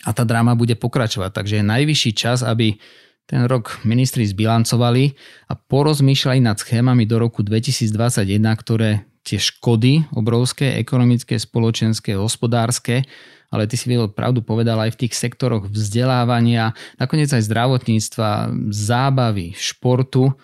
a 0.04 0.10
tá 0.12 0.28
dráma 0.28 0.52
bude 0.52 0.76
pokračovať. 0.76 1.32
Takže 1.32 1.54
je 1.60 1.64
najvyšší 1.64 2.12
čas, 2.12 2.44
aby 2.44 2.76
ten 3.24 3.48
rok 3.48 3.80
ministri 3.88 4.28
zbilancovali 4.28 5.16
a 5.48 5.56
porozmýšľali 5.56 6.44
nad 6.44 6.60
schémami 6.60 7.08
do 7.08 7.16
roku 7.16 7.40
2021, 7.40 8.28
ktoré 8.60 9.08
tie 9.22 9.38
škody 9.38 10.04
obrovské, 10.12 10.76
ekonomické, 10.76 11.38
spoločenské, 11.38 12.18
hospodárske 12.18 13.06
ale 13.52 13.68
ty 13.68 13.76
si 13.76 13.92
pravdu 14.16 14.40
povedal 14.40 14.80
aj 14.80 14.96
v 14.96 15.00
tých 15.06 15.14
sektoroch 15.14 15.68
vzdelávania, 15.68 16.72
nakoniec 16.96 17.28
aj 17.28 17.44
zdravotníctva, 17.44 18.50
zábavy, 18.72 19.52
športu 19.52 20.32
e, 20.32 20.34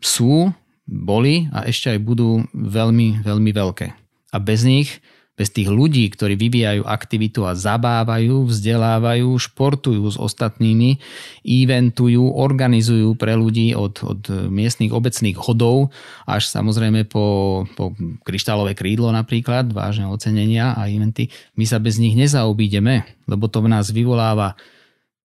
sú, 0.00 0.48
boli 0.84 1.48
a 1.52 1.64
ešte 1.68 1.92
aj 1.92 2.00
budú 2.00 2.44
veľmi, 2.52 3.24
veľmi 3.24 3.50
veľké. 3.52 3.86
A 4.32 4.36
bez 4.40 4.64
nich 4.64 5.00
bez 5.34 5.50
tých 5.50 5.66
ľudí, 5.66 6.06
ktorí 6.14 6.38
vyvíjajú 6.38 6.86
aktivitu 6.86 7.42
a 7.42 7.58
zabávajú, 7.58 8.46
vzdelávajú, 8.46 9.34
športujú 9.34 10.06
s 10.06 10.16
ostatnými, 10.16 11.02
eventujú, 11.42 12.22
organizujú 12.38 13.18
pre 13.18 13.34
ľudí 13.34 13.74
od, 13.74 13.98
od 14.06 14.22
miestnych 14.46 14.94
obecných 14.94 15.34
hodov 15.34 15.90
až 16.22 16.46
samozrejme 16.46 17.10
po, 17.10 17.66
po 17.74 17.98
kryštálové 18.22 18.78
krídlo 18.78 19.10
napríklad, 19.10 19.74
vážne 19.74 20.06
ocenenia 20.06 20.78
a 20.78 20.86
eventy. 20.86 21.34
My 21.58 21.66
sa 21.66 21.82
bez 21.82 21.98
nich 21.98 22.14
nezaobídeme, 22.14 23.02
lebo 23.26 23.50
to 23.50 23.58
v 23.58 23.74
nás 23.74 23.90
vyvoláva 23.90 24.54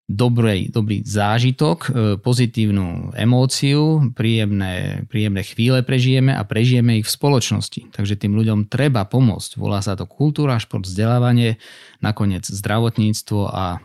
dobrej, 0.09 0.73
dobrý 0.73 1.05
zážitok, 1.05 1.77
e, 1.85 1.89
pozitívnu 2.17 3.13
emóciu, 3.13 4.09
príjemné, 4.17 5.05
príjemné 5.05 5.45
chvíle 5.45 5.85
prežijeme 5.85 6.33
a 6.33 6.41
prežijeme 6.41 6.97
ich 6.97 7.05
v 7.05 7.13
spoločnosti. 7.13 7.93
Takže 7.93 8.17
tým 8.17 8.33
ľuďom 8.33 8.65
treba 8.65 9.05
pomôcť. 9.05 9.61
Volá 9.61 9.85
sa 9.85 9.93
to 9.93 10.09
kultúra, 10.09 10.57
šport, 10.57 10.89
vzdelávanie, 10.89 11.61
nakoniec 12.01 12.41
zdravotníctvo 12.41 13.53
a, 13.53 13.77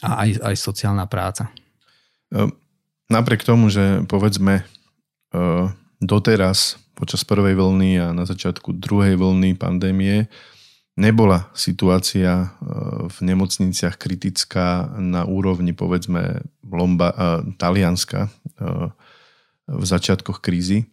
a 0.00 0.10
aj, 0.24 0.30
aj 0.40 0.54
sociálna 0.56 1.04
práca. 1.04 1.52
E, 2.32 2.48
napriek 3.12 3.44
tomu, 3.44 3.68
že 3.68 4.00
povedzme 4.08 4.64
e, 4.64 4.64
doteraz 6.00 6.80
počas 6.96 7.20
prvej 7.20 7.52
vlny 7.52 7.90
a 8.00 8.06
na 8.16 8.24
začiatku 8.24 8.72
druhej 8.80 9.20
vlny 9.20 9.60
pandémie 9.60 10.24
nebola 10.94 11.50
situácia 11.54 12.30
e, 12.30 12.46
v 13.10 13.16
nemocniciach 13.22 13.98
kritická 13.98 14.94
na 14.98 15.26
úrovni 15.26 15.74
povedzme 15.74 16.46
Lomba, 16.64 17.14
uh, 17.14 17.14
Talianska 17.54 18.26
uh, 18.26 18.90
v 19.70 19.84
začiatkoch 19.86 20.42
krízy. 20.42 20.90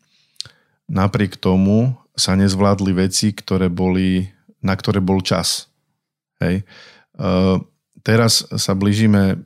Napriek 0.86 1.42
tomu 1.42 1.98
sa 2.14 2.38
nezvládli 2.38 2.94
veci, 2.94 3.34
ktoré 3.34 3.66
boli, 3.66 4.30
na 4.62 4.78
ktoré 4.78 5.02
bol 5.02 5.26
čas. 5.26 5.74
Hej. 6.38 6.62
Teraz 8.06 8.46
sa 8.46 8.78
blížime 8.78 9.42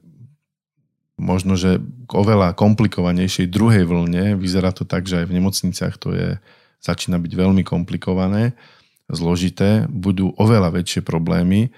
možno, 1.16 1.56
že 1.56 1.80
k 1.80 2.12
oveľa 2.12 2.52
komplikovanejšej 2.52 3.48
druhej 3.48 3.88
vlne. 3.88 4.36
Vyzerá 4.36 4.76
to 4.76 4.84
tak, 4.84 5.08
že 5.08 5.24
aj 5.24 5.32
v 5.32 5.36
nemocniciach 5.40 5.96
to 5.96 6.12
je, 6.12 6.36
začína 6.84 7.16
byť 7.16 7.32
veľmi 7.32 7.64
komplikované. 7.64 8.52
Uh, 8.52 8.75
zložité, 9.10 9.86
budú 9.90 10.34
oveľa 10.38 10.82
väčšie 10.82 11.06
problémy. 11.06 11.70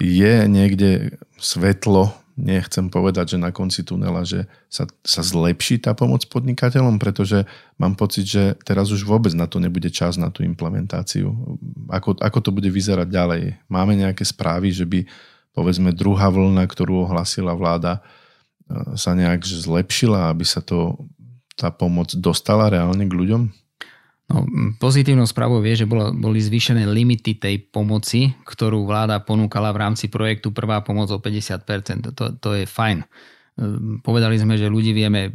Je 0.00 0.34
niekde 0.48 1.16
svetlo, 1.40 2.12
nechcem 2.38 2.86
povedať, 2.86 3.34
že 3.34 3.38
na 3.42 3.50
konci 3.50 3.82
tunela, 3.82 4.22
že 4.22 4.46
sa, 4.70 4.86
sa 5.02 5.26
zlepší 5.26 5.82
tá 5.82 5.92
pomoc 5.92 6.22
podnikateľom, 6.30 7.02
pretože 7.02 7.42
mám 7.76 7.98
pocit, 7.98 8.24
že 8.30 8.54
teraz 8.62 8.94
už 8.94 9.02
vôbec 9.02 9.34
na 9.34 9.50
to 9.50 9.58
nebude 9.58 9.90
čas 9.90 10.14
na 10.14 10.30
tú 10.30 10.46
implementáciu. 10.46 11.34
Ako, 11.90 12.14
ako 12.22 12.38
to 12.38 12.50
bude 12.54 12.70
vyzerať 12.70 13.08
ďalej? 13.10 13.42
Máme 13.66 13.98
nejaké 13.98 14.22
správy, 14.22 14.70
že 14.70 14.86
by 14.86 15.02
povedzme 15.50 15.90
druhá 15.90 16.30
vlna, 16.30 16.62
ktorú 16.70 17.10
ohlasila 17.10 17.58
vláda, 17.58 17.98
sa 18.94 19.16
nejak 19.16 19.42
zlepšila, 19.42 20.30
aby 20.30 20.44
sa 20.46 20.62
to, 20.62 20.94
tá 21.58 21.74
pomoc 21.74 22.14
dostala 22.14 22.70
reálne 22.70 23.02
k 23.08 23.16
ľuďom? 23.18 23.42
No, 24.28 24.44
pozitívnou 24.76 25.24
správou 25.24 25.64
vie, 25.64 25.72
že 25.72 25.88
bolo, 25.88 26.12
boli 26.12 26.36
zvýšené 26.36 26.84
limity 26.84 27.40
tej 27.40 27.64
pomoci, 27.72 28.36
ktorú 28.44 28.84
vláda 28.84 29.24
ponúkala 29.24 29.72
v 29.72 29.88
rámci 29.88 30.12
projektu 30.12 30.52
Prvá 30.52 30.84
pomoc 30.84 31.08
o 31.08 31.16
50%. 31.16 32.12
To, 32.12 32.24
to 32.36 32.48
je 32.60 32.68
fajn. 32.68 33.08
Povedali 34.06 34.38
sme, 34.38 34.54
že 34.54 34.70
ľudí 34.70 34.94
vieme 34.94 35.34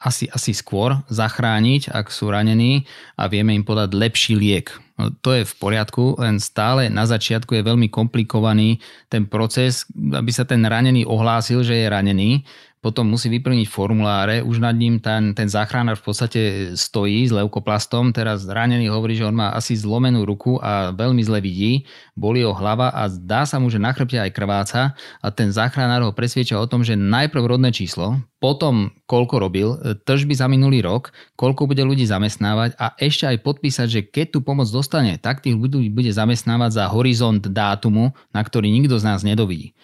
asi, 0.00 0.26
asi 0.26 0.56
skôr 0.56 0.98
zachrániť, 1.06 1.92
ak 1.92 2.10
sú 2.10 2.32
ranení 2.32 2.88
a 3.14 3.30
vieme 3.30 3.54
im 3.54 3.62
podať 3.62 3.94
lepší 3.94 4.34
liek. 4.34 4.74
No, 4.98 5.14
to 5.20 5.38
je 5.38 5.44
v 5.46 5.54
poriadku, 5.54 6.18
len 6.18 6.42
stále 6.42 6.90
na 6.90 7.06
začiatku 7.06 7.54
je 7.54 7.62
veľmi 7.62 7.86
komplikovaný 7.92 8.82
ten 9.06 9.28
proces, 9.28 9.86
aby 9.94 10.32
sa 10.34 10.42
ten 10.42 10.64
ranený 10.64 11.06
ohlásil, 11.06 11.62
že 11.62 11.76
je 11.76 11.86
ranený 11.86 12.42
potom 12.80 13.12
musí 13.12 13.28
vyplniť 13.28 13.68
formuláre, 13.68 14.40
už 14.40 14.64
nad 14.64 14.72
ním 14.72 14.96
ten, 14.96 15.36
ten 15.36 15.44
záchranár 15.52 16.00
v 16.00 16.04
podstate 16.08 16.40
stojí 16.72 17.28
s 17.28 17.32
leukoplastom, 17.32 18.08
teraz 18.16 18.48
zranený 18.48 18.88
hovorí, 18.88 19.20
že 19.20 19.28
on 19.28 19.36
má 19.36 19.52
asi 19.52 19.76
zlomenú 19.76 20.24
ruku 20.24 20.56
a 20.64 20.88
veľmi 20.96 21.20
zle 21.20 21.44
vidí, 21.44 21.84
boli 22.16 22.40
ho 22.40 22.56
hlava 22.56 22.88
a 22.88 23.04
zdá 23.12 23.44
sa 23.44 23.60
mu, 23.60 23.68
že 23.68 23.76
na 23.76 23.92
chrbte 23.92 24.16
aj 24.16 24.32
krváca. 24.32 24.96
A 25.20 25.28
ten 25.28 25.52
záchranár 25.52 26.08
ho 26.08 26.16
presvieča 26.16 26.56
o 26.56 26.64
tom, 26.64 26.80
že 26.80 26.96
najprv 26.96 27.52
rodné 27.52 27.68
číslo, 27.68 28.16
potom 28.40 28.96
koľko 29.04 29.34
robil, 29.36 29.68
tržby 30.08 30.32
za 30.32 30.48
minulý 30.48 30.80
rok, 30.80 31.12
koľko 31.36 31.68
bude 31.68 31.84
ľudí 31.84 32.08
zamestnávať 32.08 32.80
a 32.80 32.96
ešte 32.96 33.28
aj 33.28 33.44
podpísať, 33.44 33.88
že 33.92 34.00
keď 34.08 34.26
tú 34.32 34.38
pomoc 34.40 34.72
dostane, 34.72 35.20
tak 35.20 35.44
tých 35.44 35.60
ľudí 35.60 35.92
bude 35.92 36.08
zamestnávať 36.08 36.80
za 36.80 36.84
horizont 36.88 37.44
dátumu, 37.44 38.16
na 38.32 38.40
ktorý 38.40 38.72
nikto 38.72 38.96
z 38.96 39.04
nás 39.04 39.20
nedovidí. 39.20 39.76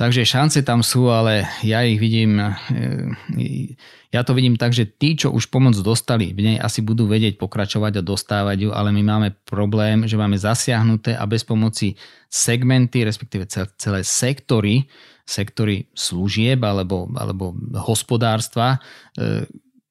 Takže 0.00 0.24
šance 0.24 0.64
tam 0.64 0.80
sú, 0.80 1.12
ale 1.12 1.44
ja 1.60 1.84
ich 1.84 2.00
vidím, 2.00 2.40
e, 2.40 2.48
ja 4.08 4.24
to 4.24 4.32
vidím 4.32 4.56
tak, 4.56 4.72
že 4.72 4.88
tí, 4.88 5.12
čo 5.12 5.28
už 5.28 5.52
pomoc 5.52 5.76
dostali, 5.76 6.32
v 6.32 6.40
nej 6.40 6.56
asi 6.56 6.80
budú 6.80 7.04
vedieť 7.04 7.36
pokračovať 7.36 8.00
a 8.00 8.06
dostávať 8.08 8.64
ju, 8.64 8.70
ale 8.72 8.96
my 8.96 9.02
máme 9.04 9.28
problém, 9.44 10.08
že 10.08 10.16
máme 10.16 10.40
zasiahnuté 10.40 11.20
a 11.20 11.28
bez 11.28 11.44
pomoci 11.44 12.00
segmenty, 12.32 13.04
respektíve 13.04 13.44
celé 13.52 14.00
sektory, 14.00 14.88
sektory 15.28 15.92
služieb 15.92 16.64
alebo, 16.64 17.04
alebo 17.20 17.52
hospodárstva, 17.84 18.80
e, 19.20 19.44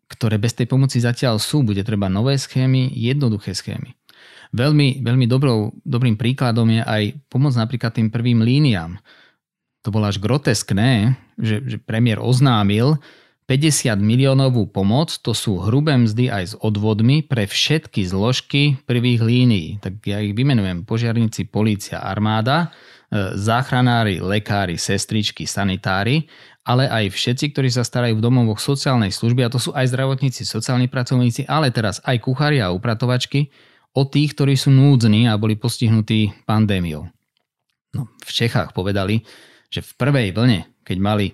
ktoré 0.10 0.41
bez 0.41 0.57
tej 0.57 0.66
pomoci 0.66 0.97
zatiaľ 0.97 1.38
sú. 1.38 1.62
Bude 1.62 1.86
treba 1.86 2.10
nové 2.10 2.34
schémy, 2.41 2.97
jednoduché 2.97 3.53
schémy. 3.53 3.93
Veľmi, 4.57 5.05
veľmi 5.05 5.30
dobrou, 5.30 5.70
dobrým 5.86 6.18
príkladom 6.18 6.66
je 6.74 6.82
aj 6.82 7.30
pomoc 7.30 7.53
napríklad 7.53 7.93
tým 7.93 8.10
prvým 8.10 8.41
líniám 8.41 8.97
to 9.90 9.98
bolo 9.98 10.06
až 10.06 10.22
groteskné, 10.22 11.18
že, 11.42 11.66
že 11.66 11.82
premiér 11.82 12.22
oznámil 12.22 13.02
50 13.50 13.98
miliónovú 13.98 14.70
pomoc, 14.70 15.18
to 15.26 15.34
sú 15.34 15.58
hrubé 15.58 15.98
mzdy 15.98 16.30
aj 16.30 16.44
s 16.46 16.56
odvodmi 16.62 17.26
pre 17.26 17.50
všetky 17.50 18.06
zložky 18.06 18.78
prvých 18.86 19.26
línií. 19.26 19.82
Tak 19.82 20.06
ja 20.06 20.22
ich 20.22 20.38
vymenujem. 20.38 20.86
Požiarníci, 20.86 21.50
polícia, 21.50 21.98
armáda, 22.06 22.70
e, 23.10 23.34
záchranári, 23.34 24.22
lekári, 24.22 24.78
sestričky, 24.78 25.50
sanitári, 25.50 26.30
ale 26.62 26.86
aj 26.86 27.10
všetci, 27.10 27.50
ktorí 27.50 27.74
sa 27.74 27.82
starajú 27.82 28.22
v 28.22 28.26
domovoch 28.30 28.62
sociálnej 28.62 29.10
služby, 29.10 29.42
a 29.42 29.50
to 29.50 29.58
sú 29.58 29.74
aj 29.74 29.90
zdravotníci, 29.90 30.46
sociálni 30.46 30.86
pracovníci, 30.86 31.50
ale 31.50 31.74
teraz 31.74 31.98
aj 32.06 32.22
kuchári 32.22 32.62
a 32.62 32.70
upratovačky, 32.70 33.50
o 33.98 34.06
tých, 34.06 34.38
ktorí 34.38 34.54
sú 34.54 34.70
núdzni 34.70 35.26
a 35.26 35.34
boli 35.42 35.58
postihnutí 35.58 36.46
pandémiou. 36.46 37.10
No, 37.98 38.06
v 38.22 38.30
Čechách 38.30 38.78
povedali, 38.78 39.26
že 39.70 39.86
v 39.86 39.91
prvej 39.97 40.28
vlne, 40.34 40.65
keď 40.84 40.97
mali 40.97 41.28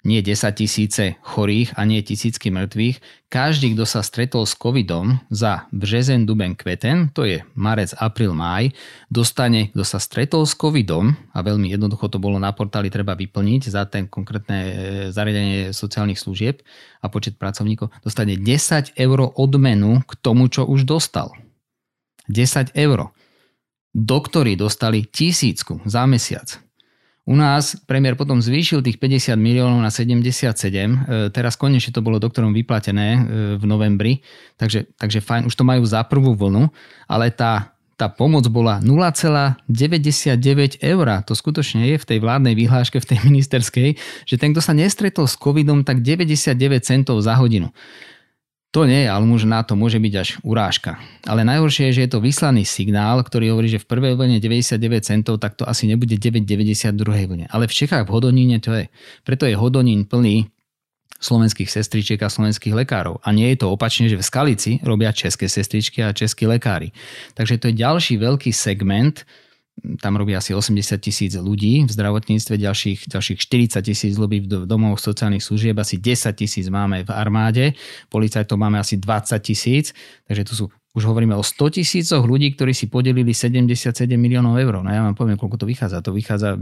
nie 0.00 0.24
10 0.24 0.56
tisíce 0.56 1.20
chorých 1.20 1.76
a 1.76 1.84
nie 1.84 2.00
tisícky 2.00 2.48
mŕtvych, 2.48 3.28
každý, 3.28 3.76
kto 3.76 3.84
sa 3.84 4.00
stretol 4.00 4.48
s 4.48 4.56
covidom 4.56 5.20
za 5.28 5.68
březen, 5.76 6.24
duben, 6.24 6.56
kveten, 6.56 7.12
to 7.12 7.28
je 7.28 7.44
marec, 7.52 7.92
apríl, 8.00 8.32
máj, 8.32 8.72
dostane, 9.12 9.68
kto 9.76 9.84
sa 9.84 10.00
stretol 10.00 10.48
s 10.48 10.56
covidom, 10.56 11.12
a 11.36 11.44
veľmi 11.44 11.68
jednoducho 11.68 12.08
to 12.08 12.16
bolo 12.16 12.40
na 12.40 12.48
portáli 12.56 12.88
treba 12.88 13.12
vyplniť 13.12 13.62
za 13.68 13.84
ten 13.84 14.08
konkrétne 14.08 14.58
e, 14.58 14.72
zariadenie 15.12 15.76
sociálnych 15.76 16.18
služieb 16.18 16.64
a 17.04 17.06
počet 17.12 17.36
pracovníkov, 17.36 17.92
dostane 18.00 18.40
10 18.40 18.96
eur 18.96 19.18
odmenu 19.36 20.00
k 20.08 20.12
tomu, 20.16 20.48
čo 20.48 20.64
už 20.64 20.88
dostal. 20.88 21.28
10 22.32 22.72
eur. 22.72 23.12
Doktori 23.90 24.54
dostali 24.54 25.02
tisícku 25.02 25.82
za 25.82 26.06
mesiac. 26.06 26.69
U 27.30 27.38
nás 27.38 27.78
premiér 27.86 28.18
potom 28.18 28.42
zvýšil 28.42 28.82
tých 28.82 28.98
50 28.98 29.38
miliónov 29.38 29.78
na 29.78 29.94
77. 29.94 30.50
E, 30.50 31.30
teraz 31.30 31.54
konečne 31.54 31.94
to 31.94 32.02
bolo 32.02 32.18
doktorom 32.18 32.50
vyplatené 32.50 33.08
e, 33.14 33.18
v 33.54 33.64
novembri, 33.70 34.18
takže, 34.58 34.90
takže 34.98 35.22
fajn, 35.22 35.46
už 35.46 35.54
to 35.54 35.62
majú 35.62 35.86
za 35.86 36.02
prvú 36.02 36.34
vlnu, 36.34 36.66
ale 37.06 37.30
tá, 37.30 37.70
tá 37.94 38.10
pomoc 38.10 38.50
bola 38.50 38.82
0,99 38.82 39.62
eur. 40.82 41.06
To 41.22 41.32
skutočne 41.38 41.94
je 41.94 42.02
v 42.02 42.08
tej 42.10 42.18
vládnej 42.18 42.58
vyhláške, 42.58 42.98
v 42.98 43.06
tej 43.14 43.18
ministerskej, 43.22 43.88
že 44.26 44.34
ten, 44.34 44.50
kto 44.50 44.58
sa 44.58 44.74
nestretol 44.74 45.30
s 45.30 45.38
covidom, 45.38 45.86
tak 45.86 46.02
99 46.02 46.58
centov 46.82 47.22
za 47.22 47.38
hodinu. 47.38 47.70
To 48.70 48.86
nie 48.86 49.02
je, 49.02 49.10
na 49.50 49.66
to 49.66 49.74
môže 49.74 49.98
byť 49.98 50.14
až 50.14 50.28
urážka. 50.46 50.94
Ale 51.26 51.42
najhoršie 51.42 51.90
je, 51.90 51.96
že 51.98 52.02
je 52.06 52.10
to 52.14 52.22
vyslaný 52.22 52.62
signál, 52.62 53.18
ktorý 53.18 53.50
hovorí, 53.50 53.66
že 53.66 53.82
v 53.82 53.90
prvej 53.90 54.14
vlne 54.14 54.38
99 54.38 54.78
centov, 55.02 55.42
tak 55.42 55.58
to 55.58 55.66
asi 55.66 55.90
nebude 55.90 56.14
9,90 56.14 56.94
v 56.94 56.98
druhej 57.02 57.24
vlne. 57.26 57.46
Ale 57.50 57.66
v 57.66 57.74
Čechách 57.74 58.06
v 58.06 58.14
Hodoníne 58.14 58.62
to 58.62 58.70
je. 58.78 58.86
Preto 59.26 59.50
je 59.50 59.58
Hodonín 59.58 60.06
plný 60.06 60.46
slovenských 61.18 61.66
sestričiek 61.66 62.22
a 62.22 62.30
slovenských 62.30 62.70
lekárov. 62.72 63.18
A 63.26 63.34
nie 63.34 63.50
je 63.52 63.66
to 63.66 63.74
opačne, 63.74 64.06
že 64.06 64.16
v 64.16 64.24
Skalici 64.24 64.72
robia 64.86 65.10
české 65.10 65.50
sestričky 65.50 66.06
a 66.06 66.14
českí 66.14 66.46
lekári. 66.46 66.94
Takže 67.34 67.58
to 67.58 67.74
je 67.74 67.74
ďalší 67.74 68.22
veľký 68.22 68.54
segment, 68.54 69.26
tam 70.00 70.16
robí 70.16 70.36
asi 70.36 70.52
80 70.52 71.00
tisíc 71.00 71.32
ľudí 71.36 71.84
v 71.86 71.90
zdravotníctve, 71.90 72.54
ďalších, 72.56 73.10
ďalších 73.10 73.38
40 73.38 73.80
tisíc 73.84 74.14
ľudí 74.16 74.44
v 74.44 74.64
domoch 74.68 75.00
sociálnych 75.00 75.44
služieb, 75.44 75.76
asi 75.80 75.96
10 75.98 76.32
tisíc 76.36 76.66
máme 76.68 77.04
v 77.04 77.10
armáde, 77.10 77.64
policajtov 78.12 78.56
máme 78.60 78.78
asi 78.78 79.00
20 79.00 79.40
tisíc, 79.40 79.96
takže 80.28 80.42
tu 80.44 80.54
sú 80.54 80.66
už 80.90 81.06
hovoríme 81.06 81.38
o 81.38 81.44
100 81.46 81.78
tisícoch 81.78 82.26
ľudí, 82.26 82.50
ktorí 82.58 82.74
si 82.74 82.90
podelili 82.90 83.30
77 83.30 84.10
miliónov 84.18 84.58
eur. 84.58 84.82
No 84.82 84.90
ja 84.90 85.06
vám 85.06 85.14
poviem, 85.14 85.38
koľko 85.38 85.62
to 85.62 85.66
vychádza. 85.70 86.02
To 86.02 86.10
vychádza 86.10 86.58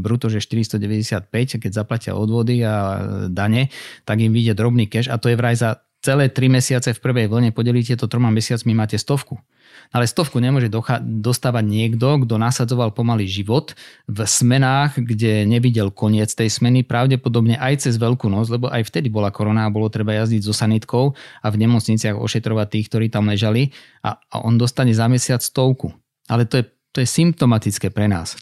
bruto, 0.00 0.32
že 0.32 0.40
495, 0.40 1.60
keď 1.60 1.70
zaplatia 1.76 2.16
odvody 2.16 2.64
a 2.64 3.04
dane, 3.28 3.68
tak 4.08 4.24
im 4.24 4.32
vyjde 4.32 4.56
drobný 4.56 4.88
cash 4.88 5.12
a 5.12 5.20
to 5.20 5.28
je 5.28 5.36
vraj 5.36 5.52
za 5.60 5.84
celé 6.06 6.30
3 6.30 6.46
mesiace 6.46 6.94
v 6.94 7.02
prvej 7.02 7.26
vlne, 7.26 7.50
podelíte 7.50 7.98
to 7.98 8.06
troma 8.06 8.30
mesiacmi, 8.30 8.70
máte 8.78 8.94
stovku. 8.94 9.42
Ale 9.90 10.06
stovku 10.06 10.38
nemôže 10.38 10.70
docha- 10.70 11.02
dostávať 11.02 11.66
niekto, 11.66 12.22
kto 12.22 12.38
nasadzoval 12.38 12.94
pomaly 12.94 13.26
život 13.26 13.74
v 14.06 14.18
smenách, 14.22 15.02
kde 15.02 15.42
nevidel 15.46 15.90
koniec 15.90 16.30
tej 16.30 16.46
smeny, 16.46 16.86
pravdepodobne 16.86 17.58
aj 17.58 17.86
cez 17.86 17.98
veľkú 17.98 18.30
noc, 18.30 18.46
lebo 18.50 18.70
aj 18.70 18.86
vtedy 18.86 19.10
bola 19.10 19.34
korona 19.34 19.66
a 19.66 19.74
bolo 19.74 19.90
treba 19.90 20.14
jazdiť 20.14 20.42
so 20.46 20.54
sanitkou 20.54 21.14
a 21.42 21.46
v 21.50 21.60
nemocniciach 21.66 22.14
ošetrovať 22.14 22.66
tých, 22.70 22.86
ktorí 22.86 23.06
tam 23.10 23.26
ležali 23.26 23.74
a, 24.06 24.14
a 24.18 24.36
on 24.46 24.54
dostane 24.54 24.94
za 24.94 25.10
mesiac 25.10 25.42
stovku. 25.42 25.90
Ale 26.30 26.46
to 26.46 26.62
je, 26.62 26.64
to 26.94 26.98
je 27.02 27.08
symptomatické 27.10 27.90
pre 27.90 28.06
nás. 28.10 28.38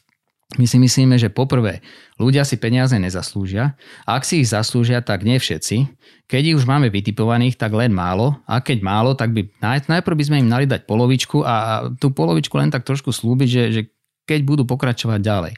My 0.55 0.71
si 0.71 0.79
myslíme, 0.79 1.19
že 1.19 1.35
poprvé, 1.35 1.83
ľudia 2.15 2.47
si 2.47 2.55
peniaze 2.55 2.95
nezaslúžia. 2.95 3.75
A 4.07 4.15
ak 4.15 4.23
si 4.23 4.39
ich 4.39 4.55
zaslúžia, 4.55 5.03
tak 5.03 5.27
nie 5.27 5.43
všetci. 5.43 5.91
Keď 6.31 6.43
ich 6.55 6.57
už 6.59 6.67
máme 6.71 6.95
vytipovaných, 6.95 7.59
tak 7.59 7.75
len 7.75 7.91
málo. 7.91 8.39
A 8.47 8.63
keď 8.63 8.79
málo, 8.87 9.19
tak 9.19 9.35
by 9.35 9.51
najprv 9.61 10.15
by 10.15 10.25
sme 10.25 10.41
im 10.43 10.49
mali 10.49 10.67
dať 10.71 10.87
polovičku 10.87 11.43
a 11.43 11.87
tú 11.99 12.15
polovičku 12.15 12.55
len 12.55 12.71
tak 12.71 12.87
trošku 12.87 13.11
slúbiť, 13.11 13.49
že, 13.51 13.65
že 13.75 13.83
keď 14.25 14.41
budú 14.47 14.63
pokračovať 14.63 15.21
ďalej. 15.21 15.55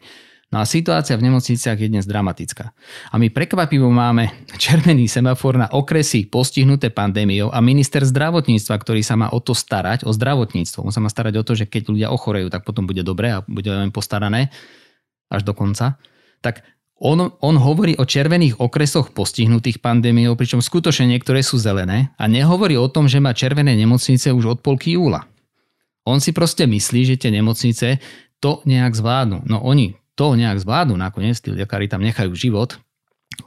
No 0.47 0.63
a 0.63 0.65
situácia 0.65 1.19
v 1.19 1.27
nemocniciach 1.27 1.75
je 1.75 1.91
dnes 1.91 2.07
dramatická. 2.07 2.71
A 3.11 3.19
my 3.19 3.35
prekvapivo 3.35 3.91
máme 3.91 4.31
červený 4.63 5.11
semafor 5.11 5.59
na 5.59 5.67
okresy 5.75 6.31
postihnuté 6.31 6.95
pandémiou 6.95 7.51
a 7.51 7.59
minister 7.59 8.07
zdravotníctva, 8.07 8.79
ktorý 8.79 9.03
sa 9.03 9.19
má 9.19 9.27
o 9.35 9.43
to 9.43 9.59
starať, 9.59 10.07
o 10.07 10.15
zdravotníctvo. 10.15 10.87
On 10.87 10.95
sa 10.95 11.03
má 11.03 11.11
starať 11.11 11.35
o 11.43 11.47
to, 11.47 11.59
že 11.59 11.67
keď 11.67 11.83
ľudia 11.91 12.09
ochorejú, 12.15 12.47
tak 12.47 12.63
potom 12.63 12.87
bude 12.87 13.03
dobre 13.03 13.35
a 13.35 13.43
bude 13.43 13.67
len 13.67 13.91
postarané 13.91 14.55
až 15.31 15.43
do 15.43 15.53
konca. 15.53 15.99
Tak 16.41 16.63
on, 16.97 17.29
on 17.45 17.57
hovorí 17.61 17.93
o 18.01 18.09
červených 18.09 18.57
okresoch 18.57 19.13
postihnutých 19.13 19.85
pandémiou, 19.85 20.33
pričom 20.33 20.65
skutočne 20.65 21.13
niektoré 21.13 21.45
sú 21.45 21.61
zelené 21.61 22.17
a 22.17 22.25
nehovorí 22.25 22.81
o 22.81 22.89
tom, 22.89 23.05
že 23.05 23.21
má 23.21 23.37
červené 23.37 23.77
nemocnice 23.77 24.33
už 24.33 24.57
od 24.57 24.59
polky 24.65 24.97
júla. 24.97 25.29
On 26.09 26.23
si 26.23 26.33
proste 26.33 26.65
myslí, 26.65 27.01
že 27.05 27.21
tie 27.21 27.35
nemocnice 27.35 28.01
to 28.41 28.65
nejak 28.65 28.97
zvládnu. 28.97 29.45
No 29.45 29.61
oni 29.61 29.99
to 30.17 30.33
nejak 30.39 30.57
zvládnu 30.63 30.97
nakoniec, 30.97 31.37
tí 31.37 31.53
lekári 31.53 31.91
tam 31.91 32.01
nechajú 32.01 32.33
život, 32.33 32.81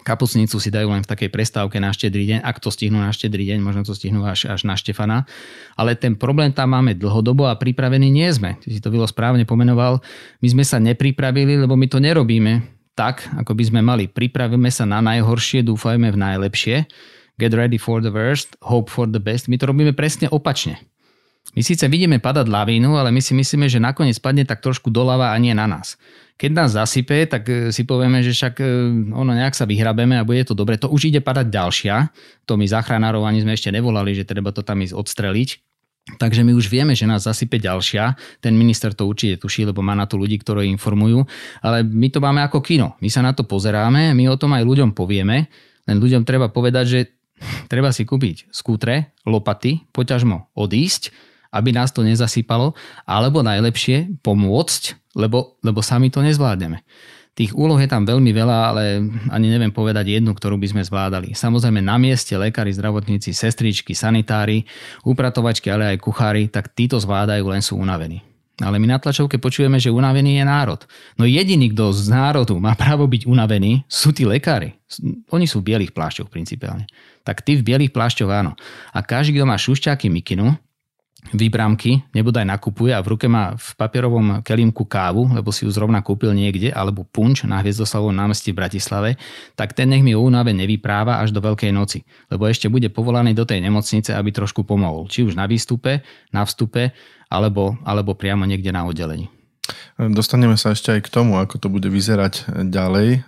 Kapusnicu 0.06 0.62
si 0.62 0.70
dajú 0.70 0.90
len 0.94 1.02
v 1.02 1.10
takej 1.10 1.30
prestávke 1.34 1.82
na 1.82 1.90
štedrý 1.90 2.30
deň, 2.30 2.40
ak 2.46 2.62
to 2.62 2.70
stihnú 2.70 3.02
na 3.02 3.10
štedrý 3.10 3.46
deň, 3.50 3.60
možno 3.62 3.82
to 3.82 3.98
stihnú 3.98 4.22
až, 4.22 4.46
až 4.46 4.62
na 4.66 4.78
Štefana. 4.78 5.26
Ale 5.74 5.98
ten 5.98 6.14
problém 6.14 6.54
tam 6.54 6.78
máme 6.78 6.94
dlhodobo 6.94 7.50
a 7.50 7.58
pripravení 7.58 8.14
nie 8.14 8.30
sme. 8.30 8.62
Ty 8.62 8.68
si 8.70 8.80
to 8.82 8.94
bylo 8.94 9.10
správne 9.10 9.50
pomenoval. 9.50 10.02
My 10.46 10.48
sme 10.50 10.62
sa 10.62 10.78
nepripravili, 10.78 11.58
lebo 11.58 11.74
my 11.74 11.90
to 11.90 11.98
nerobíme 11.98 12.62
tak, 12.94 13.26
ako 13.34 13.58
by 13.58 13.64
sme 13.66 13.82
mali. 13.82 14.06
Pripravíme 14.06 14.70
sa 14.70 14.86
na 14.86 15.02
najhoršie, 15.02 15.66
dúfajme 15.66 16.14
v 16.14 16.18
najlepšie. 16.18 16.76
Get 17.40 17.56
ready 17.56 17.80
for 17.80 18.04
the 18.04 18.12
worst, 18.12 18.60
hope 18.62 18.92
for 18.92 19.08
the 19.08 19.24
best. 19.24 19.48
My 19.48 19.56
to 19.56 19.72
robíme 19.72 19.96
presne 19.96 20.28
opačne. 20.30 20.78
My 21.58 21.66
síce 21.66 21.88
vidíme 21.90 22.22
padať 22.22 22.46
lavínu, 22.46 22.94
ale 23.00 23.10
my 23.10 23.24
si 23.24 23.34
myslíme, 23.34 23.66
že 23.66 23.82
nakoniec 23.82 24.20
padne 24.22 24.46
tak 24.46 24.62
trošku 24.62 24.94
doľava 24.94 25.34
a 25.34 25.38
nie 25.42 25.56
na 25.56 25.66
nás. 25.66 25.98
Keď 26.40 26.52
nás 26.56 26.72
zasype, 26.72 27.28
tak 27.28 27.44
e, 27.52 27.76
si 27.76 27.84
povieme, 27.84 28.24
že 28.24 28.32
však 28.32 28.64
e, 28.64 28.66
ono 29.12 29.36
nejak 29.36 29.60
sa 29.60 29.68
vyhrabeme 29.68 30.16
a 30.16 30.24
bude 30.24 30.48
to 30.48 30.56
dobre. 30.56 30.80
To 30.80 30.88
už 30.88 31.12
ide 31.12 31.20
padať 31.20 31.52
ďalšia. 31.52 31.96
To 32.48 32.56
my 32.56 32.64
záchranárov 32.64 33.28
ani 33.28 33.44
sme 33.44 33.60
ešte 33.60 33.76
nevolali, 33.76 34.16
že 34.16 34.24
treba 34.24 34.56
to 34.56 34.64
tam 34.64 34.80
ísť 34.80 34.96
odstreliť. 34.96 35.50
Takže 36.16 36.42
my 36.48 36.56
už 36.56 36.72
vieme, 36.72 36.96
že 36.96 37.04
nás 37.04 37.28
zasype 37.28 37.60
ďalšia. 37.60 38.16
Ten 38.40 38.56
minister 38.56 38.96
to 38.96 39.06
určite 39.06 39.44
tuší, 39.44 39.68
lebo 39.68 39.84
má 39.84 39.94
na 39.94 40.08
to 40.08 40.16
ľudí, 40.16 40.40
ktorí 40.40 40.66
informujú. 40.72 41.28
Ale 41.60 41.84
my 41.84 42.08
to 42.08 42.24
máme 42.24 42.40
ako 42.42 42.64
kino. 42.64 42.96
My 43.04 43.12
sa 43.12 43.20
na 43.20 43.36
to 43.36 43.44
pozeráme, 43.44 44.16
my 44.16 44.24
o 44.32 44.40
tom 44.40 44.56
aj 44.56 44.64
ľuďom 44.64 44.96
povieme. 44.96 45.52
Len 45.86 45.98
ľuďom 46.00 46.24
treba 46.24 46.48
povedať, 46.48 46.86
že 46.88 47.00
treba 47.72 47.92
si 47.92 48.08
kúpiť 48.08 48.48
skútre, 48.50 49.12
lopaty, 49.28 49.92
poťažmo 49.92 50.56
odísť, 50.56 51.12
aby 51.50 51.70
nás 51.74 51.90
to 51.90 52.06
nezasypalo, 52.06 52.78
alebo 53.06 53.42
najlepšie 53.42 54.22
pomôcť, 54.22 55.14
lebo, 55.18 55.58
lebo 55.66 55.82
sami 55.82 56.14
to 56.14 56.22
nezvládneme. 56.22 56.82
Tých 57.40 57.56
úloh 57.56 57.80
je 57.80 57.88
tam 57.88 58.04
veľmi 58.04 58.36
veľa, 58.36 58.58
ale 58.68 58.84
ani 59.32 59.48
neviem 59.48 59.72
povedať 59.72 60.20
jednu, 60.20 60.36
ktorú 60.36 60.60
by 60.60 60.76
sme 60.76 60.84
zvládali. 60.84 61.32
Samozrejme 61.32 61.80
na 61.80 61.96
mieste 61.96 62.36
lekári, 62.36 62.76
zdravotníci, 62.76 63.32
sestričky, 63.32 63.96
sanitári, 63.96 64.68
upratovačky, 65.08 65.72
ale 65.72 65.96
aj 65.96 66.04
kuchári, 66.04 66.52
tak 66.52 66.76
títo 66.76 67.00
zvládajú, 67.00 67.48
len 67.48 67.64
sú 67.64 67.80
unavení. 67.80 68.20
Ale 68.60 68.76
my 68.76 68.92
na 68.92 69.00
tlačovke 69.00 69.40
počujeme, 69.40 69.80
že 69.80 69.88
unavený 69.88 70.36
je 70.36 70.44
národ. 70.44 70.84
No 71.16 71.24
jediný, 71.24 71.72
kto 71.72 71.96
z 71.96 72.12
národu 72.12 72.60
má 72.60 72.76
právo 72.76 73.08
byť 73.08 73.24
unavený, 73.24 73.88
sú 73.88 74.12
tí 74.12 74.28
lekári. 74.28 74.76
Oni 75.32 75.48
sú 75.48 75.64
v 75.64 75.72
bielých 75.72 75.96
plášťoch 75.96 76.28
principiálne. 76.28 76.84
Tak 77.24 77.40
tí 77.48 77.56
v 77.56 77.64
bielých 77.64 77.96
plášťoch 77.96 78.28
áno. 78.28 78.60
A 78.92 79.00
každý, 79.00 79.40
kto 79.40 79.48
má 79.48 79.56
šušťáky 79.56 80.12
mikinu, 80.12 80.60
výbramky, 81.36 82.10
nebodaj 82.16 82.48
nakupuje 82.48 82.96
a 82.96 83.04
v 83.04 83.14
ruke 83.14 83.28
má 83.28 83.54
v 83.54 83.70
papierovom 83.76 84.40
kelímku 84.42 84.88
kávu, 84.88 85.30
lebo 85.36 85.52
si 85.52 85.68
ju 85.68 85.70
zrovna 85.70 86.00
kúpil 86.00 86.32
niekde, 86.32 86.72
alebo 86.72 87.04
punč 87.04 87.44
na 87.44 87.60
Hviezdoslavovom 87.60 88.16
námestí 88.16 88.56
v 88.56 88.60
Bratislave, 88.64 89.10
tak 89.54 89.76
ten 89.76 89.92
nech 89.92 90.02
mi 90.02 90.16
o 90.16 90.24
únave 90.24 90.56
nevypráva 90.56 91.20
až 91.20 91.36
do 91.36 91.44
Veľkej 91.44 91.76
noci, 91.76 92.08
lebo 92.32 92.48
ešte 92.48 92.72
bude 92.72 92.88
povolaný 92.88 93.36
do 93.36 93.44
tej 93.44 93.62
nemocnice, 93.62 94.16
aby 94.16 94.32
trošku 94.32 94.64
pomohol. 94.64 95.12
Či 95.12 95.28
už 95.28 95.36
na 95.36 95.46
výstupe, 95.46 96.02
na 96.32 96.48
vstupe, 96.48 96.96
alebo, 97.30 97.78
alebo 97.86 98.18
priamo 98.18 98.48
niekde 98.48 98.74
na 98.74 98.88
oddelení. 98.90 99.30
Dostaneme 100.02 100.58
sa 100.58 100.74
ešte 100.74 100.98
aj 100.98 101.06
k 101.06 101.14
tomu, 101.14 101.38
ako 101.38 101.62
to 101.62 101.70
bude 101.70 101.86
vyzerať 101.86 102.66
ďalej. 102.74 103.22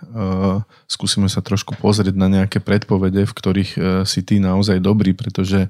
Skúsime 0.89 1.29
sa 1.29 1.45
trošku 1.45 1.77
pozrieť 1.77 2.17
na 2.17 2.25
nejaké 2.25 2.57
predpovede, 2.57 3.29
v 3.29 3.35
ktorých 3.35 3.71
si 4.09 4.19
ty 4.25 4.41
naozaj 4.41 4.81
dobrý, 4.81 5.13
pretože 5.13 5.69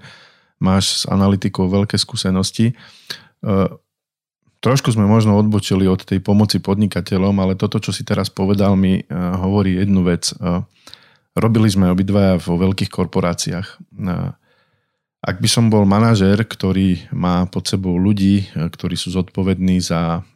máš 0.62 1.04
s 1.04 1.10
analytikou 1.10 1.66
veľké 1.66 1.98
skúsenosti. 1.98 2.72
E, 2.72 2.74
trošku 4.62 4.94
sme 4.94 5.10
možno 5.10 5.36
odbočili 5.36 5.90
od 5.90 6.06
tej 6.06 6.22
pomoci 6.22 6.62
podnikateľom, 6.62 7.34
ale 7.42 7.58
toto, 7.58 7.82
čo 7.82 7.90
si 7.90 8.06
teraz 8.06 8.30
povedal, 8.30 8.78
mi 8.78 9.02
e, 9.02 9.04
hovorí 9.12 9.82
jednu 9.82 10.06
vec. 10.06 10.30
E, 10.32 10.62
robili 11.34 11.68
sme 11.68 11.90
obidvaja 11.90 12.38
vo 12.38 12.62
veľkých 12.62 12.94
korporáciách. 12.94 13.68
Ak 15.22 15.38
by 15.38 15.50
som 15.50 15.70
bol 15.74 15.88
manažér, 15.90 16.46
ktorý 16.46 17.10
má 17.14 17.46
pod 17.50 17.70
sebou 17.70 17.96
ľudí, 17.96 18.52
ktorí 18.52 19.00
sú 19.00 19.16
zodpovední 19.16 19.80
za 19.80 20.28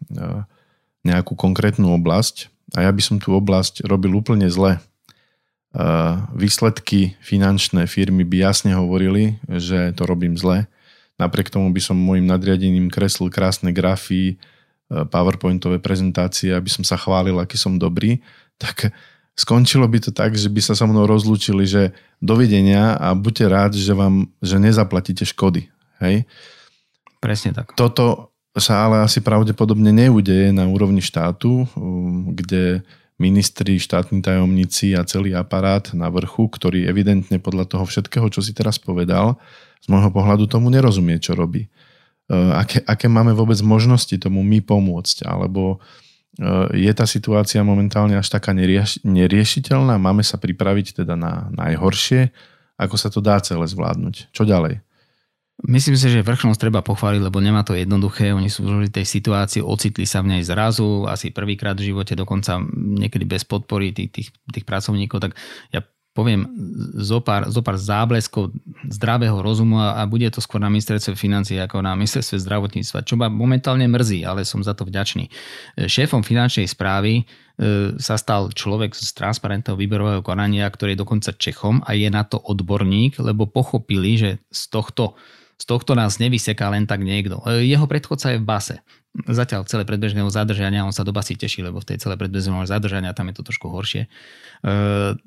nejakú 1.03 1.35
konkrétnu 1.35 1.91
oblasť 1.99 2.47
a 2.79 2.87
ja 2.87 2.91
by 2.95 3.01
som 3.03 3.17
tú 3.19 3.35
oblasť 3.35 3.83
robil 3.83 4.15
úplne 4.15 4.47
zle, 4.47 4.79
výsledky 6.31 7.19
finančné 7.19 7.83
firmy 7.87 8.23
by 8.23 8.37
jasne 8.47 8.71
hovorili, 8.71 9.35
že 9.45 9.91
to 9.91 10.07
robím 10.07 10.39
zle. 10.39 10.71
Napriek 11.19 11.51
tomu 11.51 11.71
by 11.71 11.81
som 11.83 11.99
môjim 11.99 12.23
nadriadením 12.23 12.87
kreslil 12.87 13.27
krásne 13.27 13.75
grafy, 13.75 14.39
powerpointové 14.87 15.81
prezentácie, 15.81 16.53
aby 16.53 16.69
som 16.69 16.85
sa 16.85 16.95
chválil, 16.95 17.35
aký 17.41 17.57
som 17.57 17.81
dobrý, 17.81 18.21
tak 18.61 18.93
skončilo 19.35 19.83
by 19.89 19.99
to 19.99 20.11
tak, 20.13 20.37
že 20.37 20.47
by 20.47 20.61
sa 20.61 20.77
so 20.77 20.85
mnou 20.87 21.09
rozlúčili, 21.09 21.67
že 21.67 21.91
dovidenia 22.21 22.95
a 22.95 23.11
buďte 23.17 23.45
rád, 23.49 23.71
že 23.75 23.91
vám 23.91 24.31
že 24.39 24.61
nezaplatíte 24.61 25.25
škody. 25.27 25.67
Hej? 25.99 26.23
Presne 27.19 27.51
tak. 27.51 27.73
Toto 27.73 28.31
sa 28.55 28.87
ale 28.87 29.03
asi 29.03 29.19
pravdepodobne 29.19 29.91
neudeje 29.91 30.55
na 30.55 30.63
úrovni 30.69 31.03
štátu, 31.03 31.67
kde 32.31 32.85
ministri, 33.15 33.79
štátni 33.79 34.19
tajomníci 34.19 34.91
a 34.95 35.07
celý 35.07 35.31
aparát 35.35 35.87
na 35.95 36.11
vrchu, 36.11 36.51
ktorý 36.51 36.83
evidentne 36.83 37.39
podľa 37.39 37.71
toho 37.71 37.87
všetkého, 37.87 38.27
čo 38.27 38.43
si 38.43 38.51
teraz 38.51 38.75
povedal, 38.75 39.39
z 39.79 39.87
môjho 39.87 40.11
pohľadu 40.11 40.51
tomu 40.51 40.67
nerozumie, 40.67 41.15
čo 41.23 41.31
robí. 41.31 41.67
E, 42.27 42.35
aké, 42.35 42.83
aké 42.83 43.07
máme 43.07 43.31
vôbec 43.31 43.55
možnosti 43.63 44.11
tomu 44.19 44.43
my 44.43 44.59
pomôcť, 44.59 45.23
alebo 45.23 45.79
e, 46.35 46.87
je 46.89 46.91
tá 46.91 47.07
situácia 47.07 47.63
momentálne 47.63 48.19
až 48.19 48.27
taká 48.27 48.51
nerieš, 48.51 48.99
neriešiteľná, 49.07 49.95
máme 49.95 50.25
sa 50.25 50.35
pripraviť 50.35 51.05
teda 51.05 51.15
na 51.15 51.47
najhoršie, 51.55 52.35
ako 52.75 52.95
sa 52.99 53.07
to 53.07 53.23
dá 53.23 53.39
celé 53.39 53.63
zvládnuť. 53.63 54.35
Čo 54.35 54.43
ďalej? 54.43 54.83
Myslím 55.63 55.95
si, 55.95 56.11
že 56.11 56.19
vrchnosť 56.19 56.59
treba 56.59 56.83
pochváliť, 56.83 57.31
lebo 57.31 57.39
nemá 57.39 57.63
to 57.63 57.79
jednoduché. 57.79 58.35
Oni 58.35 58.51
sú 58.51 58.67
v 58.67 58.91
tej 58.91 59.07
situácii, 59.07 59.63
ocitli 59.63 60.03
sa 60.03 60.19
v 60.19 60.35
nej 60.35 60.43
zrazu, 60.43 61.07
asi 61.07 61.31
prvýkrát 61.31 61.79
v 61.79 61.95
živote, 61.95 62.11
dokonca 62.11 62.59
niekedy 62.75 63.23
bez 63.23 63.47
podpory 63.47 63.95
tých, 63.95 64.11
tých, 64.11 64.29
tých 64.51 64.65
pracovníkov. 64.67 65.23
Tak 65.23 65.31
ja 65.71 65.79
poviem 66.15 66.47
zo 66.95 67.19
pár, 67.19 67.51
zo 67.51 67.59
pár 67.59 67.75
zábleskov 67.75 68.55
zdravého 68.87 69.35
rozumu 69.43 69.83
a, 69.83 69.99
a 69.99 70.07
bude 70.07 70.27
to 70.31 70.39
skôr 70.39 70.63
na 70.63 70.71
ministerstve 70.71 71.11
financie 71.19 71.59
ako 71.59 71.83
na 71.83 71.91
ministerstve 71.91 72.39
zdravotníctva, 72.39 73.03
čo 73.03 73.19
ma 73.19 73.27
momentálne 73.27 73.83
mrzí, 73.83 74.23
ale 74.23 74.47
som 74.47 74.63
za 74.63 74.71
to 74.71 74.87
vďačný. 74.87 75.27
Šéfom 75.75 76.23
finančnej 76.23 76.71
správy 76.71 77.19
e, 77.19 77.23
sa 77.99 78.15
stal 78.15 78.47
človek 78.47 78.95
z 78.95 79.11
transparentného 79.11 79.75
výberového 79.75 80.23
konania, 80.23 80.71
ktorý 80.71 80.95
je 80.95 81.03
dokonca 81.03 81.35
Čechom 81.35 81.83
a 81.83 81.91
je 81.91 82.07
na 82.07 82.23
to 82.23 82.39
odborník, 82.39 83.19
lebo 83.19 83.51
pochopili, 83.51 84.15
že 84.15 84.31
z 84.47 84.71
tohto 84.71 85.19
z 85.55 85.63
tohto 85.63 85.95
nás 85.95 86.19
nevyseká 86.19 86.67
len 86.67 86.83
tak 86.83 86.99
niekto. 87.01 87.39
E, 87.47 87.63
jeho 87.63 87.87
predchodca 87.87 88.35
je 88.35 88.41
v 88.41 88.47
base. 88.47 88.75
Zatiaľ 89.15 89.63
celé 89.63 89.87
predbežného 89.87 90.27
zadržania, 90.27 90.83
on 90.83 90.91
sa 90.91 91.07
do 91.07 91.15
basy 91.15 91.39
teší, 91.39 91.63
lebo 91.63 91.79
v 91.79 91.95
tej 91.95 92.03
celé 92.03 92.19
predbežného 92.19 92.67
zadržania 92.67 93.15
tam 93.15 93.31
je 93.31 93.39
to 93.39 93.47
trošku 93.47 93.71
horšie. 93.71 94.05
E, 94.05 94.09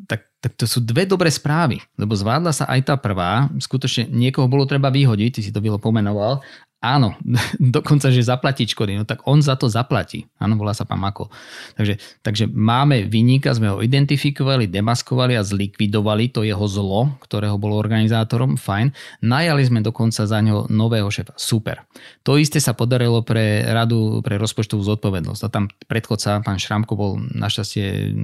tak, 0.05 0.29
tak 0.45 0.53
to 0.61 0.68
sú 0.68 0.85
dve 0.85 1.09
dobré 1.09 1.33
správy, 1.33 1.81
lebo 1.97 2.12
zvládla 2.12 2.53
sa 2.53 2.68
aj 2.68 2.81
tá 2.85 2.95
prvá. 3.01 3.49
Skutočne 3.57 4.12
niekoho 4.12 4.45
bolo 4.45 4.68
treba 4.68 4.93
vyhodiť, 4.93 5.31
ty 5.33 5.41
si 5.41 5.51
to 5.51 5.64
bylo 5.64 5.81
pomenoval, 5.81 6.45
Áno, 6.79 7.18
dokonca, 7.59 8.07
že 8.14 8.22
zaplatiť 8.22 8.79
škody, 8.79 8.93
no 8.95 9.03
tak 9.03 9.26
on 9.26 9.43
za 9.43 9.59
to 9.59 9.66
zaplatí. 9.66 10.31
Áno, 10.39 10.55
volá 10.55 10.70
sa 10.70 10.87
pán 10.87 11.03
Mako. 11.03 11.26
Takže, 11.74 11.99
takže 12.22 12.45
máme 12.47 13.03
vyníka, 13.11 13.51
sme 13.51 13.66
ho 13.74 13.83
identifikovali, 13.83 14.70
demaskovali 14.70 15.35
a 15.35 15.43
zlikvidovali 15.43 16.31
to 16.31 16.47
jeho 16.47 16.66
zlo, 16.70 17.18
ktorého 17.18 17.59
bol 17.59 17.74
organizátorom, 17.74 18.55
fajn. 18.55 18.95
Najali 19.26 19.62
sme 19.66 19.81
dokonca 19.83 20.22
za 20.22 20.39
neho 20.39 20.70
nového 20.70 21.11
šéfa, 21.11 21.35
super. 21.35 21.83
To 22.22 22.39
isté 22.39 22.62
sa 22.62 22.79
podarilo 22.79 23.26
pre 23.26 23.66
radu 23.66 24.22
pre 24.22 24.39
rozpočtovú 24.39 24.87
zodpovednosť. 24.87 25.43
A 25.43 25.49
tam 25.51 25.66
predchodca, 25.91 26.47
pán 26.47 26.62
Šramko, 26.62 26.95
bol 26.95 27.18
našťastie 27.18 28.14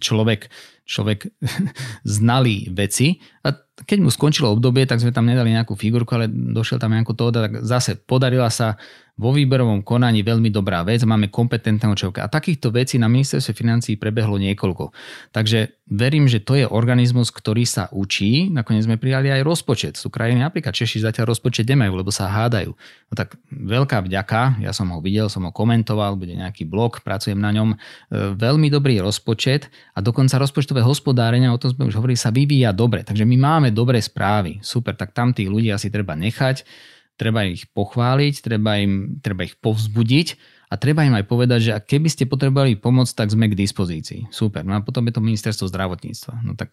človek, 0.00 0.48
človek 0.88 1.28
znalý 2.16 2.72
veci. 2.72 3.20
A 3.44 3.52
keď 3.84 3.98
mu 4.00 4.10
skončilo 4.10 4.50
obdobie, 4.50 4.88
tak 4.88 5.04
sme 5.04 5.12
tam 5.12 5.28
nedali 5.28 5.52
nejakú 5.52 5.76
figurku, 5.76 6.16
ale 6.16 6.32
došiel 6.32 6.80
tam 6.80 6.96
nejakú 6.96 7.12
to, 7.12 7.28
tak 7.30 7.60
zase 7.62 8.00
podarila 8.00 8.48
sa 8.48 8.80
vo 9.18 9.34
výberovom 9.34 9.82
konaní 9.82 10.22
veľmi 10.22 10.54
dobrá 10.54 10.86
vec, 10.86 11.02
máme 11.02 11.26
kompetentného 11.26 11.98
človeka. 11.98 12.22
A 12.22 12.30
takýchto 12.30 12.70
vecí 12.70 13.02
na 13.02 13.10
ministerstve 13.10 13.50
financí 13.50 13.98
prebehlo 13.98 14.38
niekoľko. 14.38 14.94
Takže 15.34 15.74
verím, 15.90 16.30
že 16.30 16.38
to 16.38 16.54
je 16.54 16.70
organizmus, 16.70 17.34
ktorý 17.34 17.66
sa 17.66 17.90
učí. 17.90 18.46
Nakoniec 18.46 18.86
sme 18.86 18.94
prijali 18.94 19.34
aj 19.34 19.42
rozpočet. 19.42 19.98
Sú 19.98 20.06
krajiny, 20.14 20.46
napríklad 20.46 20.70
Češi 20.70 21.02
zatiaľ 21.02 21.34
rozpočet 21.34 21.66
nemajú, 21.66 21.98
lebo 21.98 22.14
sa 22.14 22.30
hádajú. 22.30 22.70
No 22.78 23.12
tak 23.18 23.34
veľká 23.50 24.06
vďaka, 24.06 24.62
ja 24.62 24.70
som 24.70 24.94
ho 24.94 25.02
videl, 25.02 25.26
som 25.26 25.42
ho 25.42 25.52
komentoval, 25.52 26.14
bude 26.14 26.38
nejaký 26.38 26.62
blog, 26.62 27.02
pracujem 27.02 27.42
na 27.42 27.50
ňom. 27.50 27.74
E, 27.74 27.76
veľmi 28.38 28.70
dobrý 28.70 29.02
rozpočet 29.02 29.66
a 29.96 30.04
dokonca 30.04 30.38
rozpočtové 30.38 30.86
hospodárenia, 30.86 31.50
o 31.50 31.58
tom 31.58 31.74
sme 31.74 31.90
už 31.90 31.98
hovorili, 31.98 32.14
sa 32.14 32.30
vyvíja 32.30 32.70
dobre. 32.70 33.02
Takže 33.02 33.26
my 33.26 33.34
máme 33.34 33.68
dobré 33.74 33.98
správy. 33.98 34.62
Super, 34.62 34.94
tak 34.94 35.10
tam 35.10 35.34
tých 35.34 35.50
ľudí 35.50 35.74
asi 35.74 35.90
treba 35.90 36.14
nechať 36.14 36.62
treba 37.18 37.42
ich 37.44 37.66
pochváliť, 37.74 38.34
treba, 38.40 38.78
im, 38.78 39.18
treba 39.18 39.42
ich 39.44 39.58
povzbudiť 39.58 40.38
a 40.70 40.78
treba 40.78 41.02
im 41.02 41.18
aj 41.18 41.26
povedať, 41.26 41.60
že 41.60 41.72
keby 41.74 42.08
ste 42.08 42.30
potrebovali 42.30 42.78
pomoc, 42.78 43.10
tak 43.10 43.34
sme 43.34 43.50
k 43.50 43.58
dispozícii. 43.58 44.30
Super. 44.30 44.62
No 44.62 44.78
a 44.78 44.84
potom 44.86 45.02
je 45.10 45.18
to 45.18 45.24
ministerstvo 45.24 45.66
zdravotníctva. 45.66 46.46
No 46.46 46.54
tak 46.54 46.70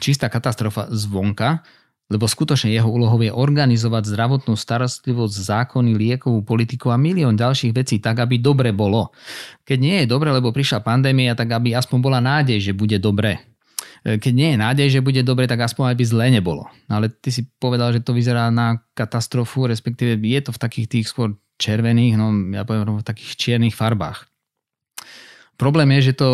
čistá 0.00 0.32
katastrofa 0.32 0.88
zvonka, 0.88 1.62
lebo 2.10 2.26
skutočne 2.26 2.74
jeho 2.74 2.90
úlohou 2.90 3.22
je 3.22 3.30
organizovať 3.30 4.02
zdravotnú 4.10 4.58
starostlivosť, 4.58 5.34
zákony, 5.46 5.94
liekovú 5.94 6.42
politiku 6.42 6.90
a 6.90 6.98
milión 6.98 7.38
ďalších 7.38 7.70
vecí 7.70 8.02
tak, 8.02 8.18
aby 8.18 8.42
dobre 8.42 8.74
bolo. 8.74 9.14
Keď 9.62 9.78
nie 9.78 9.96
je 10.02 10.10
dobre, 10.10 10.34
lebo 10.34 10.50
prišla 10.50 10.82
pandémia, 10.82 11.38
tak 11.38 11.54
aby 11.54 11.70
aspoň 11.70 11.98
bola 12.02 12.18
nádej, 12.18 12.58
že 12.58 12.72
bude 12.74 12.98
dobre. 12.98 13.49
E, 14.04 14.16
keď 14.16 14.32
nie 14.32 14.48
je 14.54 14.58
nádej, 14.58 14.86
že 14.98 15.04
bude 15.04 15.20
dobre, 15.20 15.44
tak 15.44 15.60
aspoň 15.60 15.92
aj 15.92 15.96
by 15.96 16.04
zle 16.04 16.26
nebolo. 16.32 16.64
Ale 16.88 17.12
ty 17.12 17.28
si 17.28 17.44
povedal, 17.60 17.92
že 17.92 18.04
to 18.04 18.16
vyzerá 18.16 18.48
na 18.48 18.80
katastrofu, 18.96 19.68
respektíve 19.68 20.16
je 20.16 20.40
to 20.40 20.50
v 20.56 20.62
takých 20.62 20.86
tých 20.88 21.06
skôr 21.08 21.36
červených, 21.60 22.16
no 22.16 22.32
ja 22.56 22.64
poviem 22.64 23.04
v 23.04 23.04
takých 23.04 23.36
čiernych 23.36 23.76
farbách. 23.76 24.24
problém 25.60 25.92
je, 26.00 26.08
že 26.08 26.14
to, 26.16 26.30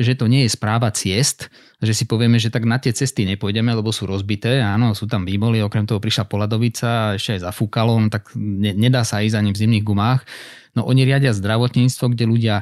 že 0.00 0.16
to 0.16 0.24
nie 0.24 0.48
je 0.48 0.56
správa 0.56 0.88
ciest, 0.88 1.52
že 1.84 1.92
si 1.92 2.08
povieme, 2.08 2.40
že 2.40 2.48
tak 2.48 2.64
na 2.64 2.80
tie 2.80 2.96
cesty 2.96 3.28
nepôjdeme, 3.28 3.68
lebo 3.76 3.92
sú 3.92 4.08
rozbité, 4.08 4.64
áno, 4.64 4.96
sú 4.96 5.04
tam 5.04 5.28
výboly, 5.28 5.60
okrem 5.60 5.84
toho 5.84 6.00
prišla 6.00 6.24
Poladovica 6.24 7.20
ešte 7.20 7.36
aj 7.36 7.52
zafúkalo, 7.52 8.00
no 8.00 8.08
tak 8.08 8.32
ne, 8.32 8.72
nedá 8.72 9.04
sa 9.04 9.20
ísť 9.20 9.36
ani 9.36 9.52
v 9.52 9.60
zimných 9.60 9.84
gumách. 9.84 10.24
No 10.72 10.88
oni 10.88 11.04
riadia 11.04 11.36
zdravotníctvo, 11.36 12.16
kde 12.16 12.24
ľudia 12.24 12.56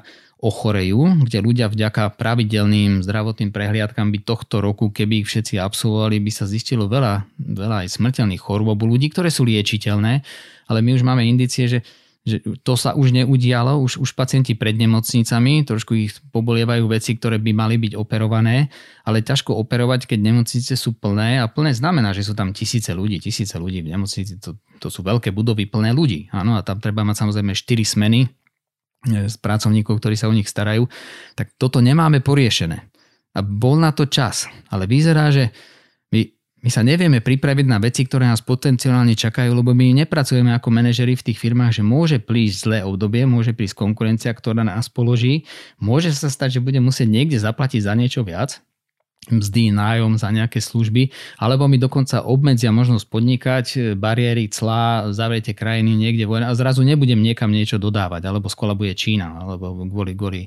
ochorejú, 0.44 1.24
kde 1.24 1.40
ľudia 1.40 1.66
vďaka 1.72 2.20
pravidelným 2.20 3.00
zdravotným 3.00 3.48
prehliadkám 3.48 4.12
by 4.12 4.18
tohto 4.20 4.60
roku, 4.60 4.92
keby 4.92 5.24
ich 5.24 5.28
všetci 5.32 5.56
absolvovali, 5.56 6.20
by 6.20 6.28
sa 6.28 6.44
zistilo 6.44 6.84
veľa, 6.84 7.24
veľa 7.40 7.88
aj 7.88 7.96
smrteľných 7.96 8.44
chorôb 8.44 8.76
u 8.76 8.86
ľudí, 8.92 9.08
ktoré 9.08 9.32
sú 9.32 9.48
liečiteľné, 9.48 10.20
ale 10.68 10.78
my 10.84 10.90
už 10.92 11.02
máme 11.02 11.24
indície, 11.24 11.64
že 11.64 11.80
že 12.24 12.40
to 12.64 12.72
sa 12.72 12.96
už 12.96 13.12
neudialo, 13.12 13.84
už, 13.84 14.00
už 14.00 14.16
pacienti 14.16 14.56
pred 14.56 14.72
nemocnicami, 14.72 15.60
trošku 15.68 15.92
ich 15.92 16.16
pobolievajú 16.32 16.88
veci, 16.88 17.20
ktoré 17.20 17.36
by 17.36 17.52
mali 17.52 17.76
byť 17.76 17.92
operované, 18.00 18.72
ale 19.04 19.20
ťažko 19.20 19.52
operovať, 19.60 20.08
keď 20.08 20.32
nemocnice 20.32 20.72
sú 20.72 20.96
plné 20.96 21.44
a 21.44 21.52
plné 21.52 21.76
znamená, 21.76 22.16
že 22.16 22.24
sú 22.24 22.32
tam 22.32 22.56
tisíce 22.56 22.96
ľudí, 22.96 23.20
tisíce 23.20 23.60
ľudí 23.60 23.84
v 23.84 23.92
nemocnici, 23.92 24.40
to, 24.40 24.56
to 24.80 24.88
sú 24.88 25.04
veľké 25.04 25.36
budovy 25.36 25.68
plné 25.68 25.92
ľudí, 25.92 26.32
áno, 26.32 26.56
a 26.56 26.64
tam 26.64 26.80
treba 26.80 27.04
mať 27.04 27.28
samozrejme 27.28 27.52
4 27.52 27.84
smeny 27.84 28.24
z 29.04 29.36
pracovníkov, 29.38 30.00
ktorí 30.00 30.16
sa 30.16 30.28
o 30.28 30.36
nich 30.36 30.48
starajú, 30.48 30.88
tak 31.36 31.52
toto 31.60 31.84
nemáme 31.84 32.24
poriešené. 32.24 32.88
A 33.34 33.40
bol 33.42 33.76
na 33.76 33.90
to 33.92 34.08
čas, 34.08 34.48
ale 34.70 34.88
vyzerá, 34.88 35.28
že 35.28 35.52
my 36.64 36.72
sa 36.72 36.80
nevieme 36.80 37.20
pripraviť 37.20 37.66
na 37.68 37.76
veci, 37.76 38.08
ktoré 38.08 38.24
nás 38.24 38.40
potenciálne 38.40 39.12
čakajú, 39.12 39.52
lebo 39.52 39.76
my 39.76 40.00
nepracujeme 40.00 40.48
ako 40.56 40.72
manažeri 40.72 41.12
v 41.12 41.20
tých 41.28 41.36
firmách, 41.36 41.76
že 41.76 41.84
môže 41.84 42.16
prísť 42.16 42.56
zlé 42.64 42.78
obdobie, 42.80 43.28
môže 43.28 43.52
prísť 43.52 43.84
konkurencia, 43.84 44.32
ktorá 44.32 44.64
nás 44.64 44.88
položí, 44.88 45.44
môže 45.76 46.08
sa 46.16 46.32
stať, 46.32 46.56
že 46.56 46.64
bude 46.64 46.80
musieť 46.80 47.12
niekde 47.12 47.36
zaplatiť 47.36 47.84
za 47.84 47.92
niečo 47.92 48.24
viac, 48.24 48.64
mzdy, 49.30 49.72
nájom 49.72 50.18
za 50.20 50.28
nejaké 50.28 50.60
služby, 50.60 51.12
alebo 51.40 51.68
mi 51.70 51.80
dokonca 51.80 52.24
obmedzia 52.24 52.74
možnosť 52.74 53.06
podnikať, 53.08 53.66
bariéry, 53.96 54.50
clá, 54.50 55.12
zavriete 55.14 55.56
krajiny 55.56 55.94
niekde 55.96 56.28
vojna 56.28 56.50
a 56.50 56.58
zrazu 56.58 56.84
nebudem 56.84 57.20
niekam 57.20 57.48
niečo 57.52 57.80
dodávať, 57.80 58.28
alebo 58.28 58.50
bude 58.74 58.94
Čína, 58.96 59.44
alebo 59.44 59.86
kvôli, 59.88 60.12
kvôli 60.16 60.40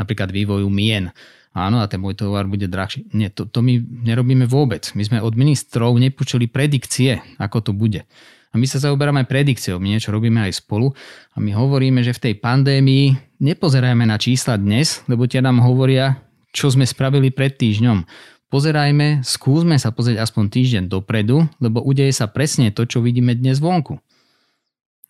napríklad 0.00 0.32
vývoju 0.32 0.68
mien 0.72 1.12
áno, 1.56 1.80
a 1.80 1.88
ten 1.88 1.96
môj 1.96 2.20
tovar 2.20 2.44
bude 2.44 2.68
drahší. 2.68 3.08
Nie, 3.16 3.32
to, 3.32 3.48
to 3.48 3.64
my 3.64 3.80
nerobíme 3.80 4.44
vôbec. 4.44 4.92
My 4.92 5.02
sme 5.08 5.18
od 5.24 5.32
ministrov 5.32 5.96
nepočuli 5.96 6.52
predikcie, 6.52 7.24
ako 7.40 7.58
to 7.64 7.72
bude. 7.72 8.04
A 8.52 8.60
my 8.60 8.64
sa 8.68 8.80
zaoberáme 8.80 9.28
predikciou, 9.28 9.76
my 9.76 9.96
niečo 9.96 10.12
robíme 10.12 10.40
aj 10.40 10.64
spolu 10.64 10.92
a 11.32 11.36
my 11.40 11.52
hovoríme, 11.52 12.00
že 12.00 12.16
v 12.16 12.22
tej 12.30 12.34
pandémii 12.40 13.36
nepozerajme 13.40 14.04
na 14.08 14.16
čísla 14.16 14.56
dnes, 14.56 15.04
lebo 15.08 15.28
tie 15.28 15.44
nám 15.44 15.60
hovoria, 15.60 16.16
čo 16.56 16.72
sme 16.72 16.88
spravili 16.88 17.28
pred 17.28 17.52
týždňom. 17.52 18.08
Pozerajme, 18.48 19.20
skúsme 19.20 19.76
sa 19.76 19.92
pozrieť 19.92 20.24
aspoň 20.24 20.44
týždeň 20.48 20.84
dopredu, 20.88 21.44
lebo 21.60 21.84
udeje 21.84 22.16
sa 22.16 22.24
presne 22.24 22.72
to, 22.72 22.88
čo 22.88 23.04
vidíme 23.04 23.36
dnes 23.36 23.60
vonku. 23.60 24.00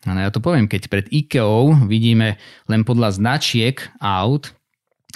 No 0.03 0.18
ja 0.18 0.34
to 0.34 0.42
poviem, 0.42 0.66
keď 0.66 0.90
pred 0.90 1.07
IKEA 1.07 1.86
vidíme 1.86 2.42
len 2.66 2.82
podľa 2.82 3.14
značiek 3.14 3.78
aut, 4.03 4.51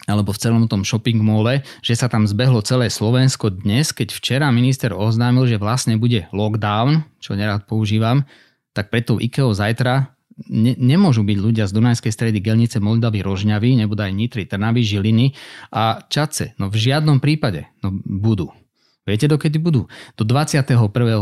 alebo 0.06 0.30
v 0.30 0.40
celom 0.42 0.64
tom 0.70 0.86
shopping 0.86 1.18
mole, 1.18 1.66
že 1.82 1.98
sa 1.98 2.06
tam 2.06 2.26
zbehlo 2.26 2.62
celé 2.62 2.90
Slovensko 2.90 3.50
dnes, 3.50 3.90
keď 3.90 4.14
včera 4.14 4.46
minister 4.54 4.94
oznámil, 4.94 5.50
že 5.50 5.58
vlastne 5.58 5.98
bude 5.98 6.30
lockdown, 6.30 7.06
čo 7.22 7.34
nerád 7.34 7.66
používam, 7.66 8.22
tak 8.70 8.90
preto 8.94 9.18
IKEA 9.18 9.50
zajtra 9.50 10.14
ne, 10.48 10.72
nemôžu 10.78 11.26
byť 11.26 11.38
ľudia 11.38 11.64
z 11.68 11.76
Dunajskej 11.76 12.12
stredy 12.12 12.38
Gelnice, 12.40 12.80
Moldavy, 12.80 13.20
Rožňavy, 13.20 13.82
aj 13.82 14.12
Nitry, 14.14 14.48
Trnavy, 14.48 14.80
Žiliny 14.80 15.36
a 15.74 16.00
Čace. 16.08 16.56
No 16.56 16.72
v 16.72 16.76
žiadnom 16.80 17.20
prípade 17.20 17.68
no, 17.84 17.92
budú. 18.06 18.48
Viete, 19.04 19.26
dokedy 19.26 19.58
budú? 19.58 19.90
Do 20.14 20.22
21. 20.22 20.76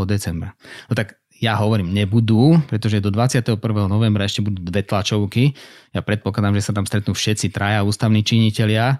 decembra. 0.04 0.52
No 0.90 0.94
tak 0.98 1.18
ja 1.38 1.54
hovorím, 1.54 1.94
nebudú, 1.94 2.58
pretože 2.66 2.98
do 2.98 3.14
21. 3.14 3.54
novembra 3.86 4.26
ešte 4.26 4.42
budú 4.42 4.58
dve 4.58 4.82
tlačovky. 4.82 5.54
Ja 5.94 6.02
predpokladám, 6.02 6.58
že 6.58 6.66
sa 6.66 6.72
tam 6.74 6.82
stretnú 6.82 7.14
všetci 7.14 7.54
traja 7.54 7.86
ústavní 7.86 8.26
činitelia, 8.26 8.98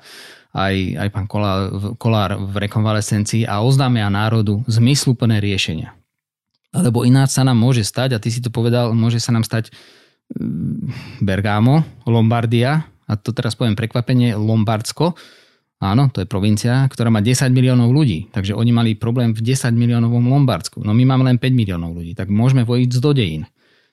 aj, 0.55 0.75
aj 0.97 1.09
pán 1.11 1.27
Kolár, 1.27 1.61
Kolár 1.99 2.39
v 2.39 2.55
rekonvalescencii 2.64 3.45
a 3.45 3.61
oznámia 3.61 4.07
národu 4.09 4.62
zmysluplné 4.71 5.43
riešenia. 5.43 5.99
Lebo 6.71 7.03
ináč 7.03 7.35
sa 7.35 7.43
nám 7.43 7.59
môže 7.59 7.83
stať, 7.83 8.16
a 8.16 8.23
ty 8.23 8.31
si 8.31 8.39
to 8.39 8.55
povedal, 8.55 8.95
môže 8.95 9.19
sa 9.19 9.35
nám 9.35 9.43
stať 9.43 9.75
Bergamo, 11.24 12.05
Lombardia, 12.05 12.85
a 13.09 13.12
to 13.16 13.33
teraz 13.33 13.57
poviem 13.57 13.76
prekvapenie, 13.76 14.37
Lombardsko, 14.37 15.16
Áno, 15.79 16.11
to 16.11 16.18
je 16.18 16.26
provincia, 16.26 16.83
ktorá 16.91 17.07
má 17.07 17.22
10 17.22 17.55
miliónov 17.55 17.95
ľudí, 17.95 18.26
takže 18.35 18.51
oni 18.51 18.74
mali 18.74 18.91
problém 18.99 19.31
v 19.31 19.39
10 19.39 19.70
miliónovom 19.79 20.26
Lombardsku. 20.26 20.83
No 20.83 20.91
my 20.91 21.07
máme 21.07 21.31
len 21.31 21.39
5 21.39 21.55
miliónov 21.55 21.95
ľudí, 21.95 22.18
tak 22.18 22.35
môžeme 22.35 22.66
vojiť 22.66 22.99
do 22.99 23.14
dejín. 23.14 23.47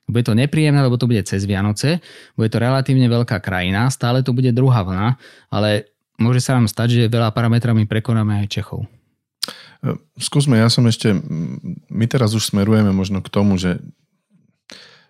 Bude 0.10 0.26
to 0.26 0.34
nepríjemné, 0.34 0.82
lebo 0.82 0.98
to 0.98 1.06
bude 1.06 1.22
cez 1.30 1.46
Vianoce, 1.46 2.02
bude 2.34 2.50
to 2.50 2.58
relatívne 2.58 3.06
veľká 3.06 3.38
krajina, 3.38 3.86
stále 3.94 4.26
to 4.26 4.34
bude 4.34 4.50
druhá 4.50 4.82
vlna, 4.82 5.22
ale 5.54 5.94
môže 6.18 6.42
sa 6.42 6.58
nám 6.58 6.66
stať, 6.66 7.06
že 7.06 7.14
veľa 7.14 7.30
parametrami 7.30 7.86
prekonáme 7.86 8.42
aj 8.46 8.48
Čechov. 8.50 8.90
Skúsme, 10.18 10.58
ja 10.58 10.74
som 10.74 10.90
ešte, 10.90 11.14
my 11.94 12.06
teraz 12.10 12.34
už 12.34 12.50
smerujeme 12.50 12.90
možno 12.90 13.22
k 13.22 13.30
tomu, 13.30 13.62
že 13.62 13.78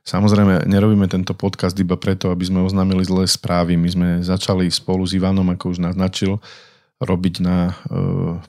Samozrejme, 0.06 0.70
nerobíme 0.70 1.10
tento 1.10 1.34
podcast 1.34 1.74
iba 1.82 1.98
preto, 1.98 2.30
aby 2.30 2.46
sme 2.46 2.62
oznámili 2.62 3.02
zlé 3.02 3.26
správy. 3.26 3.74
My 3.74 3.90
sme 3.90 4.08
začali 4.22 4.70
spolu 4.70 5.02
s 5.02 5.18
Ivanom, 5.18 5.50
ako 5.50 5.74
už 5.74 5.82
naznačil, 5.82 6.38
robiť 7.02 7.36
na 7.42 7.58
e, 7.68 7.74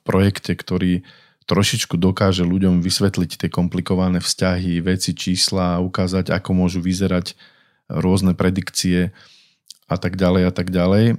projekte, 0.04 0.52
ktorý 0.52 1.00
trošičku 1.48 1.96
dokáže 1.96 2.44
ľuďom 2.44 2.84
vysvetliť 2.84 3.40
tie 3.40 3.48
komplikované 3.48 4.20
vzťahy, 4.20 4.84
veci, 4.84 5.16
čísla, 5.16 5.80
ukázať, 5.80 6.28
ako 6.28 6.50
môžu 6.52 6.84
vyzerať 6.84 7.32
rôzne 7.88 8.36
predikcie 8.36 9.16
a 9.86 9.96
tak 9.96 10.20
ďalej 10.20 10.42
a 10.50 10.52
tak 10.52 10.68
ďalej. 10.68 11.04
E, 11.08 11.14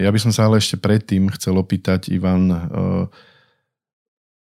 ja 0.00 0.08
by 0.08 0.18
som 0.24 0.32
sa 0.32 0.48
ale 0.48 0.56
ešte 0.64 0.80
predtým 0.80 1.28
chcel 1.36 1.60
opýtať, 1.60 2.08
Ivan, 2.08 2.48
e, 2.48 2.58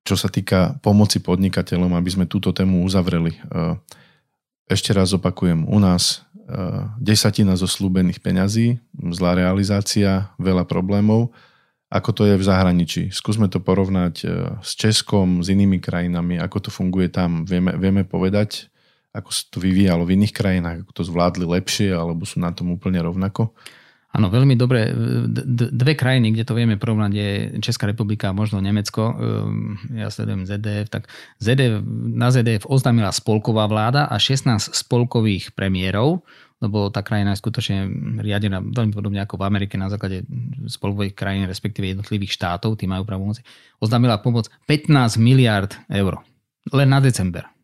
čo 0.02 0.18
sa 0.18 0.26
týka 0.26 0.82
pomoci 0.82 1.22
podnikateľom, 1.22 1.94
aby 1.94 2.10
sme 2.10 2.26
túto 2.26 2.50
tému 2.50 2.82
uzavreli. 2.82 3.38
E, 3.38 3.40
ešte 4.66 4.90
raz 4.90 5.14
opakujem, 5.14 5.66
u 5.66 5.78
nás 5.78 6.26
uh, 6.50 6.90
desatina 6.98 7.54
zo 7.54 7.70
slúbených 7.70 8.18
peňazí, 8.18 8.82
zlá 9.14 9.38
realizácia, 9.38 10.34
veľa 10.42 10.66
problémov. 10.66 11.30
Ako 11.86 12.10
to 12.10 12.26
je 12.26 12.34
v 12.34 12.42
zahraničí? 12.42 13.14
Skúsme 13.14 13.46
to 13.46 13.62
porovnať 13.62 14.14
uh, 14.26 14.30
s 14.62 14.74
Českom, 14.74 15.42
s 15.42 15.50
inými 15.50 15.78
krajinami, 15.78 16.42
ako 16.42 16.66
to 16.66 16.70
funguje 16.74 17.06
tam. 17.06 17.46
Vieme, 17.46 17.78
vieme 17.78 18.02
povedať, 18.02 18.66
ako 19.14 19.30
sa 19.30 19.42
to 19.48 19.62
vyvíjalo 19.62 20.04
v 20.04 20.18
iných 20.18 20.34
krajinách, 20.34 20.78
ako 20.84 20.92
to 20.92 21.02
zvládli 21.06 21.46
lepšie, 21.46 21.94
alebo 21.94 22.26
sú 22.26 22.42
na 22.42 22.50
tom 22.50 22.74
úplne 22.74 23.00
rovnako? 23.00 23.54
Áno, 24.16 24.32
veľmi 24.32 24.56
dobre. 24.56 24.88
Dve 25.52 25.92
krajiny, 25.92 26.32
kde 26.32 26.48
to 26.48 26.56
vieme 26.56 26.80
porovnať, 26.80 27.12
je 27.12 27.28
Česká 27.60 27.84
republika 27.84 28.32
a 28.32 28.36
možno 28.36 28.64
Nemecko. 28.64 29.12
Ehm, 29.12 29.76
ja 29.92 30.08
sledujem 30.08 30.48
ZDF. 30.48 30.88
Tak 30.88 31.12
ZDF, 31.36 31.84
na 32.16 32.32
ZDF 32.32 32.64
oznámila 32.64 33.12
spolková 33.12 33.68
vláda 33.68 34.08
a 34.08 34.16
16 34.16 34.72
spolkových 34.72 35.52
premiérov, 35.52 36.24
lebo 36.64 36.88
tá 36.88 37.04
krajina 37.04 37.36
je 37.36 37.44
skutočne 37.44 37.76
riadená 38.24 38.64
veľmi 38.64 38.96
podobne 38.96 39.20
ako 39.20 39.36
v 39.36 39.44
Amerike 39.44 39.76
na 39.76 39.92
základe 39.92 40.24
spolkových 40.64 41.12
krajín, 41.12 41.44
respektíve 41.44 41.92
jednotlivých 41.92 42.32
štátov, 42.32 42.80
tí 42.80 42.88
majú 42.88 43.04
pravomoci. 43.04 43.44
Oznámila 43.84 44.16
pomoc 44.24 44.48
15 44.64 45.20
miliard 45.20 45.76
eur. 45.92 46.24
Len 46.72 46.88
na 46.88 47.04
december 47.04 47.55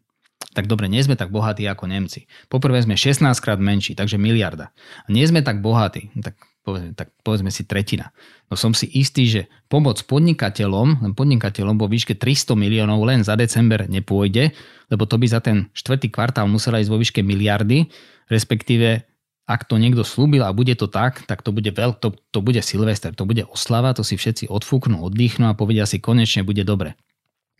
tak 0.53 0.69
dobre, 0.69 0.85
nie 0.89 1.01
sme 1.01 1.17
tak 1.17 1.33
bohatí 1.33 1.65
ako 1.65 1.89
Nemci. 1.89 2.29
Poprvé 2.53 2.85
sme 2.85 2.93
16 2.97 3.25
krát 3.41 3.57
menší, 3.57 3.97
takže 3.97 4.21
miliarda. 4.21 4.69
A 5.05 5.09
nie 5.09 5.25
sme 5.25 5.41
tak 5.41 5.65
bohatí, 5.65 6.13
tak 6.21 6.37
povedzme, 6.63 6.93
tak 6.93 7.09
povedzme 7.25 7.51
si 7.51 7.65
tretina. 7.65 8.13
No 8.53 8.55
som 8.61 8.77
si 8.77 8.87
istý, 8.93 9.27
že 9.27 9.41
pomoc 9.73 10.05
podnikateľom, 10.05 11.03
len 11.03 11.13
podnikateľom 11.17 11.81
vo 11.81 11.89
výške 11.89 12.21
300 12.21 12.53
miliónov 12.55 13.01
len 13.03 13.25
za 13.25 13.35
december 13.35 13.89
nepôjde, 13.89 14.53
lebo 14.93 15.09
to 15.09 15.17
by 15.17 15.27
za 15.27 15.41
ten 15.41 15.73
štvrtý 15.73 16.13
kvartál 16.13 16.47
musela 16.47 16.79
ísť 16.79 16.93
vo 16.93 17.01
výške 17.01 17.21
miliardy, 17.25 17.89
respektíve 18.29 19.09
ak 19.43 19.67
to 19.67 19.75
niekto 19.75 20.07
slúbil 20.07 20.47
a 20.47 20.55
bude 20.55 20.73
to 20.79 20.87
tak, 20.87 21.27
tak 21.27 21.43
to 21.43 21.51
bude, 21.51 21.67
veľk, 21.67 21.99
to, 21.99 22.15
to 22.31 22.39
bude 22.39 22.63
Silvester, 22.63 23.11
to 23.11 23.27
bude 23.27 23.43
oslava, 23.51 23.91
to 23.91 24.07
si 24.07 24.15
všetci 24.15 24.47
odfúknú, 24.47 25.03
oddychnú 25.03 25.51
a 25.51 25.59
povedia 25.59 25.83
si 25.83 25.99
konečne 25.99 26.47
bude 26.47 26.63
dobre. 26.63 26.95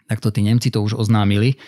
Tak 0.07 0.23
to 0.23 0.31
tí 0.31 0.47
Nemci 0.47 0.71
to 0.71 0.79
už 0.79 0.95
oznámili 0.95 1.59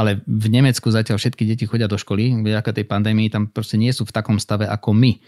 ale 0.00 0.24
v 0.24 0.48
Nemecku 0.48 0.88
zatiaľ 0.88 1.20
všetky 1.20 1.44
deti 1.44 1.68
chodia 1.68 1.84
do 1.84 2.00
školy, 2.00 2.40
vďaka 2.40 2.72
tej 2.72 2.88
pandémii 2.88 3.28
tam 3.28 3.52
proste 3.52 3.76
nie 3.76 3.92
sú 3.92 4.08
v 4.08 4.16
takom 4.16 4.40
stave 4.40 4.64
ako 4.64 4.96
my. 4.96 5.20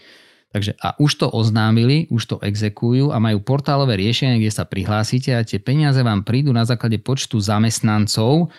Takže 0.53 0.77
a 0.81 0.97
už 0.97 1.21
to 1.21 1.27
oznámili, 1.29 2.09
už 2.09 2.23
to 2.25 2.37
exekujú 2.41 3.13
a 3.13 3.21
majú 3.21 3.41
portálové 3.41 3.97
riešenie, 3.97 4.41
kde 4.41 4.53
sa 4.53 4.65
prihlásite 4.65 5.33
a 5.33 5.45
tie 5.45 5.61
peniaze 5.61 6.01
vám 6.01 6.25
prídu 6.25 6.49
na 6.53 6.65
základe 6.65 6.97
počtu 7.01 7.37
zamestnancov, 7.41 8.49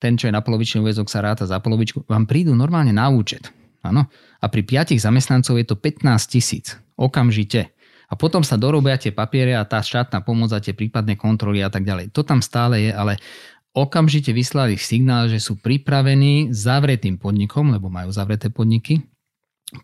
ten, 0.00 0.16
čo 0.16 0.28
je 0.28 0.34
na 0.34 0.40
polovičný 0.44 0.80
úvezok, 0.84 1.12
sa 1.12 1.24
ráta 1.24 1.44
za 1.44 1.60
polovičku, 1.60 2.08
vám 2.08 2.24
prídu 2.24 2.56
normálne 2.56 2.92
na 2.92 3.08
účet. 3.12 3.52
Áno? 3.84 4.08
A 4.40 4.46
pri 4.48 4.64
piatich 4.64 5.00
zamestnancov 5.00 5.60
je 5.60 5.66
to 5.68 5.76
15 5.76 6.08
tisíc. 6.26 6.74
Okamžite. 6.96 7.74
A 8.12 8.16
potom 8.16 8.44
sa 8.44 8.60
dorobia 8.60 9.00
tie 9.00 9.08
papiere 9.08 9.56
a 9.56 9.64
tá 9.64 9.80
štátna 9.80 10.20
pomoc 10.20 10.52
a 10.52 10.60
tie 10.60 10.76
prípadné 10.76 11.16
kontroly 11.16 11.64
a 11.64 11.72
tak 11.72 11.88
ďalej. 11.88 12.12
To 12.12 12.20
tam 12.20 12.44
stále 12.44 12.88
je, 12.88 12.92
ale 12.92 13.16
okamžite 13.72 14.32
vyslali 14.32 14.76
signál, 14.76 15.28
že 15.32 15.40
sú 15.40 15.56
pripravení 15.56 16.52
zavretým 16.52 17.16
podnikom, 17.16 17.72
lebo 17.72 17.88
majú 17.88 18.12
zavreté 18.12 18.52
podniky, 18.52 19.00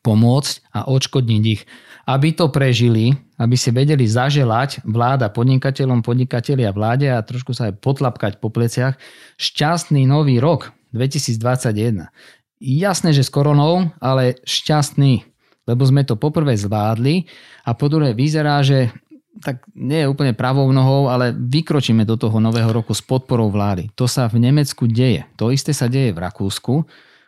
pomôcť 0.05 0.55
a 0.77 0.85
odškodniť 0.85 1.43
ich, 1.49 1.65
aby 2.05 2.37
to 2.37 2.53
prežili, 2.53 3.17
aby 3.41 3.57
si 3.57 3.73
vedeli 3.73 4.05
zaželať 4.05 4.85
vláda 4.85 5.33
podnikateľom, 5.33 6.05
podnikatelia 6.05 6.73
vláde 6.77 7.09
a 7.09 7.25
trošku 7.25 7.57
sa 7.57 7.73
aj 7.73 7.81
potlapkať 7.81 8.33
po 8.37 8.53
pleciach. 8.53 9.01
Šťastný 9.41 10.05
nový 10.05 10.41
rok 10.41 10.77
2021. 10.93 12.13
Jasné, 12.61 13.11
že 13.17 13.25
s 13.25 13.33
koronou, 13.33 13.89
ale 13.97 14.37
šťastný, 14.45 15.25
lebo 15.65 15.83
sme 15.89 16.05
to 16.05 16.21
poprvé 16.21 16.53
zvládli 16.57 17.25
a 17.65 17.73
po 17.73 17.89
druhé 17.89 18.13
vyzerá, 18.13 18.61
že 18.61 18.93
tak 19.39 19.63
nie 19.75 20.03
je 20.03 20.11
úplne 20.11 20.35
pravou 20.35 20.67
nohou, 20.75 21.07
ale 21.07 21.31
vykročíme 21.35 22.03
do 22.03 22.19
toho 22.19 22.43
nového 22.43 22.71
roku 22.71 22.93
s 22.95 23.03
podporou 23.03 23.49
vlády. 23.49 23.91
To 23.95 24.11
sa 24.11 24.27
v 24.27 24.43
Nemecku 24.43 24.91
deje. 24.91 25.27
To 25.39 25.55
isté 25.55 25.71
sa 25.71 25.87
deje 25.87 26.11
v 26.11 26.23
Rakúsku 26.23 26.83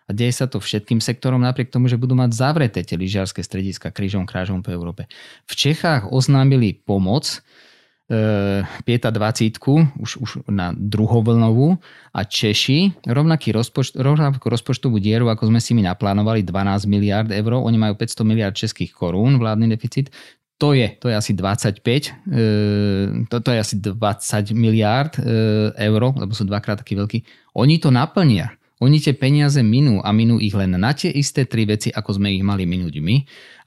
a 0.06 0.10
deje 0.10 0.34
sa 0.34 0.50
to 0.50 0.58
všetkým 0.58 0.98
sektorom 0.98 1.38
napriek 1.38 1.70
tomu, 1.70 1.86
že 1.86 1.94
budú 1.94 2.18
mať 2.18 2.34
zavreté 2.34 2.82
tie 2.82 2.98
lyžiarske 2.98 3.46
strediska 3.46 3.94
krížom 3.94 4.26
krážom 4.26 4.66
po 4.66 4.74
Európe. 4.74 5.06
V 5.46 5.54
Čechách 5.54 6.10
oznámili 6.10 6.74
pomoc 6.74 7.38
e, 8.10 8.66
25 8.82 10.02
už, 10.02 10.10
už 10.18 10.30
na 10.50 10.74
druhovlnovú 10.74 11.78
a 12.10 12.26
Češi 12.26 13.06
rovnaký 13.06 13.54
rozpočt, 13.54 13.94
rovnakú 13.94 14.50
rozpočtovú 14.50 14.98
dieru, 14.98 15.30
ako 15.30 15.46
sme 15.46 15.62
si 15.62 15.78
my 15.78 15.86
naplánovali 15.86 16.42
12 16.42 16.90
miliard 16.90 17.30
eur, 17.30 17.62
oni 17.62 17.78
majú 17.78 17.94
500 17.94 18.26
miliard 18.26 18.54
českých 18.58 18.90
korún 18.90 19.38
vládny 19.38 19.70
deficit, 19.70 20.10
to 20.60 20.76
je, 20.76 20.92
to 21.00 21.08
je 21.08 21.16
asi 21.16 21.32
25, 21.32 21.80
e, 21.80 22.44
to, 23.32 23.36
to 23.40 23.48
je 23.48 23.58
asi 23.58 23.80
20 23.80 23.96
miliárd 24.52 25.16
e, 25.16 25.22
eur, 25.88 26.12
lebo 26.12 26.36
sú 26.36 26.44
dvakrát 26.44 26.84
taký 26.84 27.00
veľký. 27.00 27.18
Oni 27.56 27.80
to 27.80 27.88
naplnia. 27.88 28.52
Oni 28.80 28.96
tie 29.00 29.16
peniaze 29.16 29.60
minú 29.60 30.00
a 30.04 30.12
minú 30.12 30.40
ich 30.40 30.52
len 30.56 30.76
na 30.76 30.92
tie 30.92 31.12
isté 31.12 31.44
tri 31.48 31.64
veci, 31.68 31.92
ako 31.92 32.16
sme 32.20 32.32
ich 32.32 32.44
mali 32.44 32.64
minúť 32.68 33.00
my. 33.00 33.16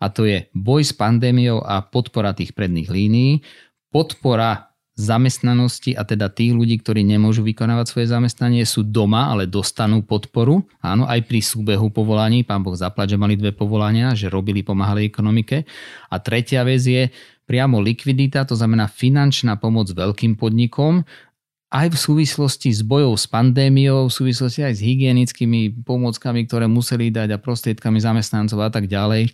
A 0.01 0.09
to 0.09 0.25
je 0.25 0.49
boj 0.53 0.85
s 0.85 0.93
pandémiou 0.93 1.61
a 1.61 1.81
podpora 1.85 2.33
tých 2.33 2.53
predných 2.53 2.89
línií, 2.89 3.41
podpora 3.93 4.72
zamestnanosti 4.93 5.97
a 5.97 6.05
teda 6.05 6.29
tých 6.29 6.53
ľudí, 6.53 6.77
ktorí 6.77 7.01
nemôžu 7.01 7.41
vykonávať 7.41 7.85
svoje 7.89 8.07
zamestnanie, 8.13 8.61
sú 8.61 8.85
doma, 8.85 9.33
ale 9.33 9.49
dostanú 9.49 10.05
podporu. 10.05 10.61
Áno, 10.85 11.09
aj 11.09 11.25
pri 11.25 11.41
súbehu 11.41 11.89
povolaní, 11.89 12.45
pán 12.45 12.61
Boh 12.61 12.77
zaplať, 12.77 13.17
že 13.17 13.21
mali 13.21 13.33
dve 13.33 13.57
povolania, 13.57 14.13
že 14.13 14.29
robili, 14.29 14.61
pomáhali 14.61 15.09
ekonomike. 15.09 15.65
A 16.13 16.15
tretia 16.21 16.61
vec 16.61 16.85
je 16.85 17.09
priamo 17.49 17.81
likvidita, 17.81 18.45
to 18.45 18.53
znamená 18.53 18.85
finančná 18.85 19.57
pomoc 19.57 19.89
veľkým 19.89 20.37
podnikom 20.37 21.01
aj 21.73 21.89
v 21.89 21.97
súvislosti 21.97 22.69
s 22.69 22.85
bojou 22.85 23.17
s 23.17 23.25
pandémiou, 23.25 24.05
v 24.05 24.13
súvislosti 24.13 24.61
aj 24.61 24.77
s 24.77 24.85
hygienickými 24.85 25.81
pomôckami, 25.81 26.45
ktoré 26.45 26.69
museli 26.69 27.09
dať 27.09 27.33
a 27.33 27.41
prostriedkami 27.41 27.97
zamestnancov 27.97 28.61
a 28.61 28.69
tak 28.69 28.85
ďalej. 28.85 29.33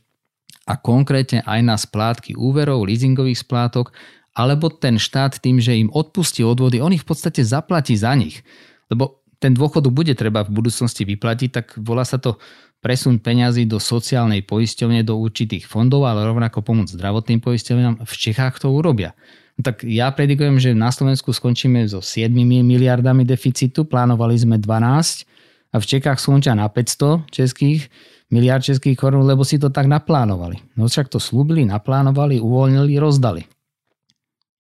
A 0.64 0.80
konkrétne 0.80 1.44
aj 1.44 1.60
na 1.60 1.76
splátky 1.76 2.40
úverov, 2.40 2.88
leasingových 2.88 3.44
splátok, 3.44 3.92
alebo 4.40 4.72
ten 4.72 4.96
štát 4.96 5.44
tým, 5.44 5.60
že 5.60 5.76
im 5.76 5.92
odpustí 5.92 6.48
odvody, 6.48 6.80
on 6.80 6.96
ich 6.96 7.04
v 7.04 7.12
podstate 7.12 7.44
zaplatí 7.44 8.00
za 8.00 8.16
nich. 8.16 8.40
Lebo 8.88 9.20
ten 9.44 9.52
dôchodok 9.52 9.92
bude 9.92 10.16
treba 10.16 10.48
v 10.48 10.56
budúcnosti 10.56 11.04
vyplatiť, 11.04 11.50
tak 11.52 11.66
volá 11.76 12.08
sa 12.08 12.16
to 12.16 12.40
presun 12.80 13.20
peňazí 13.20 13.68
do 13.68 13.76
sociálnej 13.76 14.48
poisťovne, 14.48 15.04
do 15.04 15.20
určitých 15.20 15.68
fondov, 15.68 16.08
ale 16.08 16.24
rovnako 16.24 16.64
pomoc 16.64 16.88
zdravotným 16.88 17.44
poisťovňam. 17.44 18.08
V 18.08 18.14
Čechách 18.16 18.64
to 18.64 18.72
urobia. 18.72 19.12
No 19.60 19.68
tak 19.68 19.84
ja 19.84 20.08
predikujem, 20.16 20.56
že 20.56 20.72
na 20.72 20.88
Slovensku 20.88 21.36
skončíme 21.36 21.84
so 21.92 22.00
7 22.00 22.32
miliardami 22.64 23.28
deficitu, 23.28 23.84
plánovali 23.84 24.40
sme 24.40 24.56
12 24.56 25.76
a 25.76 25.84
v 25.84 25.86
Čechách 25.86 26.24
skončia 26.24 26.56
na 26.56 26.72
500 26.72 27.28
českých 27.28 27.92
miliard 28.32 28.64
českých 28.64 28.96
korún, 28.96 29.28
lebo 29.28 29.44
si 29.44 29.60
to 29.60 29.68
tak 29.68 29.92
naplánovali. 29.92 30.64
No 30.80 30.88
však 30.88 31.12
to 31.12 31.20
slúbili, 31.20 31.68
naplánovali, 31.68 32.40
uvoľnili, 32.40 32.96
rozdali. 32.96 33.44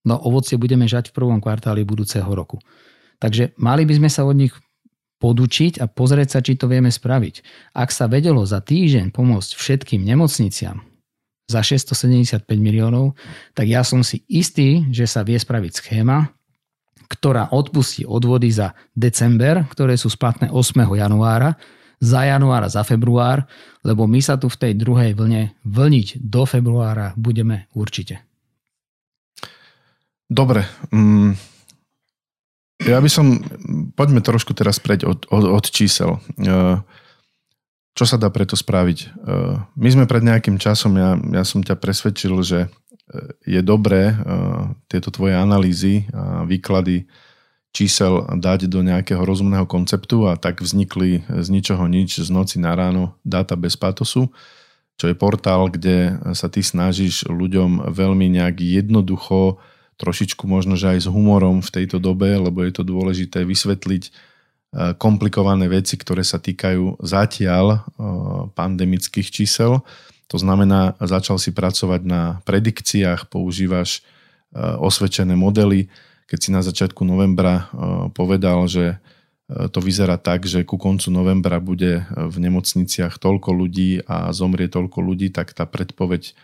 No 0.08 0.16
ovocie 0.16 0.56
budeme 0.56 0.88
žať 0.88 1.12
v 1.12 1.16
prvom 1.20 1.39
kvartáli 1.43 1.84
budúceho 1.84 2.30
roku. 2.32 2.60
Takže 3.20 3.52
mali 3.60 3.84
by 3.84 3.93
sme 4.00 4.10
sa 4.10 4.24
od 4.24 4.36
nich 4.36 4.56
podučiť 5.20 5.84
a 5.84 5.91
pozrieť 5.91 6.28
sa, 6.32 6.39
či 6.39 6.56
to 6.56 6.72
vieme 6.72 6.88
spraviť. 6.88 7.43
Ak 7.76 7.91
sa 7.91 8.08
vedelo 8.08 8.47
za 8.47 8.64
týždeň 8.64 9.12
pomôcť 9.12 9.52
všetkým 9.60 10.00
nemocniciam, 10.08 10.80
za 11.50 11.66
675 11.66 12.45
miliónov, 12.62 13.18
tak 13.58 13.66
ja 13.66 13.82
som 13.82 14.06
si 14.06 14.22
istý, 14.30 14.86
že 14.93 15.10
sa 15.10 15.26
vie 15.26 15.34
spraviť 15.34 15.82
schéma, 15.82 16.30
ktorá 17.10 17.50
odpustí 17.50 18.06
odvody 18.06 18.54
za 18.54 18.78
december, 18.93 19.66
ktoré 19.74 19.97
sú 19.97 20.14
splatné 20.14 20.54
8. 20.54 20.86
januára, 20.93 21.58
za 22.00 22.24
január 22.24 22.64
a 22.64 22.72
za 22.72 22.86
február, 22.86 23.43
lebo 23.82 24.06
my 24.06 24.22
sa 24.22 24.38
tu 24.38 24.47
v 24.47 24.56
tej 24.62 24.74
druhej 24.78 25.18
vlne 25.18 25.58
vlniť 25.66 26.22
do 26.22 26.45
februára 26.45 27.18
budeme 27.18 27.68
určite. 27.74 28.29
Dobre. 30.30 30.64
Mm, 30.94 31.34
ja 32.86 33.02
by 33.02 33.10
som, 33.10 33.42
poďme 33.98 34.22
trošku 34.22 34.54
teraz 34.54 34.78
preť 34.78 35.10
od, 35.10 35.26
od, 35.28 35.44
od 35.50 35.66
čísel. 35.68 36.22
Uh, 36.38 36.80
čo 38.00 38.08
sa 38.08 38.16
dá 38.16 38.32
preto 38.32 38.56
spraviť? 38.56 39.00
E, 39.04 39.08
my 39.76 39.90
sme 39.92 40.06
pred 40.08 40.24
nejakým 40.24 40.56
časom, 40.56 40.96
ja, 40.96 41.20
ja 41.20 41.44
som 41.44 41.60
ťa 41.60 41.76
presvedčil, 41.76 42.32
že 42.48 42.60
e, 42.64 42.68
je 43.44 43.60
dobré 43.60 44.14
e, 44.14 44.16
tieto 44.88 45.12
tvoje 45.12 45.36
analýzy 45.36 46.08
a 46.16 46.48
výklady 46.48 47.12
čísel 47.76 48.24
dať 48.40 48.72
do 48.72 48.88
nejakého 48.88 49.20
rozumného 49.20 49.68
konceptu 49.68 50.32
a 50.32 50.40
tak 50.40 50.64
vznikli 50.64 51.28
z 51.28 51.48
ničoho 51.52 51.84
nič, 51.92 52.24
z 52.24 52.30
noci 52.32 52.56
na 52.56 52.72
ráno 52.72 53.20
dáta 53.28 53.60
bez 53.60 53.76
patosu, 53.76 54.32
čo 54.96 55.12
je 55.12 55.20
portál, 55.20 55.68
kde 55.68 56.24
sa 56.40 56.48
ty 56.48 56.64
snažíš 56.64 57.28
ľuďom 57.28 57.92
veľmi 57.92 58.32
nejak 58.32 58.64
jednoducho, 58.64 59.60
trošičku 60.00 60.47
možno, 60.47 60.80
že 60.80 60.95
aj 60.95 61.00
s 61.04 61.08
humorom 61.12 61.60
v 61.60 61.74
tejto 61.76 62.00
dobe, 62.00 62.39
lebo 62.39 62.64
je 62.64 62.72
to 62.72 62.88
dôležité 62.88 63.43
vysvetliť, 63.43 64.30
E, 64.70 64.93
komplikované 64.93 65.66
veci, 65.66 65.97
ktoré 65.97 66.22
sa 66.22 66.38
týkajú 66.38 67.02
zatiaľ 67.02 67.66
e, 67.74 67.78
pandemických 68.54 69.34
čísel. 69.34 69.82
To 70.30 70.38
znamená, 70.38 70.93
začal 71.02 71.41
si 71.41 71.50
pracovať 71.50 72.02
na 72.06 72.38
predikciách, 72.45 73.34
používaš 73.34 74.06
e, 74.54 74.62
osvedčené 74.62 75.34
modely. 75.34 75.89
Keď 76.30 76.38
si 76.38 76.50
na 76.54 76.62
začiatku 76.62 77.02
novembra 77.02 77.74
povedal, 78.14 78.70
že 78.70 79.02
to 79.50 79.82
vyzerá 79.82 80.22
tak, 80.22 80.45
že 80.45 80.62
ku 80.62 80.78
koncu 80.78 81.10
novembra 81.10 81.58
bude 81.58 82.06
v 82.14 82.38
nemocniciach 82.38 83.18
toľko 83.18 83.50
ľudí 83.50 84.06
a 84.06 84.30
zomrie 84.30 84.70
toľko 84.70 85.02
ľudí, 85.02 85.34
tak 85.34 85.58
tá 85.58 85.66
predpoveď 85.66 86.38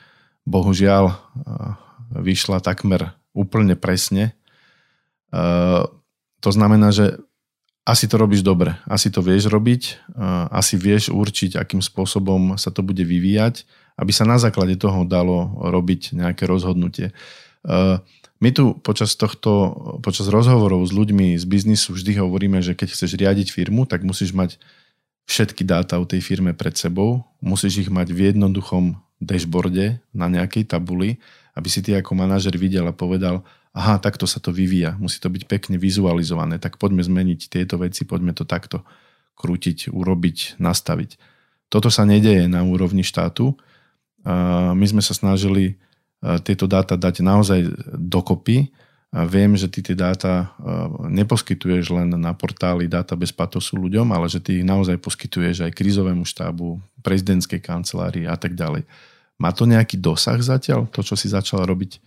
bohužiaľ 0.49 1.21
vyšla 2.17 2.65
takmer 2.65 3.13
úplne 3.35 3.75
presne. 3.75 4.31
To 6.39 6.49
znamená, 6.49 6.95
že 6.95 7.19
asi 7.85 8.09
to 8.09 8.17
robíš 8.17 8.41
dobre, 8.41 8.73
asi 8.89 9.13
to 9.13 9.21
vieš 9.21 9.51
robiť, 9.51 10.15
asi 10.49 10.73
vieš 10.73 11.13
určiť, 11.13 11.59
akým 11.59 11.85
spôsobom 11.85 12.57
sa 12.57 12.73
to 12.73 12.81
bude 12.81 13.03
vyvíjať, 13.05 13.67
aby 14.01 14.09
sa 14.09 14.25
na 14.25 14.41
základe 14.41 14.73
toho 14.79 15.05
dalo 15.05 15.53
robiť 15.61 16.17
nejaké 16.17 16.49
rozhodnutie. 16.49 17.13
My 18.41 18.49
tu 18.51 18.73
počas 18.81 19.13
tohto, 19.13 19.75
počas 20.01 20.27
rozhovorov 20.27 20.81
s 20.83 20.91
ľuďmi 20.91 21.37
z 21.37 21.45
biznisu 21.45 21.93
vždy 21.93 22.19
hovoríme, 22.25 22.59
že 22.59 22.73
keď 22.73 22.91
chceš 22.91 23.15
riadiť 23.15 23.53
firmu, 23.53 23.85
tak 23.85 24.01
musíš 24.01 24.33
mať 24.33 24.57
všetky 25.25 25.65
dáta 25.65 25.97
o 25.97 26.05
tej 26.05 26.21
firme 26.21 26.53
pred 26.53 26.73
sebou, 26.77 27.25
musíš 27.41 27.85
ich 27.85 27.89
mať 27.89 28.13
v 28.13 28.33
jednoduchom 28.33 28.97
dashboarde 29.21 30.01
na 30.13 30.27
nejakej 30.29 30.69
tabuli, 30.69 31.17
aby 31.55 31.67
si 31.71 31.79
ty 31.79 31.95
ako 31.95 32.13
manažer 32.13 32.53
videl 32.59 32.83
a 32.85 32.93
povedal, 32.93 33.47
aha, 33.71 33.99
takto 33.99 34.27
sa 34.27 34.43
to 34.43 34.51
vyvíja, 34.51 34.99
musí 34.99 35.23
to 35.23 35.31
byť 35.31 35.43
pekne 35.47 35.75
vizualizované, 35.79 36.59
tak 36.59 36.75
poďme 36.75 37.03
zmeniť 37.03 37.47
tieto 37.47 37.79
veci, 37.79 38.03
poďme 38.03 38.35
to 38.35 38.43
takto 38.43 38.83
krútiť, 39.35 39.91
urobiť, 39.91 40.59
nastaviť. 40.63 41.19
Toto 41.67 41.91
sa 41.91 42.07
nedeje 42.07 42.47
na 42.47 42.63
úrovni 42.63 43.03
štátu. 43.03 43.57
My 44.71 44.85
sme 44.87 45.03
sa 45.03 45.11
snažili 45.11 45.75
tieto 46.47 46.71
dáta 46.71 46.95
dať 46.95 47.19
naozaj 47.19 47.59
dokopy. 47.99 48.71
Viem, 49.11 49.55
že 49.59 49.67
ty 49.67 49.83
tie 49.83 49.95
dáta 49.95 50.55
neposkytuješ 51.07 51.91
len 51.91 52.15
na 52.15 52.31
portáli 52.31 52.87
dáta 52.87 53.15
bez 53.19 53.35
patosu 53.35 53.75
ľuďom, 53.75 54.07
ale 54.11 54.31
že 54.31 54.39
ty 54.39 54.59
ich 54.59 54.65
naozaj 54.67 54.99
poskytuješ 55.03 55.67
aj 55.67 55.75
krízovému 55.75 56.23
štábu, 56.23 56.79
prezidentskej 57.03 57.59
kancelárii 57.59 58.23
a 58.27 58.39
tak 58.39 58.55
ďalej. 58.55 58.87
Má 59.35 59.51
to 59.51 59.67
nejaký 59.67 59.99
dosah 59.99 60.39
zatiaľ, 60.39 60.87
to, 60.87 61.03
čo 61.03 61.19
si 61.19 61.27
začal 61.27 61.67
robiť? 61.67 61.99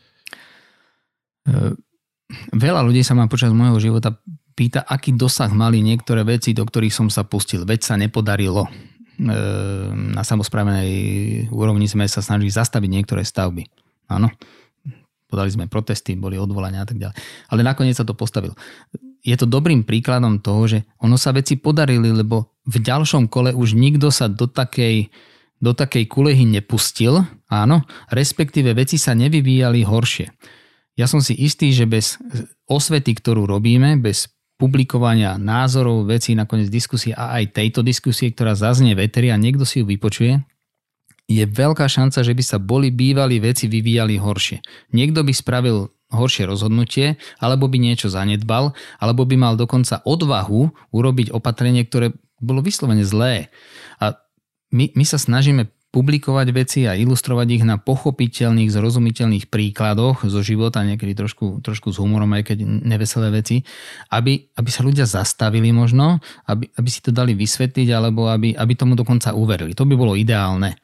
Ehm, 1.48 1.76
veľa 2.56 2.84
ľudí 2.84 3.04
sa 3.04 3.16
ma 3.16 3.28
počas 3.28 3.52
môjho 3.52 3.80
života 3.80 4.16
pýta, 4.58 4.82
aký 4.82 5.14
dosah 5.14 5.48
mali 5.54 5.78
niektoré 5.84 6.26
veci, 6.26 6.50
do 6.50 6.66
ktorých 6.66 6.90
som 6.90 7.08
sa 7.12 7.22
pustil. 7.22 7.62
Veď 7.62 7.80
sa 7.84 7.94
nepodarilo. 7.94 8.66
Ehm, 9.18 10.14
na 10.16 10.22
samozprávnej 10.26 10.90
úrovni 11.54 11.86
sme 11.86 12.06
sa 12.10 12.24
snažili 12.24 12.50
zastaviť 12.50 12.90
niektoré 12.90 13.22
stavby. 13.22 13.66
Áno. 14.08 14.32
podali 15.28 15.52
sme 15.52 15.68
protesty, 15.68 16.16
boli 16.16 16.40
odvolania 16.40 16.80
a 16.80 16.88
tak 16.88 16.96
ďalej. 16.96 17.12
Ale 17.52 17.60
nakoniec 17.60 17.92
sa 17.92 18.08
to 18.08 18.16
postavil. 18.16 18.56
Je 19.20 19.36
to 19.36 19.44
dobrým 19.44 19.84
príkladom 19.84 20.40
toho, 20.40 20.64
že 20.64 20.78
ono 21.04 21.20
sa 21.20 21.36
veci 21.36 21.60
podarili, 21.60 22.08
lebo 22.08 22.56
v 22.64 22.80
ďalšom 22.80 23.28
kole 23.28 23.52
už 23.52 23.76
nikto 23.76 24.08
sa 24.08 24.24
do 24.32 24.48
takej, 24.48 25.12
do 25.58 25.74
takej 25.74 26.06
kulehy 26.06 26.46
nepustil, 26.46 27.26
áno, 27.50 27.82
respektíve 28.14 28.74
veci 28.74 28.96
sa 28.96 29.14
nevyvíjali 29.14 29.82
horšie. 29.82 30.26
Ja 30.98 31.06
som 31.06 31.22
si 31.22 31.34
istý, 31.34 31.70
že 31.70 31.86
bez 31.86 32.18
osvety, 32.66 33.14
ktorú 33.14 33.46
robíme, 33.46 33.98
bez 34.02 34.30
publikovania 34.58 35.38
názorov, 35.38 36.10
vecí, 36.10 36.34
nakoniec 36.34 36.66
diskusie 36.66 37.14
a 37.14 37.38
aj 37.38 37.54
tejto 37.54 37.86
diskusie, 37.86 38.34
ktorá 38.34 38.58
zaznie 38.58 38.98
veteri 38.98 39.30
a 39.30 39.38
niekto 39.38 39.62
si 39.62 39.82
ju 39.82 39.86
vypočuje, 39.86 40.42
je 41.28 41.44
veľká 41.44 41.86
šanca, 41.86 42.24
že 42.24 42.34
by 42.34 42.42
sa 42.42 42.58
boli 42.58 42.90
bývali 42.90 43.38
veci 43.38 43.70
vyvíjali 43.70 44.18
horšie. 44.18 44.58
Niekto 44.96 45.22
by 45.22 45.32
spravil 45.36 45.92
horšie 46.08 46.48
rozhodnutie, 46.48 47.20
alebo 47.36 47.68
by 47.68 47.76
niečo 47.76 48.08
zanedbal, 48.08 48.72
alebo 48.96 49.28
by 49.28 49.36
mal 49.36 49.54
dokonca 49.54 50.00
odvahu 50.08 50.72
urobiť 50.90 51.28
opatrenie, 51.30 51.84
ktoré 51.84 52.16
bolo 52.40 52.64
vyslovene 52.64 53.04
zlé. 53.04 53.52
A 54.00 54.16
my, 54.72 54.92
my 54.92 55.04
sa 55.04 55.16
snažíme 55.16 55.68
publikovať 55.88 56.46
veci 56.52 56.80
a 56.84 56.92
ilustrovať 56.92 57.48
ich 57.48 57.64
na 57.64 57.80
pochopiteľných, 57.80 58.68
zrozumiteľných 58.68 59.48
príkladoch 59.48 60.28
zo 60.28 60.40
života, 60.44 60.84
niekedy 60.84 61.16
trošku, 61.16 61.64
trošku 61.64 61.96
s 61.96 61.96
humorom, 61.96 62.28
aj 62.36 62.52
keď 62.52 62.58
neveselé 62.84 63.32
veci, 63.32 63.64
aby, 64.12 64.52
aby 64.52 64.68
sa 64.68 64.84
ľudia 64.84 65.08
zastavili 65.08 65.72
možno, 65.72 66.20
aby, 66.44 66.68
aby 66.76 66.88
si 66.92 67.00
to 67.00 67.08
dali 67.08 67.32
vysvetliť, 67.32 67.88
alebo 67.88 68.28
aby, 68.28 68.52
aby 68.52 68.72
tomu 68.76 69.00
dokonca 69.00 69.32
uverili. 69.32 69.72
To 69.72 69.88
by 69.88 69.96
bolo 69.96 70.12
ideálne. 70.12 70.76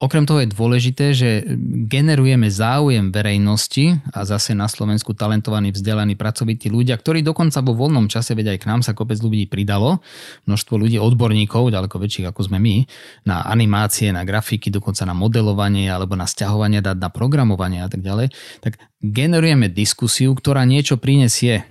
Okrem 0.00 0.24
toho 0.24 0.40
je 0.40 0.48
dôležité, 0.48 1.12
že 1.12 1.44
generujeme 1.84 2.48
záujem 2.48 3.12
verejnosti 3.12 4.00
a 4.16 4.24
zase 4.24 4.56
na 4.56 4.64
Slovensku 4.64 5.12
talentovaní, 5.12 5.76
vzdelaní, 5.76 6.16
pracovití 6.16 6.72
ľudia, 6.72 6.96
ktorí 6.96 7.20
dokonca 7.20 7.60
vo 7.60 7.76
voľnom 7.76 8.08
čase, 8.08 8.32
veď 8.32 8.56
aj 8.56 8.58
k 8.64 8.68
nám 8.72 8.80
sa 8.80 8.96
kopec 8.96 9.20
ľudí 9.20 9.44
pridalo, 9.44 10.00
množstvo 10.48 10.80
ľudí, 10.80 10.96
odborníkov, 10.96 11.68
ďaleko 11.68 12.00
väčších 12.00 12.32
ako 12.32 12.48
sme 12.48 12.56
my, 12.56 12.88
na 13.28 13.44
animácie, 13.44 14.08
na 14.08 14.24
grafiky, 14.24 14.72
dokonca 14.72 15.04
na 15.04 15.12
modelovanie 15.12 15.92
alebo 15.92 16.16
na 16.16 16.24
stiahovanie 16.24 16.80
dát, 16.80 16.96
na 16.96 17.12
programovanie 17.12 17.84
a 17.84 17.92
tak 17.92 18.00
ďalej, 18.00 18.32
tak 18.64 18.80
generujeme 19.04 19.68
diskusiu, 19.68 20.32
ktorá 20.32 20.64
niečo 20.64 20.96
prinesie 20.96 21.69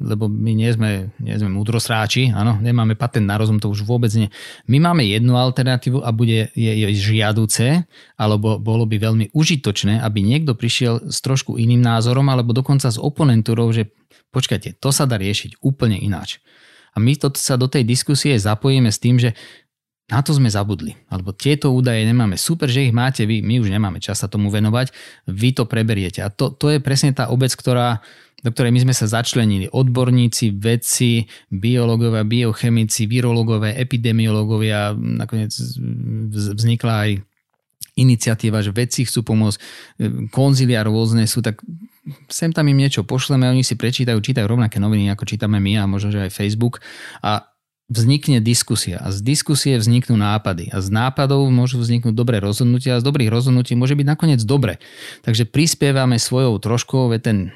lebo 0.00 0.28
my 0.28 0.52
nie 0.56 0.70
sme, 0.72 1.12
nie 1.20 1.36
sme 1.36 1.52
múdrosráči, 1.52 2.32
áno, 2.32 2.56
nemáme 2.58 2.96
patent 2.96 3.28
na 3.28 3.36
rozum, 3.36 3.60
to 3.60 3.68
už 3.68 3.84
vôbec 3.84 4.08
nie. 4.16 4.32
My 4.64 4.80
máme 4.80 5.04
jednu 5.04 5.36
alternatívu 5.36 6.00
a 6.00 6.10
bude 6.14 6.48
je, 6.56 6.72
je 6.72 6.86
žiaduce, 6.96 7.84
alebo 8.16 8.56
bolo 8.56 8.88
by 8.88 8.96
veľmi 8.96 9.26
užitočné, 9.36 10.00
aby 10.00 10.24
niekto 10.24 10.56
prišiel 10.56 11.12
s 11.12 11.20
trošku 11.20 11.60
iným 11.60 11.84
názorom, 11.84 12.26
alebo 12.32 12.56
dokonca 12.56 12.88
s 12.88 12.96
oponentúrou, 12.96 13.68
že 13.70 13.92
počkajte, 14.32 14.80
to 14.80 14.88
sa 14.88 15.04
dá 15.04 15.20
riešiť 15.20 15.60
úplne 15.60 16.00
ináč. 16.00 16.40
A 16.96 16.98
my 16.98 17.14
to, 17.14 17.30
sa 17.36 17.54
do 17.54 17.70
tej 17.70 17.84
diskusie 17.84 18.34
zapojíme 18.34 18.90
s 18.90 18.98
tým, 18.98 19.20
že 19.20 19.36
na 20.08 20.24
to 20.24 20.32
sme 20.32 20.48
zabudli. 20.48 20.96
Alebo 21.12 21.36
tieto 21.36 21.68
údaje 21.68 22.00
nemáme. 22.08 22.40
Super, 22.40 22.72
že 22.72 22.88
ich 22.88 22.96
máte 22.96 23.28
vy, 23.28 23.44
my 23.44 23.60
už 23.60 23.68
nemáme 23.68 24.00
čas 24.00 24.24
sa 24.24 24.28
tomu 24.28 24.48
venovať, 24.48 24.88
vy 25.28 25.52
to 25.52 25.68
preberiete. 25.68 26.24
A 26.24 26.32
to, 26.32 26.48
to 26.48 26.72
je 26.72 26.80
presne 26.80 27.12
tá 27.12 27.28
obec, 27.28 27.52
ktorá, 27.52 28.00
do 28.40 28.48
ktorej 28.48 28.72
my 28.72 28.80
sme 28.88 28.94
sa 28.96 29.04
začlenili. 29.04 29.68
Odborníci, 29.68 30.56
vedci, 30.56 31.28
biológovia, 31.52 32.24
biochemici, 32.24 33.04
virológovia, 33.04 33.76
epidemiológovia. 33.76 34.96
Nakoniec 34.96 35.52
vznikla 36.56 36.94
aj 37.04 37.10
iniciatíva, 37.98 38.62
že 38.62 38.70
vedci 38.70 39.04
chcú 39.04 39.26
pomôcť, 39.26 39.58
konzilia 40.30 40.86
rôzne 40.86 41.26
sú, 41.26 41.42
tak 41.42 41.60
sem 42.30 42.54
tam 42.54 42.70
im 42.70 42.78
niečo 42.78 43.04
pošleme, 43.04 43.44
oni 43.44 43.66
si 43.66 43.74
prečítajú, 43.74 44.16
čítajú 44.22 44.46
rovnaké 44.46 44.78
noviny, 44.80 45.12
ako 45.12 45.28
čítame 45.28 45.58
my 45.60 45.82
a 45.82 45.90
možno, 45.90 46.14
že 46.14 46.30
aj 46.30 46.32
Facebook 46.32 46.80
a 47.20 47.47
vznikne 47.88 48.44
diskusia 48.44 49.00
a 49.00 49.08
z 49.08 49.24
diskusie 49.24 49.80
vzniknú 49.80 50.20
nápady 50.20 50.68
a 50.68 50.84
z 50.84 50.92
nápadov 50.92 51.48
môžu 51.48 51.80
vzniknúť 51.80 52.12
dobré 52.12 52.36
rozhodnutia 52.36 52.96
a 52.96 53.00
z 53.00 53.08
dobrých 53.08 53.32
rozhodnutí 53.32 53.72
môže 53.72 53.96
byť 53.96 54.06
nakoniec 54.06 54.40
dobre. 54.44 54.76
Takže 55.24 55.48
prispievame 55.48 56.20
svojou 56.20 56.60
troškou, 56.60 57.08
ten, 57.24 57.48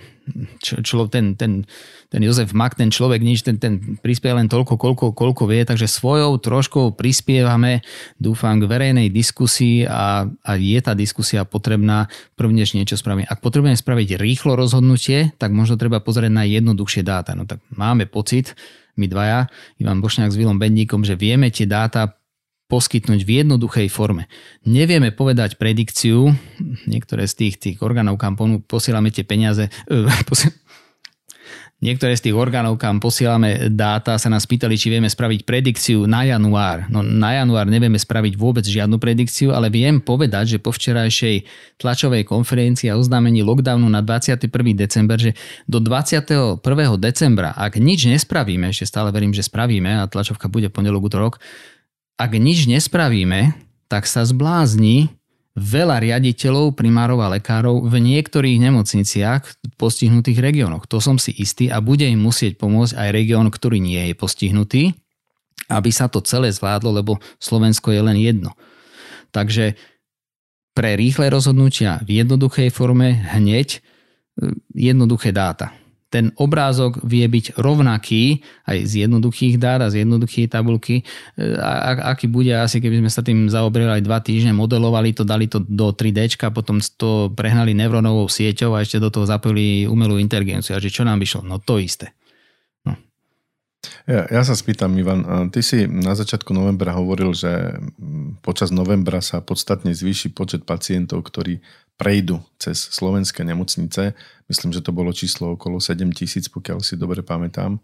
člo, 0.65 1.13
ten, 1.13 1.37
ten, 1.37 1.69
ten 2.09 2.21
Jozef 2.25 2.57
Mak, 2.57 2.81
ten 2.81 2.89
človek 2.89 3.21
nič, 3.21 3.45
ten, 3.45 3.61
ten 3.61 4.01
prispieva 4.01 4.41
len 4.41 4.49
toľko, 4.49 4.81
koľko, 4.81 5.07
koľko 5.13 5.45
vie, 5.53 5.69
takže 5.69 5.85
svojou 5.85 6.41
troškou 6.41 6.97
prispievame, 6.97 7.85
dúfam, 8.17 8.57
k 8.57 8.65
verejnej 8.65 9.13
diskusii 9.13 9.85
a, 9.85 10.33
a 10.33 10.51
je 10.57 10.81
tá 10.81 10.97
diskusia 10.97 11.45
potrebná, 11.45 12.09
prvnež 12.41 12.73
niečo 12.73 12.97
spravíme. 12.97 13.29
Ak 13.29 13.45
potrebujeme 13.45 13.77
spraviť 13.77 14.17
rýchlo 14.17 14.57
rozhodnutie, 14.57 15.37
tak 15.37 15.53
možno 15.53 15.77
treba 15.77 16.01
pozrieť 16.01 16.33
na 16.33 16.49
jednoduchšie 16.49 17.05
dáta. 17.05 17.37
No 17.37 17.45
tak 17.45 17.61
máme 17.69 18.09
pocit, 18.09 18.57
my 18.97 19.07
dvaja, 19.09 19.49
Ivan 19.81 20.05
Bošňák 20.05 20.33
s 20.33 20.39
Vilom 20.39 20.61
Bendíkom, 20.61 21.05
že 21.07 21.17
vieme 21.17 21.49
tie 21.49 21.65
dáta 21.65 22.23
poskytnúť 22.73 23.21
v 23.29 23.45
jednoduchej 23.45 23.93
forme. 23.93 24.33
Nevieme 24.65 25.13
povedať 25.13 25.61
predikciu, 25.61 26.33
niektoré 26.89 27.29
z 27.29 27.35
tých, 27.37 27.55
tých 27.61 27.77
orgánov, 27.85 28.17
kam 28.17 28.33
posielame 28.65 29.13
tie 29.13 29.29
peniaze, 29.29 29.69
uh, 29.93 30.09
Niektoré 31.83 32.15
z 32.15 32.31
tých 32.31 32.39
orgánov, 32.39 32.79
kam 32.79 33.03
posielame 33.03 33.67
dáta, 33.67 34.15
sa 34.15 34.31
nás 34.31 34.47
pýtali, 34.47 34.79
či 34.79 34.87
vieme 34.87 35.11
spraviť 35.11 35.43
predikciu 35.43 36.07
na 36.07 36.23
január. 36.23 36.87
No 36.87 37.03
na 37.03 37.35
január 37.35 37.67
nevieme 37.67 37.99
spraviť 37.99 38.39
vôbec 38.39 38.63
žiadnu 38.63 39.03
predikciu, 39.03 39.51
ale 39.51 39.67
viem 39.67 39.99
povedať, 39.99 40.55
že 40.55 40.59
po 40.63 40.71
včerajšej 40.71 41.43
tlačovej 41.83 42.23
konferencii 42.23 42.87
a 42.87 42.95
oznámení 42.95 43.43
lockdownu 43.43 43.91
na 43.91 43.99
21. 43.99 44.47
december, 44.79 45.19
že 45.19 45.35
do 45.67 45.83
21. 45.83 46.63
decembra, 47.03 47.51
ak 47.51 47.83
nič 47.83 48.07
nespravíme, 48.07 48.71
ešte 48.71 48.87
stále 48.87 49.11
verím, 49.11 49.35
že 49.35 49.43
spravíme 49.43 49.99
a 49.99 50.07
tlačovka 50.07 50.47
bude 50.47 50.71
pondelok, 50.71 51.11
útorok, 51.11 51.43
ak 52.15 52.31
nič 52.39 52.71
nespravíme, 52.71 53.59
tak 53.91 54.07
sa 54.07 54.23
zblázni 54.23 55.11
veľa 55.53 56.01
riaditeľov, 56.01 56.73
primárov 56.73 57.21
a 57.21 57.33
lekárov 57.37 57.85
v 57.85 57.95
niektorých 58.01 58.57
nemocniciach 58.57 59.77
postihnutých 59.77 60.41
regiónoch. 60.41 60.89
To 60.89 60.97
som 61.03 61.21
si 61.21 61.37
istý 61.37 61.69
a 61.69 61.85
bude 61.85 62.09
im 62.09 62.21
musieť 62.25 62.57
pomôcť 62.57 62.97
aj 62.97 63.09
región, 63.13 63.47
ktorý 63.53 63.77
nie 63.77 64.01
je 64.09 64.15
postihnutý, 64.17 64.83
aby 65.69 65.91
sa 65.93 66.09
to 66.09 66.25
celé 66.25 66.49
zvládlo, 66.49 66.97
lebo 66.97 67.21
Slovensko 67.37 67.93
je 67.93 68.01
len 68.01 68.17
jedno. 68.17 68.57
Takže 69.33 69.77
pre 70.73 70.97
rýchle 70.97 71.29
rozhodnutia 71.29 72.01
v 72.01 72.25
jednoduchej 72.25 72.73
forme 72.73 73.13
hneď 73.37 73.77
e, 73.77 73.81
jednoduché 74.73 75.37
dáta 75.37 75.82
ten 76.13 76.29
obrázok 76.37 77.01
vie 77.01 77.25
byť 77.25 77.57
rovnaký 77.57 78.45
aj 78.69 78.79
z 78.85 78.93
jednoduchých 79.09 79.57
dát 79.57 79.81
a 79.81 79.89
z 79.89 80.05
jednoduchých 80.05 80.53
tabulky. 80.53 81.01
E, 81.01 81.57
a, 81.57 82.13
aký 82.13 82.29
bude 82.29 82.53
asi, 82.53 82.85
keby 82.85 83.01
sme 83.01 83.09
sa 83.09 83.25
tým 83.25 83.49
zaoberali 83.49 83.99
aj 83.99 84.05
dva 84.05 84.21
týždne, 84.21 84.53
modelovali 84.53 85.17
to, 85.17 85.25
dali 85.25 85.49
to 85.49 85.65
do 85.65 85.89
3D, 85.97 86.37
potom 86.53 86.85
to 87.01 87.33
prehnali 87.33 87.73
neurónovou 87.73 88.29
sieťou 88.29 88.77
a 88.77 88.85
ešte 88.85 89.01
do 89.01 89.09
toho 89.09 89.25
zapojili 89.25 89.89
umelú 89.89 90.21
inteligenciu. 90.21 90.77
A 90.77 90.85
že 90.85 90.93
čo 90.93 91.09
nám 91.09 91.17
vyšlo? 91.17 91.49
No 91.49 91.57
to 91.57 91.81
isté. 91.81 92.13
No. 92.85 92.93
Ja, 94.05 94.29
ja 94.29 94.43
sa 94.45 94.53
spýtam, 94.53 94.93
Ivan, 95.01 95.25
ty 95.49 95.65
si 95.65 95.89
na 95.89 96.13
začiatku 96.13 96.53
novembra 96.53 96.93
hovoril, 96.93 97.33
že 97.33 97.81
počas 98.45 98.69
novembra 98.69 99.25
sa 99.25 99.41
podstatne 99.41 99.97
zvýši 99.97 100.37
počet 100.37 100.69
pacientov, 100.69 101.25
ktorí 101.25 101.65
prejdu 101.97 102.43
cez 102.59 102.79
slovenské 102.79 103.45
nemocnice. 103.45 104.17
Myslím, 104.51 104.71
že 104.75 104.85
to 104.85 104.93
bolo 104.93 105.13
číslo 105.15 105.55
okolo 105.55 105.79
7 105.79 106.13
tisíc, 106.13 106.49
pokiaľ 106.51 106.83
si 106.83 106.99
dobre 106.99 107.23
pamätám. 107.23 107.79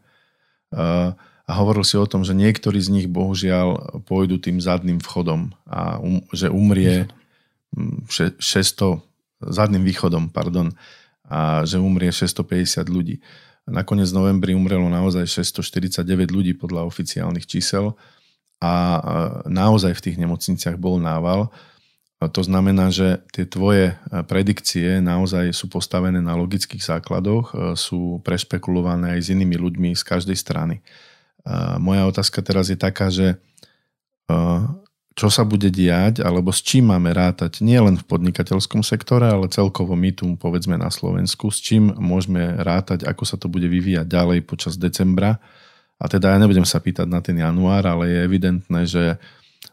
A 1.48 1.52
hovoril 1.56 1.80
si 1.80 1.96
o 1.96 2.04
tom, 2.04 2.28
že 2.28 2.36
niektorí 2.36 2.76
z 2.76 2.92
nich 2.92 3.06
bohužiaľ 3.08 4.00
pôjdu 4.04 4.36
tým 4.36 4.60
zadným 4.60 5.00
vchodom 5.00 5.48
a 5.64 5.96
um, 5.96 6.20
že 6.28 6.52
umrie 6.52 7.08
600, 7.72 9.00
zadným 9.48 9.80
východom, 9.80 10.28
pardon, 10.28 10.76
a 11.24 11.64
že 11.64 11.80
umrie 11.80 12.12
650 12.12 12.84
ľudí. 12.88 13.24
Nakoniec 13.68 14.08
novembri 14.12 14.56
umrelo 14.56 14.88
naozaj 14.88 15.28
649 15.28 16.04
ľudí 16.32 16.52
podľa 16.56 16.88
oficiálnych 16.88 17.44
čísel 17.44 17.96
a 18.60 19.00
naozaj 19.44 19.92
v 19.96 20.04
tých 20.04 20.16
nemocniciach 20.20 20.76
bol 20.80 20.96
nával. 20.96 21.52
To 22.18 22.42
znamená, 22.42 22.90
že 22.90 23.22
tie 23.30 23.46
tvoje 23.46 23.94
e, 23.94 24.22
predikcie 24.26 24.98
naozaj 24.98 25.54
sú 25.54 25.70
postavené 25.70 26.18
na 26.18 26.34
logických 26.34 26.82
základoch, 26.82 27.54
e, 27.54 27.78
sú 27.78 28.18
prešpekulované 28.26 29.14
aj 29.14 29.20
s 29.22 29.28
inými 29.30 29.54
ľuďmi 29.54 29.94
z 29.94 30.02
každej 30.02 30.34
strany. 30.34 30.82
A 31.46 31.78
moja 31.78 32.10
otázka 32.10 32.42
teraz 32.42 32.74
je 32.74 32.78
taká, 32.78 33.14
že 33.14 33.38
e, 34.26 34.36
čo 35.14 35.30
sa 35.30 35.46
bude 35.46 35.70
diať, 35.70 36.18
alebo 36.18 36.50
s 36.50 36.58
čím 36.58 36.90
máme 36.90 37.14
rátať, 37.14 37.62
nie 37.62 37.78
len 37.78 37.94
v 37.94 38.06
podnikateľskom 38.06 38.82
sektore, 38.82 39.30
ale 39.30 39.46
celkovo 39.46 39.94
my 39.94 40.10
tu, 40.10 40.34
povedzme 40.34 40.74
na 40.74 40.90
Slovensku, 40.90 41.54
s 41.54 41.62
čím 41.62 41.94
môžeme 41.94 42.58
rátať, 42.58 43.06
ako 43.06 43.22
sa 43.26 43.38
to 43.38 43.46
bude 43.46 43.70
vyvíjať 43.70 44.06
ďalej 44.10 44.42
počas 44.42 44.74
decembra. 44.74 45.38
A 45.98 46.06
teda 46.06 46.34
ja 46.34 46.38
nebudem 46.38 46.66
sa 46.66 46.82
pýtať 46.82 47.06
na 47.10 47.22
ten 47.22 47.38
január, 47.38 47.82
ale 47.86 48.10
je 48.10 48.18
evidentné, 48.26 48.80
že 48.86 49.18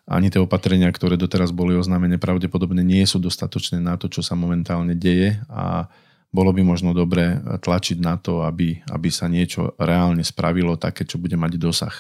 ani 0.06 0.30
tie 0.30 0.38
opatrenia, 0.38 0.94
ktoré 0.94 1.18
doteraz 1.18 1.50
boli 1.50 1.74
oznámené, 1.74 2.22
pravdepodobne 2.22 2.86
nie 2.86 3.02
sú 3.10 3.18
dostatočné 3.18 3.82
na 3.82 3.98
to, 3.98 4.06
čo 4.06 4.22
sa 4.22 4.38
momentálne 4.38 4.94
deje 4.94 5.42
a 5.50 5.90
bolo 6.30 6.52
by 6.52 6.62
možno 6.62 6.92
dobré 6.92 7.40
tlačiť 7.42 7.98
na 8.04 8.20
to, 8.20 8.44
aby, 8.46 8.84
aby 8.92 9.10
sa 9.10 9.26
niečo 9.32 9.74
reálne 9.80 10.22
spravilo 10.22 10.76
také, 10.76 11.08
čo 11.08 11.18
bude 11.18 11.40
mať 11.40 11.58
dosah. 11.58 11.96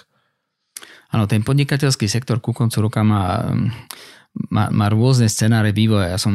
Áno, 1.15 1.25
ten 1.25 1.41
podnikateľský 1.41 2.11
sektor 2.11 2.43
ku 2.43 2.51
koncu 2.51 2.77
roka 2.83 2.99
má 2.99 3.47
má, 4.51 4.67
má 4.71 4.91
rôzne 4.91 5.31
scenáre 5.31 5.71
vývoja. 5.71 6.11
Ja 6.15 6.19
som 6.19 6.33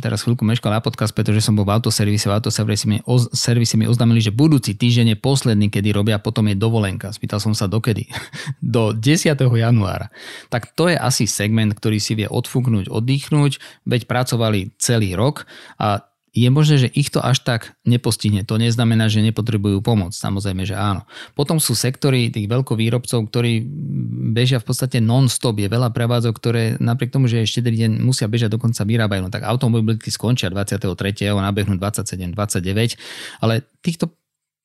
teraz 0.00 0.24
chvíľku 0.24 0.44
meškal 0.44 0.72
na 0.72 0.84
podcast, 0.84 1.16
pretože 1.16 1.40
som 1.40 1.56
bol 1.56 1.64
v 1.64 1.80
autoservise. 1.80 2.28
V 2.28 2.36
autoservise 2.36 2.84
mi, 2.84 3.00
oz, 3.08 3.32
servise 3.32 3.76
mi 3.80 3.88
oznámili, 3.88 4.20
že 4.20 4.32
budúci 4.32 4.76
týždeň 4.76 5.16
je 5.16 5.18
posledný, 5.18 5.66
kedy 5.72 5.92
robia, 5.92 6.20
potom 6.20 6.48
je 6.48 6.56
dovolenka. 6.56 7.12
Spýtal 7.12 7.40
som 7.40 7.56
sa 7.56 7.64
dokedy. 7.68 8.08
Do 8.60 8.92
10. 8.92 9.36
januára. 9.36 10.12
Tak 10.52 10.76
to 10.76 10.92
je 10.92 10.96
asi 10.96 11.24
segment, 11.24 11.72
ktorý 11.72 12.00
si 12.00 12.16
vie 12.16 12.28
odfúknuť, 12.28 12.92
oddychnúť, 12.92 13.84
veď 13.88 14.04
pracovali 14.04 14.76
celý 14.76 15.16
rok 15.16 15.48
a 15.80 16.07
je 16.44 16.50
možné, 16.52 16.76
že 16.86 16.88
ich 16.92 17.10
to 17.10 17.18
až 17.18 17.42
tak 17.42 17.74
nepostihne. 17.82 18.44
To 18.46 18.60
neznamená, 18.60 19.10
že 19.10 19.24
nepotrebujú 19.24 19.82
pomoc. 19.82 20.14
Samozrejme, 20.14 20.62
že 20.68 20.76
áno. 20.76 21.08
Potom 21.34 21.58
sú 21.58 21.72
sektory 21.74 22.30
tých 22.30 22.46
veľkovýrobcov, 22.46 23.26
ktorí 23.26 23.64
bežia 24.36 24.62
v 24.62 24.66
podstate 24.68 25.02
non-stop. 25.02 25.58
Je 25.58 25.72
veľa 25.72 25.90
prevádzok, 25.90 26.34
ktoré 26.36 26.62
napriek 26.78 27.10
tomu, 27.10 27.26
že 27.26 27.42
ešte 27.42 27.64
deň 27.64 27.98
musia 28.04 28.30
bežať, 28.30 28.54
dokonca 28.54 28.84
vyrábajú. 28.86 29.20
No 29.26 29.30
tak 29.32 29.42
automobilky 29.48 30.12
skončia 30.12 30.52
23. 30.52 30.86
nabehnú 31.34 31.80
27, 31.80 32.36
29, 32.36 33.42
ale 33.42 33.64
týchto 33.80 34.12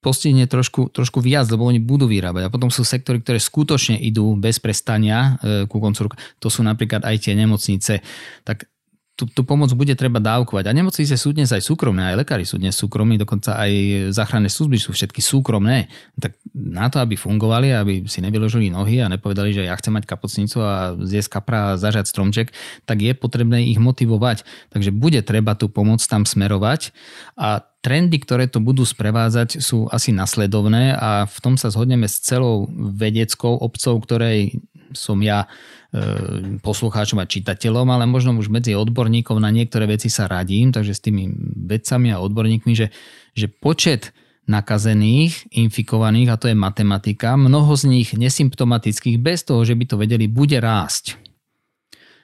postihne 0.04 0.44
trošku, 0.44 0.92
trošku 0.92 1.24
viac, 1.24 1.48
lebo 1.48 1.64
oni 1.64 1.80
budú 1.80 2.12
vyrábať. 2.12 2.52
A 2.52 2.52
potom 2.52 2.68
sú 2.68 2.84
sektory, 2.84 3.24
ktoré 3.24 3.40
skutočne 3.40 3.96
idú 3.96 4.36
bez 4.36 4.60
prestania 4.60 5.40
e, 5.40 5.64
ku 5.72 5.80
koncu 5.80 6.12
roka. 6.12 6.20
To 6.44 6.52
sú 6.52 6.60
napríklad 6.60 7.08
aj 7.08 7.24
tie 7.24 7.34
nemocnice. 7.40 8.04
Tak 8.44 8.68
tú, 9.14 9.30
tú 9.30 9.42
pomoc 9.46 9.70
bude 9.78 9.94
treba 9.94 10.18
dávkovať. 10.18 10.66
A 10.70 10.74
nemocnice 10.74 11.14
sú 11.14 11.38
dnes 11.38 11.54
aj 11.54 11.62
súkromné, 11.62 12.14
aj 12.14 12.26
lekári 12.26 12.46
sú 12.50 12.58
dnes 12.58 12.74
súkromní, 12.74 13.22
dokonca 13.22 13.54
aj 13.54 13.72
záchranné 14.10 14.50
služby 14.50 14.82
sú 14.82 14.90
všetky 14.90 15.22
súkromné. 15.22 15.86
Tak 16.18 16.34
na 16.54 16.90
to, 16.90 16.98
aby 16.98 17.14
fungovali, 17.14 17.78
aby 17.78 17.94
si 18.10 18.26
nevyložili 18.26 18.74
nohy 18.74 19.06
a 19.06 19.12
nepovedali, 19.14 19.54
že 19.54 19.70
ja 19.70 19.78
chcem 19.78 19.94
mať 19.94 20.10
kapocnicu 20.10 20.58
a 20.66 20.98
zjesť 20.98 21.30
kapra 21.30 21.74
a 21.74 21.78
zažať 21.78 22.10
stromček, 22.10 22.48
tak 22.90 23.06
je 23.06 23.14
potrebné 23.14 23.70
ich 23.70 23.78
motivovať. 23.78 24.42
Takže 24.74 24.90
bude 24.90 25.22
treba 25.22 25.54
tú 25.54 25.70
pomoc 25.70 26.02
tam 26.02 26.26
smerovať 26.26 26.90
a 27.38 27.62
trendy, 27.84 28.18
ktoré 28.18 28.48
to 28.48 28.64
budú 28.64 28.88
sprevádzať, 28.88 29.60
sú 29.60 29.92
asi 29.92 30.16
nasledovné 30.16 30.96
a 30.96 31.28
v 31.28 31.38
tom 31.44 31.60
sa 31.60 31.68
zhodneme 31.68 32.08
s 32.08 32.24
celou 32.24 32.72
vedeckou 32.72 33.60
obcov, 33.60 34.00
ktorej 34.08 34.64
som 34.92 35.16
ja 35.24 35.48
e, 35.48 36.60
poslucháčom 36.60 37.24
a 37.24 37.30
čitateľom, 37.30 37.88
ale 37.88 38.04
možno 38.04 38.36
už 38.36 38.52
medzi 38.52 38.76
odborníkov 38.76 39.40
na 39.40 39.48
niektoré 39.48 39.88
veci 39.88 40.12
sa 40.12 40.28
radím, 40.28 40.76
takže 40.76 40.94
s 40.94 41.02
tými 41.02 41.32
vedcami 41.72 42.12
a 42.12 42.20
odborníkmi, 42.20 42.74
že, 42.76 42.92
že 43.32 43.48
počet 43.48 44.12
nakazených, 44.44 45.56
infikovaných, 45.56 46.30
a 46.36 46.40
to 46.40 46.52
je 46.52 46.58
matematika, 46.58 47.40
mnoho 47.40 47.72
z 47.80 47.88
nich 47.88 48.10
nesymptomatických, 48.12 49.16
bez 49.16 49.48
toho, 49.48 49.64
že 49.64 49.80
by 49.80 49.86
to 49.88 49.96
vedeli, 49.96 50.28
bude 50.28 50.60
rásť. 50.60 51.23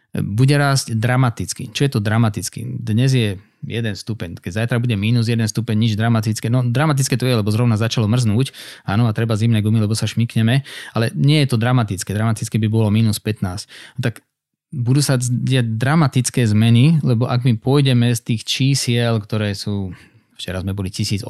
Bude 0.09 0.57
rásť 0.57 0.97
dramaticky. 0.97 1.69
Čo 1.69 1.85
je 1.85 1.91
to 1.93 1.99
dramaticky? 2.01 2.65
Dnes 2.65 3.13
je 3.13 3.37
1 3.61 3.93
stupeň. 3.93 4.41
Keď 4.41 4.65
zajtra 4.65 4.81
bude 4.81 4.97
minus 4.97 5.29
1 5.29 5.37
stupeň, 5.45 5.75
nič 5.77 5.93
dramatické. 5.93 6.49
No 6.49 6.65
dramatické 6.65 7.13
to 7.13 7.29
je, 7.29 7.37
lebo 7.37 7.53
zrovna 7.53 7.77
začalo 7.77 8.09
mrznúť. 8.09 8.49
Áno, 8.89 9.05
a 9.05 9.13
treba 9.13 9.37
zimné 9.37 9.61
gumy, 9.61 9.77
lebo 9.77 9.93
sa 9.93 10.09
šmikneme. 10.09 10.65
Ale 10.97 11.13
nie 11.13 11.45
je 11.45 11.53
to 11.53 11.61
dramatické. 11.61 12.09
Dramatické 12.09 12.57
by 12.57 12.67
bolo 12.73 12.89
minus 12.89 13.21
15. 13.21 13.69
No, 13.99 14.01
tak 14.01 14.25
budú 14.73 15.01
sa 15.01 15.21
diať 15.21 15.77
dramatické 15.77 16.41
zmeny, 16.45 17.01
lebo 17.05 17.29
ak 17.29 17.45
my 17.45 17.61
pôjdeme 17.61 18.09
z 18.09 18.21
tých 18.33 18.41
čísiel, 18.49 19.21
ktoré 19.21 19.53
sú, 19.53 19.93
včera 20.37 20.61
sme 20.61 20.73
boli 20.73 20.89
1800 20.89 21.25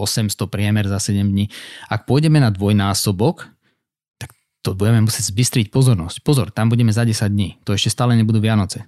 priemer 0.48 0.88
za 0.88 1.04
7 1.04 1.20
dní, 1.24 1.52
ak 1.92 2.08
pôjdeme 2.08 2.40
na 2.40 2.52
dvojnásobok, 2.52 3.48
to 4.62 4.76
budeme 4.76 5.08
musieť 5.08 5.32
zbystriť 5.32 5.72
pozornosť. 5.72 6.20
Pozor, 6.22 6.48
tam 6.52 6.68
budeme 6.68 6.92
za 6.92 7.08
10 7.08 7.32
dní. 7.32 7.56
To 7.64 7.72
ešte 7.72 7.96
stále 7.96 8.16
nebudú 8.20 8.44
Vianoce. 8.44 8.84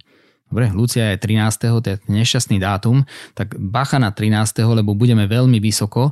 Dobre, 0.51 0.67
Lucia 0.76 1.15
je 1.15 1.24
13. 1.24 1.80
to 1.80 1.88
je 1.88 1.97
nešťastný 2.11 2.59
dátum, 2.59 3.07
tak 3.39 3.55
bacha 3.55 4.03
na 4.03 4.11
13. 4.11 4.36
lebo 4.67 4.91
budeme 4.91 5.24
veľmi 5.24 5.63
vysoko. 5.63 6.11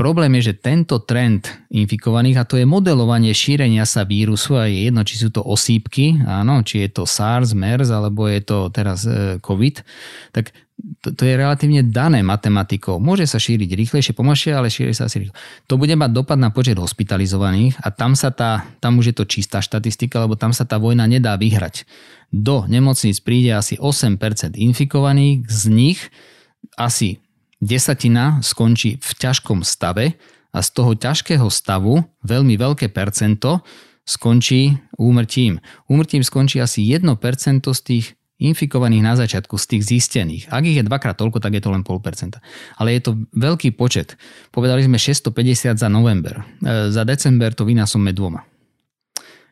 Problém 0.00 0.40
je, 0.40 0.48
že 0.48 0.64
tento 0.64 0.96
trend 1.04 1.44
infikovaných, 1.68 2.40
a 2.40 2.48
to 2.48 2.56
je 2.56 2.64
modelovanie 2.64 3.36
šírenia 3.36 3.84
sa 3.84 4.08
vírusu, 4.08 4.56
a 4.56 4.64
je 4.64 4.88
jedno, 4.88 5.04
či 5.04 5.20
sú 5.20 5.28
to 5.28 5.44
osýpky, 5.44 6.24
áno, 6.24 6.64
či 6.64 6.88
je 6.88 6.96
to 6.96 7.04
SARS, 7.04 7.52
MERS, 7.52 7.92
alebo 7.92 8.24
je 8.24 8.40
to 8.40 8.72
teraz 8.72 9.04
e, 9.04 9.36
COVID, 9.44 9.84
tak 10.32 10.56
to, 11.04 11.12
to 11.12 11.28
je 11.28 11.36
relatívne 11.36 11.84
dané 11.84 12.24
matematikou. 12.24 12.96
Môže 12.96 13.28
sa 13.28 13.36
šíriť 13.36 13.76
rýchlejšie, 13.76 14.16
pomalšie, 14.16 14.56
ale 14.56 14.72
šíri 14.72 14.96
sa 14.96 15.04
asi 15.04 15.28
rýchle. 15.28 15.36
To 15.68 15.76
bude 15.76 15.92
mať 15.92 16.10
dopad 16.16 16.40
na 16.40 16.48
počet 16.48 16.80
hospitalizovaných 16.80 17.84
a 17.84 17.92
tam, 17.92 18.16
sa 18.16 18.32
tá, 18.32 18.72
tam 18.80 18.96
už 19.04 19.12
je 19.12 19.14
to 19.20 19.28
čistá 19.28 19.60
štatistika, 19.60 20.24
lebo 20.24 20.32
tam 20.32 20.56
sa 20.56 20.64
tá 20.64 20.80
vojna 20.80 21.04
nedá 21.04 21.36
vyhrať. 21.36 21.84
Do 22.32 22.64
nemocníc 22.64 23.20
príde 23.20 23.52
asi 23.52 23.76
8% 23.76 24.16
infikovaných, 24.56 25.44
z 25.44 25.62
nich 25.68 26.00
asi 26.80 27.20
desatina 27.60 28.40
skončí 28.40 28.98
v 28.98 29.10
ťažkom 29.20 29.62
stave 29.62 30.16
a 30.50 30.58
z 30.64 30.68
toho 30.74 30.96
ťažkého 30.98 31.46
stavu 31.46 32.02
veľmi 32.26 32.58
veľké 32.58 32.90
percento 32.90 33.62
skončí 34.02 34.74
úmrtím. 34.98 35.62
Úmrtím 35.86 36.26
skončí 36.26 36.58
asi 36.58 36.82
1% 36.82 37.06
z 37.62 37.80
tých 37.86 38.06
infikovaných 38.40 39.04
na 39.04 39.14
začiatku 39.20 39.60
z 39.60 39.64
tých 39.76 39.82
zistených. 39.84 40.42
Ak 40.48 40.64
ich 40.64 40.80
je 40.80 40.88
dvakrát 40.88 41.14
toľko, 41.14 41.44
tak 41.44 41.60
je 41.60 41.62
to 41.62 41.70
len 41.70 41.84
0,5%. 41.84 42.40
Ale 42.80 42.96
je 42.96 43.00
to 43.04 43.12
veľký 43.36 43.76
počet. 43.76 44.16
Povedali 44.48 44.80
sme 44.80 44.96
650 44.96 45.76
za 45.76 45.88
november. 45.92 46.40
E, 46.64 46.88
za 46.88 47.04
december 47.04 47.52
to 47.52 47.68
vynásobme 47.68 48.16
dvoma. 48.16 48.48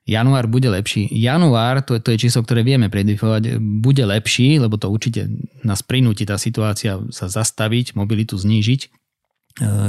Január 0.08 0.48
bude 0.48 0.72
lepší. 0.72 1.04
Január, 1.12 1.84
to, 1.84 2.00
to 2.00 2.16
je 2.16 2.24
číslo, 2.24 2.40
ktoré 2.40 2.64
vieme 2.64 2.88
predifovať, 2.88 3.60
bude 3.60 4.00
lepší, 4.08 4.56
lebo 4.56 4.80
to 4.80 4.88
určite 4.88 5.28
nás 5.60 5.84
prinúti 5.84 6.24
tá 6.24 6.40
situácia 6.40 6.96
sa 7.12 7.28
zastaviť, 7.28 7.92
mobilitu 7.92 8.40
znížiť. 8.40 8.80
E, 8.82 8.88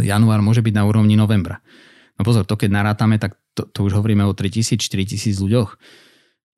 január 0.04 0.44
môže 0.44 0.60
byť 0.60 0.76
na 0.76 0.84
úrovni 0.84 1.16
novembra. 1.16 1.64
No 2.20 2.28
pozor, 2.28 2.44
to 2.44 2.60
keď 2.60 2.68
narátame, 2.68 3.16
tak 3.16 3.40
to, 3.56 3.64
to 3.64 3.88
už 3.88 3.96
hovoríme 3.96 4.28
o 4.28 4.36
3000-4000 4.36 5.40
ľuďoch 5.40 5.80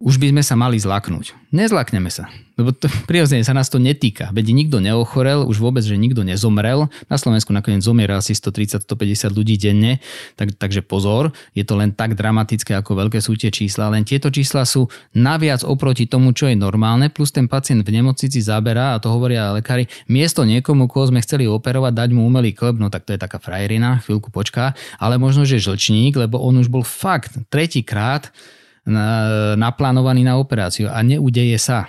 už 0.01 0.17
by 0.17 0.33
sme 0.33 0.41
sa 0.41 0.57
mali 0.57 0.81
zlaknúť. 0.81 1.37
Nezlakneme 1.53 2.09
sa, 2.09 2.25
lebo 2.57 2.73
to, 2.73 2.89
prirodzene 3.09 3.45
sa 3.45 3.53
nás 3.53 3.69
to 3.69 3.77
netýka. 3.77 4.33
Veď 4.33 4.49
nikto 4.51 4.81
neochorel, 4.81 5.45
už 5.45 5.61
vôbec, 5.61 5.85
že 5.85 5.93
nikto 5.93 6.25
nezomrel. 6.25 6.89
Na 7.05 7.17
Slovensku 7.21 7.53
nakoniec 7.53 7.85
zomiera 7.85 8.17
asi 8.17 8.33
130-150 8.33 9.29
ľudí 9.29 9.61
denne, 9.61 10.01
tak, 10.33 10.57
takže 10.57 10.81
pozor, 10.81 11.29
je 11.53 11.61
to 11.61 11.77
len 11.77 11.93
tak 11.93 12.17
dramatické, 12.17 12.73
ako 12.73 13.05
veľké 13.05 13.21
sú 13.21 13.37
tie 13.37 13.53
čísla, 13.53 13.93
len 13.93 14.01
tieto 14.01 14.33
čísla 14.33 14.65
sú 14.65 14.89
naviac 15.13 15.61
oproti 15.61 16.09
tomu, 16.09 16.33
čo 16.33 16.49
je 16.49 16.57
normálne, 16.57 17.13
plus 17.13 17.29
ten 17.29 17.45
pacient 17.45 17.85
v 17.85 17.93
nemocnici 17.93 18.41
zaberá, 18.41 18.97
a 18.97 19.01
to 19.01 19.13
hovoria 19.13 19.53
lekári, 19.53 19.85
miesto 20.09 20.41
niekomu, 20.41 20.89
koho 20.89 21.13
sme 21.13 21.21
chceli 21.21 21.45
operovať, 21.45 21.93
dať 21.93 22.09
mu 22.17 22.25
umelý 22.25 22.57
klb, 22.57 22.81
no 22.81 22.89
tak 22.89 23.05
to 23.05 23.13
je 23.13 23.21
taká 23.21 23.37
frajerina, 23.37 24.01
chvíľku 24.01 24.33
počká, 24.33 24.73
ale 24.97 25.21
možno, 25.21 25.45
že 25.45 25.61
žlčník, 25.61 26.17
lebo 26.17 26.41
on 26.41 26.57
už 26.57 26.73
bol 26.73 26.81
fakt 26.81 27.37
tretíkrát 27.53 28.33
naplánovaný 29.57 30.25
na 30.25 30.41
operáciu 30.41 30.89
a 30.89 30.99
neudeje 31.05 31.57
sa. 31.61 31.85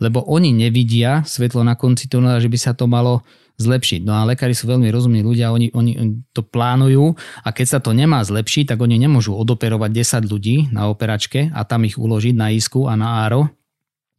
Lebo 0.00 0.24
oni 0.26 0.50
nevidia 0.50 1.22
svetlo 1.22 1.62
na 1.62 1.78
konci 1.78 2.10
tunela, 2.10 2.42
že 2.42 2.50
by 2.50 2.58
sa 2.58 2.72
to 2.74 2.90
malo 2.90 3.22
zlepšiť. 3.60 4.02
No 4.02 4.16
a 4.16 4.26
lekári 4.26 4.56
sú 4.56 4.66
veľmi 4.66 4.90
rozumní 4.90 5.22
ľudia, 5.22 5.54
oni, 5.54 5.70
oni 5.70 5.92
to 6.34 6.42
plánujú 6.42 7.14
a 7.44 7.48
keď 7.54 7.66
sa 7.68 7.78
to 7.78 7.94
nemá 7.94 8.24
zlepšiť, 8.24 8.74
tak 8.74 8.78
oni 8.80 8.98
nemôžu 8.98 9.36
odoperovať 9.36 9.90
10 10.26 10.32
ľudí 10.32 10.56
na 10.74 10.90
operačke 10.90 11.52
a 11.54 11.62
tam 11.62 11.86
ich 11.86 12.00
uložiť 12.00 12.34
na 12.34 12.50
isku 12.50 12.90
a 12.90 12.98
na 12.98 13.22
áro, 13.22 13.52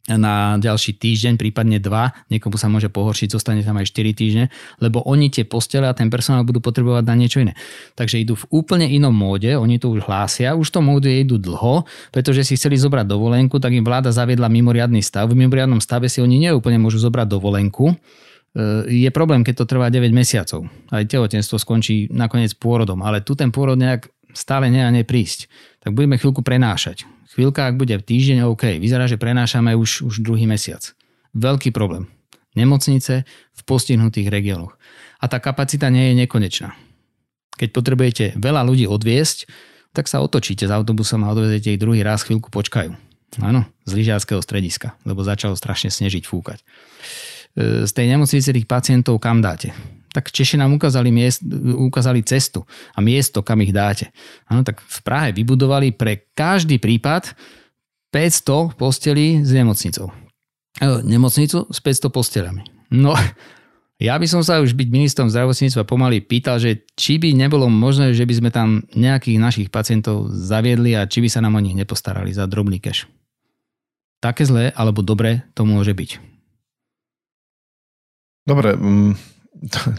na 0.04 0.60
ďalší 0.60 1.00
týždeň, 1.00 1.40
prípadne 1.40 1.80
dva, 1.80 2.12
niekomu 2.28 2.60
sa 2.60 2.68
môže 2.68 2.92
pohoršiť, 2.92 3.32
zostane 3.32 3.64
tam 3.64 3.80
aj 3.80 3.88
4 3.88 4.12
týždne, 4.12 4.44
lebo 4.76 5.00
oni 5.00 5.32
tie 5.32 5.48
postele 5.48 5.88
a 5.88 5.96
ten 5.96 6.12
personál 6.12 6.44
budú 6.44 6.60
potrebovať 6.60 7.04
na 7.08 7.14
niečo 7.16 7.40
iné. 7.40 7.56
Takže 7.96 8.20
idú 8.20 8.36
v 8.36 8.44
úplne 8.52 8.84
inom 8.84 9.16
móde, 9.16 9.56
oni 9.56 9.80
to 9.80 9.88
už 9.96 10.04
hlásia, 10.04 10.52
už 10.52 10.68
to 10.68 10.84
móde 10.84 11.08
idú 11.08 11.40
dlho, 11.40 11.88
pretože 12.12 12.44
si 12.44 12.60
chceli 12.60 12.76
zobrať 12.76 13.08
dovolenku, 13.08 13.56
tak 13.56 13.72
im 13.72 13.80
vláda 13.80 14.12
zaviedla 14.12 14.52
mimoriadný 14.52 15.00
stav. 15.00 15.32
V 15.32 15.40
mimoriadnom 15.40 15.80
stave 15.80 16.12
si 16.12 16.20
oni 16.20 16.36
neúplne 16.36 16.76
môžu 16.76 17.00
zobrať 17.00 17.24
dovolenku, 17.24 17.88
e, 17.88 17.94
je 19.08 19.10
problém, 19.10 19.40
keď 19.40 19.64
to 19.64 19.70
trvá 19.72 19.88
9 19.88 20.12
mesiacov. 20.12 20.68
Aj 20.92 21.00
tehotenstvo 21.00 21.56
skončí 21.56 22.12
nakoniec 22.12 22.52
pôrodom, 22.60 23.00
ale 23.00 23.24
tu 23.24 23.32
ten 23.32 23.48
pôrod 23.48 23.80
nejak 23.80 24.13
stále 24.34 24.68
nie 24.68 24.82
a 24.82 24.90
neprísť. 24.92 25.48
Tak 25.80 25.96
budeme 25.96 26.18
chvíľku 26.20 26.44
prenášať. 26.44 27.08
Chvíľka, 27.34 27.66
ak 27.66 27.80
bude 27.80 27.94
týždeň, 27.98 28.46
OK. 28.46 28.78
Vyzerá, 28.78 29.08
že 29.10 29.18
prenášame 29.18 29.74
už, 29.74 30.06
už 30.06 30.22
druhý 30.22 30.46
mesiac. 30.46 30.94
Veľký 31.34 31.74
problém. 31.74 32.06
Nemocnice 32.54 33.26
v 33.26 33.60
postihnutých 33.66 34.30
regiónoch. 34.30 34.78
A 35.18 35.26
tá 35.26 35.42
kapacita 35.42 35.90
nie 35.90 36.14
je 36.14 36.26
nekonečná. 36.26 36.78
Keď 37.58 37.68
potrebujete 37.74 38.24
veľa 38.38 38.62
ľudí 38.62 38.86
odviesť, 38.86 39.50
tak 39.94 40.10
sa 40.10 40.22
otočíte 40.22 40.66
s 40.66 40.74
autobusom 40.74 41.22
a 41.22 41.30
odvezete 41.30 41.74
ich 41.74 41.82
druhý 41.82 42.02
raz, 42.02 42.26
chvíľku 42.26 42.50
počkajú. 42.50 42.94
Áno, 43.42 43.66
z 43.82 43.90
lyžiarského 43.98 44.38
strediska, 44.38 44.94
lebo 45.02 45.26
začalo 45.26 45.58
strašne 45.58 45.90
snežiť, 45.90 46.22
fúkať. 46.26 46.62
Z 47.58 47.90
tej 47.94 48.06
nemocnice 48.10 48.50
tých 48.50 48.66
pacientov 48.66 49.22
kam 49.22 49.38
dáte? 49.38 49.70
tak 50.14 50.30
Češi 50.30 50.62
nám 50.62 50.78
ukázali, 50.78 51.10
miest, 51.10 51.42
ukázali 51.74 52.22
cestu 52.22 52.62
a 52.94 53.02
miesto, 53.02 53.42
kam 53.42 53.58
ich 53.66 53.74
dáte. 53.74 54.14
Ano, 54.46 54.62
tak 54.62 54.78
v 54.78 54.98
Prahe 55.02 55.34
vybudovali 55.34 55.90
pre 55.90 56.30
každý 56.38 56.78
prípad 56.78 57.34
500 58.14 58.78
postelí 58.78 59.42
s 59.42 59.50
nemocnicou. 59.50 60.14
E, 60.78 61.02
nemocnicu 61.02 61.66
s 61.66 61.78
500 61.82 62.14
postelami. 62.14 62.62
No, 62.94 63.18
ja 63.98 64.14
by 64.14 64.26
som 64.30 64.46
sa 64.46 64.62
už 64.62 64.78
byť 64.78 64.88
ministrom 64.94 65.26
zdravotníctva 65.26 65.82
pomaly 65.82 66.22
pýtal, 66.22 66.62
že 66.62 66.86
či 66.94 67.18
by 67.18 67.34
nebolo 67.34 67.66
možné, 67.66 68.14
že 68.14 68.22
by 68.22 68.34
sme 68.38 68.50
tam 68.54 68.86
nejakých 68.94 69.42
našich 69.42 69.68
pacientov 69.74 70.30
zaviedli 70.30 70.94
a 70.94 71.10
či 71.10 71.26
by 71.26 71.28
sa 71.28 71.42
nám 71.42 71.58
o 71.58 71.64
nich 71.64 71.74
nepostarali 71.74 72.30
za 72.30 72.46
drobný 72.46 72.78
cash. 72.78 73.10
Také 74.22 74.46
zlé 74.46 74.70
alebo 74.78 75.02
dobré 75.02 75.42
to 75.58 75.66
môže 75.66 75.90
byť. 75.90 76.33
Dobre, 78.44 78.76
mm, 78.76 79.12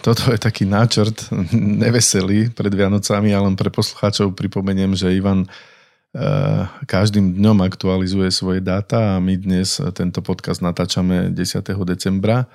toto 0.05 0.29
je 0.29 0.37
taký 0.37 0.69
náčrt 0.69 1.33
neveselý 1.53 2.53
pred 2.53 2.69
Vianocami, 2.69 3.33
ale 3.33 3.49
len 3.49 3.57
pre 3.57 3.73
poslucháčov 3.73 4.37
pripomeniem, 4.37 4.93
že 4.93 5.17
Ivan 5.17 5.49
eh, 5.49 6.63
každým 6.85 7.33
dňom 7.41 7.65
aktualizuje 7.65 8.29
svoje 8.29 8.61
dáta 8.61 9.17
a 9.17 9.23
my 9.23 9.33
dnes 9.33 9.81
tento 9.97 10.21
podcast 10.21 10.61
natáčame 10.61 11.33
10. 11.33 11.65
decembra 11.89 12.45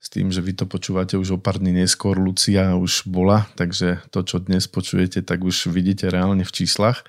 s 0.00 0.08
tým, 0.08 0.32
že 0.32 0.40
vy 0.40 0.56
to 0.56 0.64
počúvate 0.64 1.16
už 1.16 1.36
o 1.36 1.38
pár 1.40 1.60
dní 1.60 1.76
neskôr, 1.76 2.16
Lucia 2.16 2.72
už 2.72 3.04
bola, 3.04 3.44
takže 3.52 4.00
to, 4.08 4.24
čo 4.24 4.40
dnes 4.40 4.64
počujete, 4.64 5.20
tak 5.20 5.44
už 5.44 5.68
vidíte 5.68 6.08
reálne 6.08 6.40
v 6.40 6.52
číslach. 6.56 7.04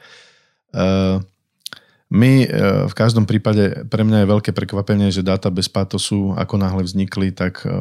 My 2.12 2.44
e, 2.44 2.48
v 2.92 2.94
každom 2.94 3.24
prípade, 3.24 3.88
pre 3.88 4.04
mňa 4.04 4.28
je 4.28 4.32
veľké 4.36 4.52
prekvapenie, 4.52 5.16
že 5.16 5.24
dáta 5.24 5.48
bez 5.48 5.72
pátosu, 5.72 6.36
ako 6.36 6.60
náhle 6.60 6.84
vznikli, 6.84 7.32
tak 7.32 7.64
e, 7.64 7.72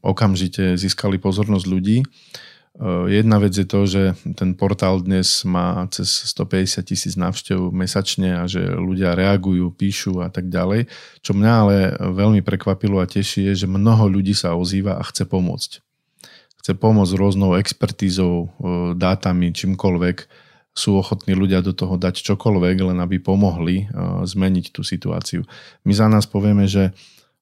okamžite 0.00 0.80
získali 0.80 1.20
pozornosť 1.20 1.66
ľudí. 1.68 2.00
E, 2.00 2.06
jedna 3.12 3.36
vec 3.36 3.52
je 3.52 3.68
to, 3.68 3.84
že 3.84 4.16
ten 4.32 4.56
portál 4.56 4.96
dnes 5.04 5.44
má 5.44 5.84
cez 5.92 6.08
150 6.32 6.88
tisíc 6.88 7.20
návštev 7.20 7.68
mesačne 7.68 8.32
a 8.40 8.48
že 8.48 8.64
ľudia 8.64 9.12
reagujú, 9.12 9.76
píšu 9.76 10.24
a 10.24 10.32
tak 10.32 10.48
ďalej. 10.48 10.88
Čo 11.20 11.36
mňa 11.36 11.52
ale 11.52 11.76
veľmi 12.00 12.40
prekvapilo 12.40 12.96
a 12.96 13.04
teší 13.04 13.52
je, 13.52 13.68
že 13.68 13.68
mnoho 13.68 14.08
ľudí 14.08 14.32
sa 14.32 14.56
ozýva 14.56 14.96
a 14.96 15.04
chce 15.04 15.28
pomôcť. 15.28 15.84
Chce 16.64 16.72
pomôcť 16.80 17.12
rôznou 17.12 17.60
expertízou, 17.60 18.56
dátami, 18.96 19.52
čímkoľvek 19.52 20.43
sú 20.74 20.98
ochotní 20.98 21.38
ľudia 21.38 21.62
do 21.62 21.70
toho 21.70 21.94
dať 21.94 22.20
čokoľvek, 22.34 22.76
len 22.90 22.98
aby 22.98 23.22
pomohli 23.22 23.86
uh, 23.86 24.26
zmeniť 24.26 24.74
tú 24.74 24.82
situáciu. 24.82 25.46
My 25.86 25.92
za 25.94 26.10
nás 26.10 26.26
povieme, 26.26 26.66
že 26.66 26.90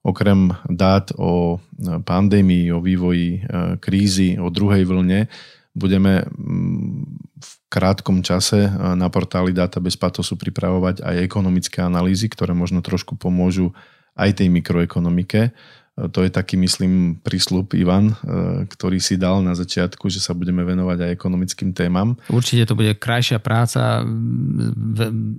okrem 0.04 0.52
dát 0.68 1.10
o 1.16 1.56
uh, 1.56 1.60
pandémii, 2.04 2.68
o 2.76 2.84
vývoji 2.84 3.40
uh, 3.40 3.80
krízy, 3.80 4.36
o 4.36 4.52
druhej 4.52 4.84
vlne, 4.84 5.32
budeme 5.72 6.28
mm, 6.28 7.00
v 7.40 7.50
krátkom 7.72 8.20
čase 8.20 8.68
na 8.76 9.08
portáli 9.08 9.56
Data 9.56 9.80
bez 9.80 9.96
patosu 9.96 10.36
pripravovať 10.36 11.00
aj 11.00 11.24
ekonomické 11.24 11.80
analýzy, 11.80 12.28
ktoré 12.28 12.52
možno 12.52 12.84
trošku 12.84 13.16
pomôžu 13.16 13.72
aj 14.12 14.44
tej 14.44 14.52
mikroekonomike 14.52 15.56
to 15.92 16.24
je 16.24 16.32
taký, 16.32 16.56
myslím, 16.56 17.20
prísľub 17.20 17.76
Ivan, 17.76 18.16
e, 18.16 18.64
ktorý 18.64 18.96
si 18.96 19.20
dal 19.20 19.44
na 19.44 19.52
začiatku, 19.52 20.08
že 20.08 20.24
sa 20.24 20.32
budeme 20.32 20.64
venovať 20.64 21.04
aj 21.04 21.10
ekonomickým 21.12 21.76
témam. 21.76 22.16
Určite 22.32 22.64
to 22.64 22.80
bude 22.80 22.96
krajšia 22.96 23.36
práca 23.44 24.00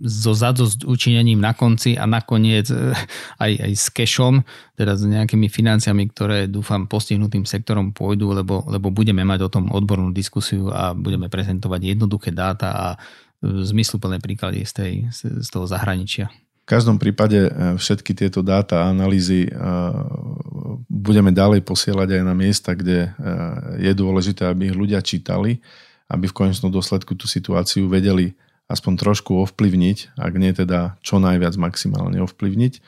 so 0.06 0.34
učinením 0.86 1.42
na 1.42 1.58
konci 1.58 1.98
a 1.98 2.06
nakoniec 2.06 2.70
e, 2.70 2.94
aj, 3.42 3.52
aj 3.66 3.72
s 3.74 3.88
cashom, 3.90 4.46
teda 4.78 4.94
s 4.94 5.10
nejakými 5.10 5.50
financiami, 5.50 6.14
ktoré 6.14 6.46
dúfam 6.46 6.86
postihnutým 6.86 7.50
sektorom 7.50 7.90
pôjdu, 7.90 8.38
lebo, 8.38 8.62
lebo 8.70 8.94
budeme 8.94 9.26
mať 9.26 9.50
o 9.50 9.50
tom 9.50 9.74
odbornú 9.74 10.14
diskusiu 10.14 10.70
a 10.70 10.94
budeme 10.94 11.34
prezentovať 11.34 11.98
jednoduché 11.98 12.30
dáta 12.30 12.70
a 12.70 12.88
e, 12.94 12.98
zmysluplné 13.66 14.22
príklady 14.22 14.70
z, 14.70 14.74
tej, 14.78 14.94
z 15.18 15.48
toho 15.50 15.66
zahraničia. 15.66 16.30
V 16.64 16.66
každom 16.72 16.96
prípade 16.96 17.44
e, 17.44 17.50
všetky 17.76 18.16
tieto 18.16 18.40
dáta 18.40 18.88
a 18.88 18.90
analýzy 18.96 19.48
e, 19.48 19.50
budeme 20.88 21.36
ďalej 21.36 21.60
posielať 21.68 22.16
aj 22.16 22.24
na 22.24 22.32
miesta, 22.32 22.72
kde 22.72 23.12
e, 23.12 23.30
je 23.84 23.92
dôležité, 23.92 24.48
aby 24.48 24.72
ich 24.72 24.78
ľudia 24.80 25.04
čítali, 25.04 25.60
aby 26.08 26.32
v 26.32 26.38
konečnom 26.40 26.72
dôsledku 26.72 27.20
tú 27.20 27.28
situáciu 27.28 27.92
vedeli 27.92 28.40
aspoň 28.72 28.96
trošku 28.96 29.44
ovplyvniť, 29.44 30.16
ak 30.16 30.34
nie 30.40 30.56
teda 30.56 30.96
čo 31.04 31.20
najviac 31.20 31.52
maximálne 31.60 32.24
ovplyvniť. 32.24 32.80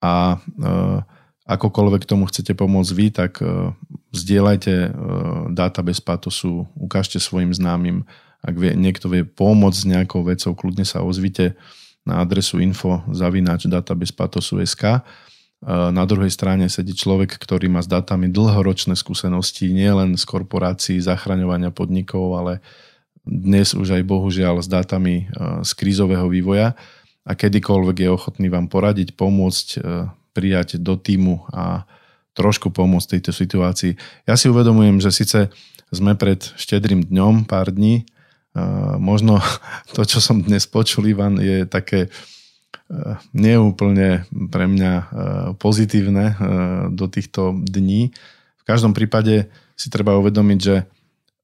A 0.00 0.38
akokoľvek 1.44 2.06
tomu 2.06 2.24
chcete 2.30 2.54
pomôcť 2.56 2.92
vy, 2.94 3.06
tak 3.12 3.42
zdieľajte 4.16 4.96
dáta 5.52 5.84
bez 5.84 6.00
patosu, 6.00 6.64
ukážte 6.72 7.20
svojim 7.20 7.52
známym, 7.52 8.08
ak 8.40 8.54
vie, 8.56 8.72
niekto 8.78 9.12
vie 9.12 9.28
pomôcť 9.28 9.76
s 9.76 9.90
nejakou 9.90 10.24
vecou, 10.24 10.56
kľudne 10.56 10.88
sa 10.88 11.04
ozvite 11.04 11.58
na 12.06 12.24
adresu 12.24 12.58
info 12.60 13.04
zavináč 13.12 13.68
databezpatosu.sk. 13.68 15.04
Na 15.68 16.04
druhej 16.08 16.32
strane 16.32 16.72
sedí 16.72 16.96
človek, 16.96 17.36
ktorý 17.36 17.68
má 17.68 17.84
s 17.84 17.88
datami 17.88 18.32
dlhoročné 18.32 18.96
skúsenosti 18.96 19.68
nielen 19.68 20.16
z 20.16 20.24
korporácií, 20.24 20.96
zachraňovania 21.04 21.68
podnikov, 21.68 22.32
ale 22.40 22.64
dnes 23.20 23.76
už 23.76 24.00
aj 24.00 24.02
bohužiaľ 24.08 24.64
s 24.64 24.68
datami 24.72 25.28
z 25.60 25.70
krízového 25.76 26.24
vývoja 26.32 26.72
a 27.28 27.36
kedykoľvek 27.36 27.96
je 28.00 28.08
ochotný 28.08 28.48
vám 28.48 28.72
poradiť, 28.72 29.12
pomôcť, 29.12 29.84
prijať 30.32 30.80
do 30.80 30.96
týmu 30.96 31.44
a 31.52 31.84
trošku 32.32 32.72
pomôcť 32.72 33.20
tejto 33.20 33.36
situácii. 33.36 33.92
Ja 34.24 34.40
si 34.40 34.48
uvedomujem, 34.48 35.02
že 35.04 35.12
síce 35.12 35.38
sme 35.92 36.16
pred 36.16 36.40
štedrým 36.56 37.04
dňom, 37.04 37.44
pár 37.44 37.68
dní, 37.68 38.08
možno 38.98 39.38
to, 39.94 40.02
čo 40.02 40.18
som 40.18 40.42
dnes 40.42 40.66
počul, 40.66 41.06
Ivan, 41.06 41.38
je 41.38 41.66
také 41.66 42.06
e, 42.06 42.10
neúplne 43.34 44.26
pre 44.50 44.66
mňa 44.66 44.92
e, 44.94 45.04
pozitívne 45.58 46.24
e, 46.30 46.34
do 46.90 47.06
týchto 47.06 47.54
dní. 47.54 48.10
V 48.60 48.64
každom 48.66 48.94
prípade 48.94 49.50
si 49.78 49.88
treba 49.88 50.18
uvedomiť, 50.18 50.58
že 50.58 50.84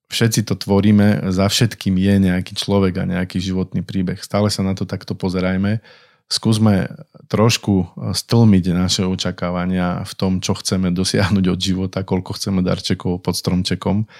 všetci 0.07 0.47
to 0.47 0.55
tvoríme, 0.55 1.33
za 1.35 1.51
všetkým 1.51 1.99
je 1.99 2.15
nejaký 2.31 2.55
človek 2.55 3.03
a 3.03 3.11
nejaký 3.11 3.43
životný 3.43 3.83
príbeh. 3.83 4.23
Stále 4.23 4.53
sa 4.55 4.63
na 4.63 4.77
to 4.77 4.87
takto 4.87 5.19
pozerajme. 5.19 5.83
Skúsme 6.27 6.91
trošku 7.31 7.87
stlmiť 8.11 8.65
naše 8.75 9.03
očakávania 9.07 10.03
v 10.03 10.13
tom, 10.19 10.33
čo 10.43 10.59
chceme 10.59 10.91
dosiahnuť 10.91 11.45
od 11.55 11.59
života, 11.59 12.03
koľko 12.03 12.35
chceme 12.35 12.67
darčekov 12.67 13.23
pod 13.23 13.35
stromčekom 13.39 14.11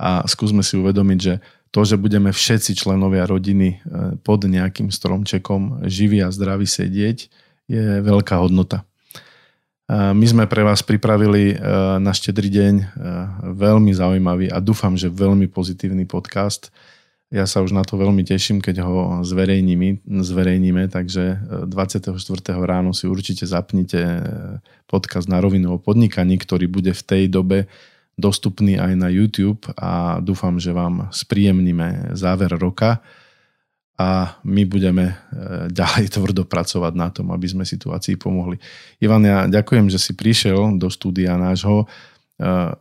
a 0.00 0.24
skúsme 0.24 0.64
si 0.64 0.80
uvedomiť, 0.80 1.18
že 1.20 1.44
to, 1.70 1.80
že 1.86 1.96
budeme 1.98 2.34
všetci 2.34 2.74
členovia 2.74 3.26
rodiny 3.26 3.68
e, 3.68 3.76
pod 4.20 4.42
nejakým 4.42 4.90
stromčekom 4.90 5.86
živí 5.86 6.18
a 6.22 6.34
zdraví 6.34 6.66
sedieť, 6.66 7.30
je 7.70 8.02
veľká 8.02 8.34
hodnota. 8.42 8.82
My 9.90 10.22
sme 10.22 10.46
pre 10.46 10.62
vás 10.62 10.86
pripravili 10.86 11.50
e, 11.50 11.54
na 11.98 12.14
štedrý 12.14 12.46
deň 12.46 12.74
e, 12.78 12.84
veľmi 13.58 13.90
zaujímavý 13.90 14.46
a 14.46 14.62
dúfam, 14.62 14.94
že 14.94 15.10
veľmi 15.10 15.50
pozitívny 15.50 16.06
podcast. 16.06 16.70
Ja 17.34 17.42
sa 17.46 17.58
už 17.58 17.74
na 17.74 17.82
to 17.82 17.98
veľmi 17.98 18.22
teším, 18.22 18.62
keď 18.62 18.86
ho 18.86 19.26
zverejníme, 19.26 20.06
zverejníme 20.06 20.90
takže 20.94 21.42
24. 21.66 22.18
ráno 22.62 22.94
si 22.94 23.10
určite 23.10 23.46
zapnite 23.50 23.98
podcast 24.86 25.26
na 25.26 25.42
rovinu 25.42 25.74
o 25.74 25.82
podnikaní, 25.82 26.38
ktorý 26.38 26.70
bude 26.70 26.94
v 26.94 27.02
tej 27.02 27.22
dobe 27.26 27.66
dostupný 28.20 28.76
aj 28.76 28.92
na 28.94 29.08
YouTube 29.08 29.64
a 29.74 30.20
dúfam, 30.20 30.60
že 30.60 30.76
vám 30.76 31.08
spríjemníme 31.10 32.12
záver 32.12 32.52
roka 32.60 33.00
a 34.00 34.40
my 34.48 34.64
budeme 34.64 35.12
e, 35.12 35.14
ďalej 35.68 36.08
tvrdo 36.16 36.48
pracovať 36.48 36.92
na 36.96 37.12
tom, 37.12 37.28
aby 37.36 37.44
sme 37.44 37.68
situácii 37.68 38.16
pomohli. 38.16 38.56
Ivan, 39.04 39.20
ja 39.28 39.44
ďakujem, 39.44 39.92
že 39.92 40.00
si 40.00 40.16
prišiel 40.16 40.80
do 40.80 40.88
štúdia 40.88 41.36
nášho. 41.36 41.84
E, 41.84 41.86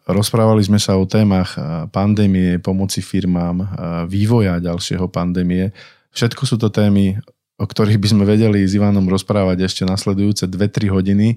rozprávali 0.08 0.64
sme 0.64 0.80
sa 0.80 0.96
o 0.96 1.04
témach 1.04 1.60
e, 1.60 1.92
pandémie, 1.92 2.64
pomoci 2.64 3.04
firmám, 3.04 3.68
vývoja 4.08 4.64
ďalšieho 4.64 5.12
pandémie. 5.12 5.76
Všetko 6.16 6.48
sú 6.48 6.56
to 6.56 6.72
témy, 6.72 7.20
o 7.60 7.68
ktorých 7.68 8.00
by 8.00 8.08
sme 8.08 8.24
vedeli 8.24 8.64
s 8.64 8.80
Ivanom 8.80 9.04
rozprávať 9.12 9.68
ešte 9.68 9.84
nasledujúce 9.84 10.48
2-3 10.48 10.96
hodiny. 10.96 11.36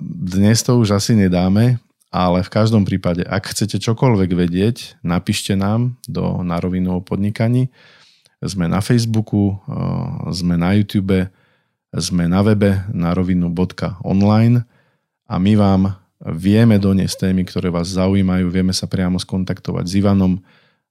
Dnes 0.00 0.64
to 0.64 0.80
už 0.80 0.96
asi 0.96 1.12
nedáme, 1.12 1.76
ale 2.12 2.44
v 2.44 2.52
každom 2.52 2.84
prípade, 2.84 3.24
ak 3.24 3.56
chcete 3.56 3.80
čokoľvek 3.80 4.30
vedieť, 4.36 5.00
napíšte 5.00 5.56
nám 5.56 5.96
do 6.04 6.44
Na 6.44 6.60
rovinu 6.60 7.00
o 7.00 7.04
podnikaní. 7.04 7.72
Sme 8.44 8.68
na 8.68 8.84
Facebooku, 8.84 9.56
eh, 9.56 10.28
sme 10.36 10.60
na 10.60 10.76
YouTube, 10.76 11.32
sme 11.88 12.28
na 12.28 12.44
webe 12.44 12.84
na 12.92 13.16
rovinu.online 13.16 14.68
a 15.24 15.34
my 15.40 15.52
vám 15.56 15.82
vieme 16.20 16.76
doniesť 16.76 17.28
témy, 17.28 17.48
ktoré 17.48 17.72
vás 17.72 17.88
zaujímajú, 17.96 18.52
vieme 18.52 18.76
sa 18.76 18.84
priamo 18.84 19.16
skontaktovať 19.16 19.84
s 19.88 19.96
Ivanom 19.96 20.44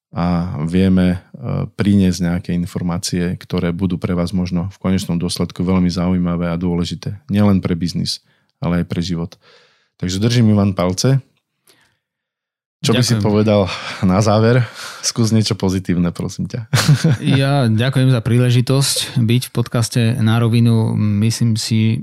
a 0.10 0.58
vieme 0.66 1.08
eh, 1.14 1.70
priniesť 1.70 2.20
nejaké 2.34 2.52
informácie, 2.58 3.38
ktoré 3.38 3.70
budú 3.70 4.02
pre 4.02 4.18
vás 4.18 4.34
možno 4.34 4.74
v 4.74 4.78
konečnom 4.82 5.22
dôsledku 5.22 5.62
veľmi 5.62 5.94
zaujímavé 5.94 6.50
a 6.50 6.58
dôležité. 6.58 7.22
Nielen 7.30 7.62
pre 7.62 7.78
biznis, 7.78 8.26
ale 8.58 8.82
aj 8.82 8.86
pre 8.90 9.06
život. 9.06 9.38
Takže 10.02 10.18
držím 10.18 10.58
Ivan 10.58 10.74
palce. 10.74 11.22
Čo 12.82 12.98
ďakujem. 12.98 12.98
by 12.98 13.04
si 13.06 13.16
povedal 13.22 13.62
na 14.02 14.18
záver? 14.26 14.66
Skús 15.06 15.30
niečo 15.30 15.54
pozitívne, 15.54 16.10
prosím 16.10 16.50
ťa. 16.50 16.66
Ja 17.22 17.70
ďakujem 17.70 18.10
za 18.10 18.26
príležitosť 18.26 19.22
byť 19.22 19.42
v 19.48 19.52
podcaste 19.54 20.02
na 20.18 20.42
rovinu. 20.42 20.98
Myslím 20.98 21.54
si, 21.54 22.02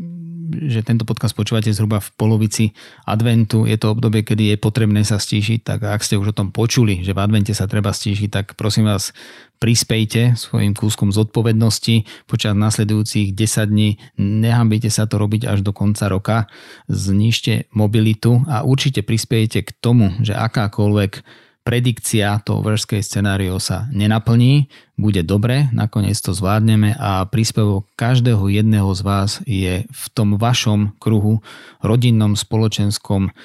že 0.48 0.80
tento 0.80 1.04
podcast 1.04 1.36
počúvate 1.36 1.68
zhruba 1.70 2.00
v 2.00 2.10
polovici 2.16 2.64
adventu. 3.04 3.68
Je 3.68 3.76
to 3.76 3.92
obdobie, 3.92 4.24
kedy 4.24 4.54
je 4.54 4.56
potrebné 4.56 5.04
sa 5.04 5.20
stíšiť, 5.20 5.60
tak 5.60 5.84
ak 5.84 6.00
ste 6.00 6.16
už 6.16 6.32
o 6.32 6.36
tom 6.36 6.48
počuli, 6.50 7.04
že 7.04 7.12
v 7.12 7.20
advente 7.20 7.52
sa 7.52 7.68
treba 7.68 7.92
stíšiť, 7.92 8.28
tak 8.32 8.46
prosím 8.56 8.88
vás, 8.88 9.12
prispejte 9.58 10.38
svojim 10.38 10.72
kúskom 10.72 11.10
zodpovednosti 11.10 12.06
počas 12.30 12.54
nasledujúcich 12.54 13.34
10 13.34 13.68
dní. 13.68 13.98
Nehambite 14.16 14.88
sa 14.88 15.04
to 15.10 15.18
robiť 15.18 15.50
až 15.50 15.66
do 15.66 15.74
konca 15.74 16.06
roka. 16.08 16.38
Znižte 16.86 17.68
mobilitu 17.74 18.42
a 18.46 18.62
určite 18.62 19.02
prispejete 19.02 19.66
k 19.66 19.70
tomu, 19.82 20.14
že 20.22 20.32
akákoľvek 20.32 21.46
predikcia 21.68 22.40
toho 22.48 22.64
worst 22.64 22.88
case 22.88 23.04
scenario 23.04 23.60
sa 23.60 23.84
nenaplní, 23.92 24.72
bude 24.96 25.20
dobre, 25.20 25.68
nakoniec 25.76 26.16
to 26.16 26.32
zvládneme 26.32 26.96
a 26.96 27.28
príspevok 27.28 27.84
každého 27.92 28.48
jedného 28.48 28.88
z 28.96 29.00
vás 29.04 29.30
je 29.44 29.84
v 29.84 30.04
tom 30.16 30.40
vašom 30.40 30.96
kruhu 30.96 31.44
rodinnom, 31.84 32.40
spoločenskom 32.40 33.36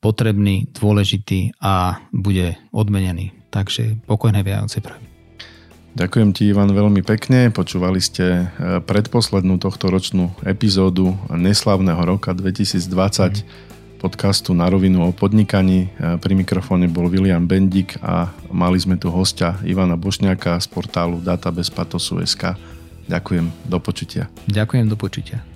potrebný, 0.00 0.72
dôležitý 0.72 1.52
a 1.60 2.00
bude 2.16 2.56
odmenený. 2.72 3.36
Takže 3.52 4.00
pokojné 4.08 4.40
Vianoce 4.40 4.80
praví. 4.80 5.04
Ďakujem 5.96 6.32
ti, 6.32 6.48
Ivan, 6.48 6.72
veľmi 6.72 7.04
pekne. 7.04 7.52
Počúvali 7.52 8.00
ste 8.00 8.24
e, 8.24 8.80
predposlednú 8.84 9.56
tohto 9.60 9.88
ročnú 9.88 10.32
epizódu 10.44 11.16
neslavného 11.28 12.00
roka 12.04 12.32
2020. 12.32 12.88
Mm 13.44 13.75
podcastu 13.96 14.52
Na 14.52 14.68
rovinu 14.68 15.08
o 15.08 15.10
podnikaní. 15.10 15.88
E, 15.96 16.20
pri 16.20 16.36
mikrofóne 16.36 16.86
bol 16.86 17.08
William 17.08 17.42
Bendik 17.42 17.96
a 18.04 18.30
mali 18.52 18.76
sme 18.76 19.00
tu 19.00 19.08
hostia 19.08 19.56
Ivana 19.64 19.96
Bošňáka 19.96 20.60
z 20.60 20.66
portálu 20.68 21.18
databezpatosu.sk. 21.24 22.54
Ďakujem, 23.08 23.46
do 23.64 23.78
počutia. 23.80 24.28
Ďakujem, 24.46 24.86
do 24.86 24.96
počutia. 25.00 25.55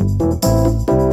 Música 0.00 1.09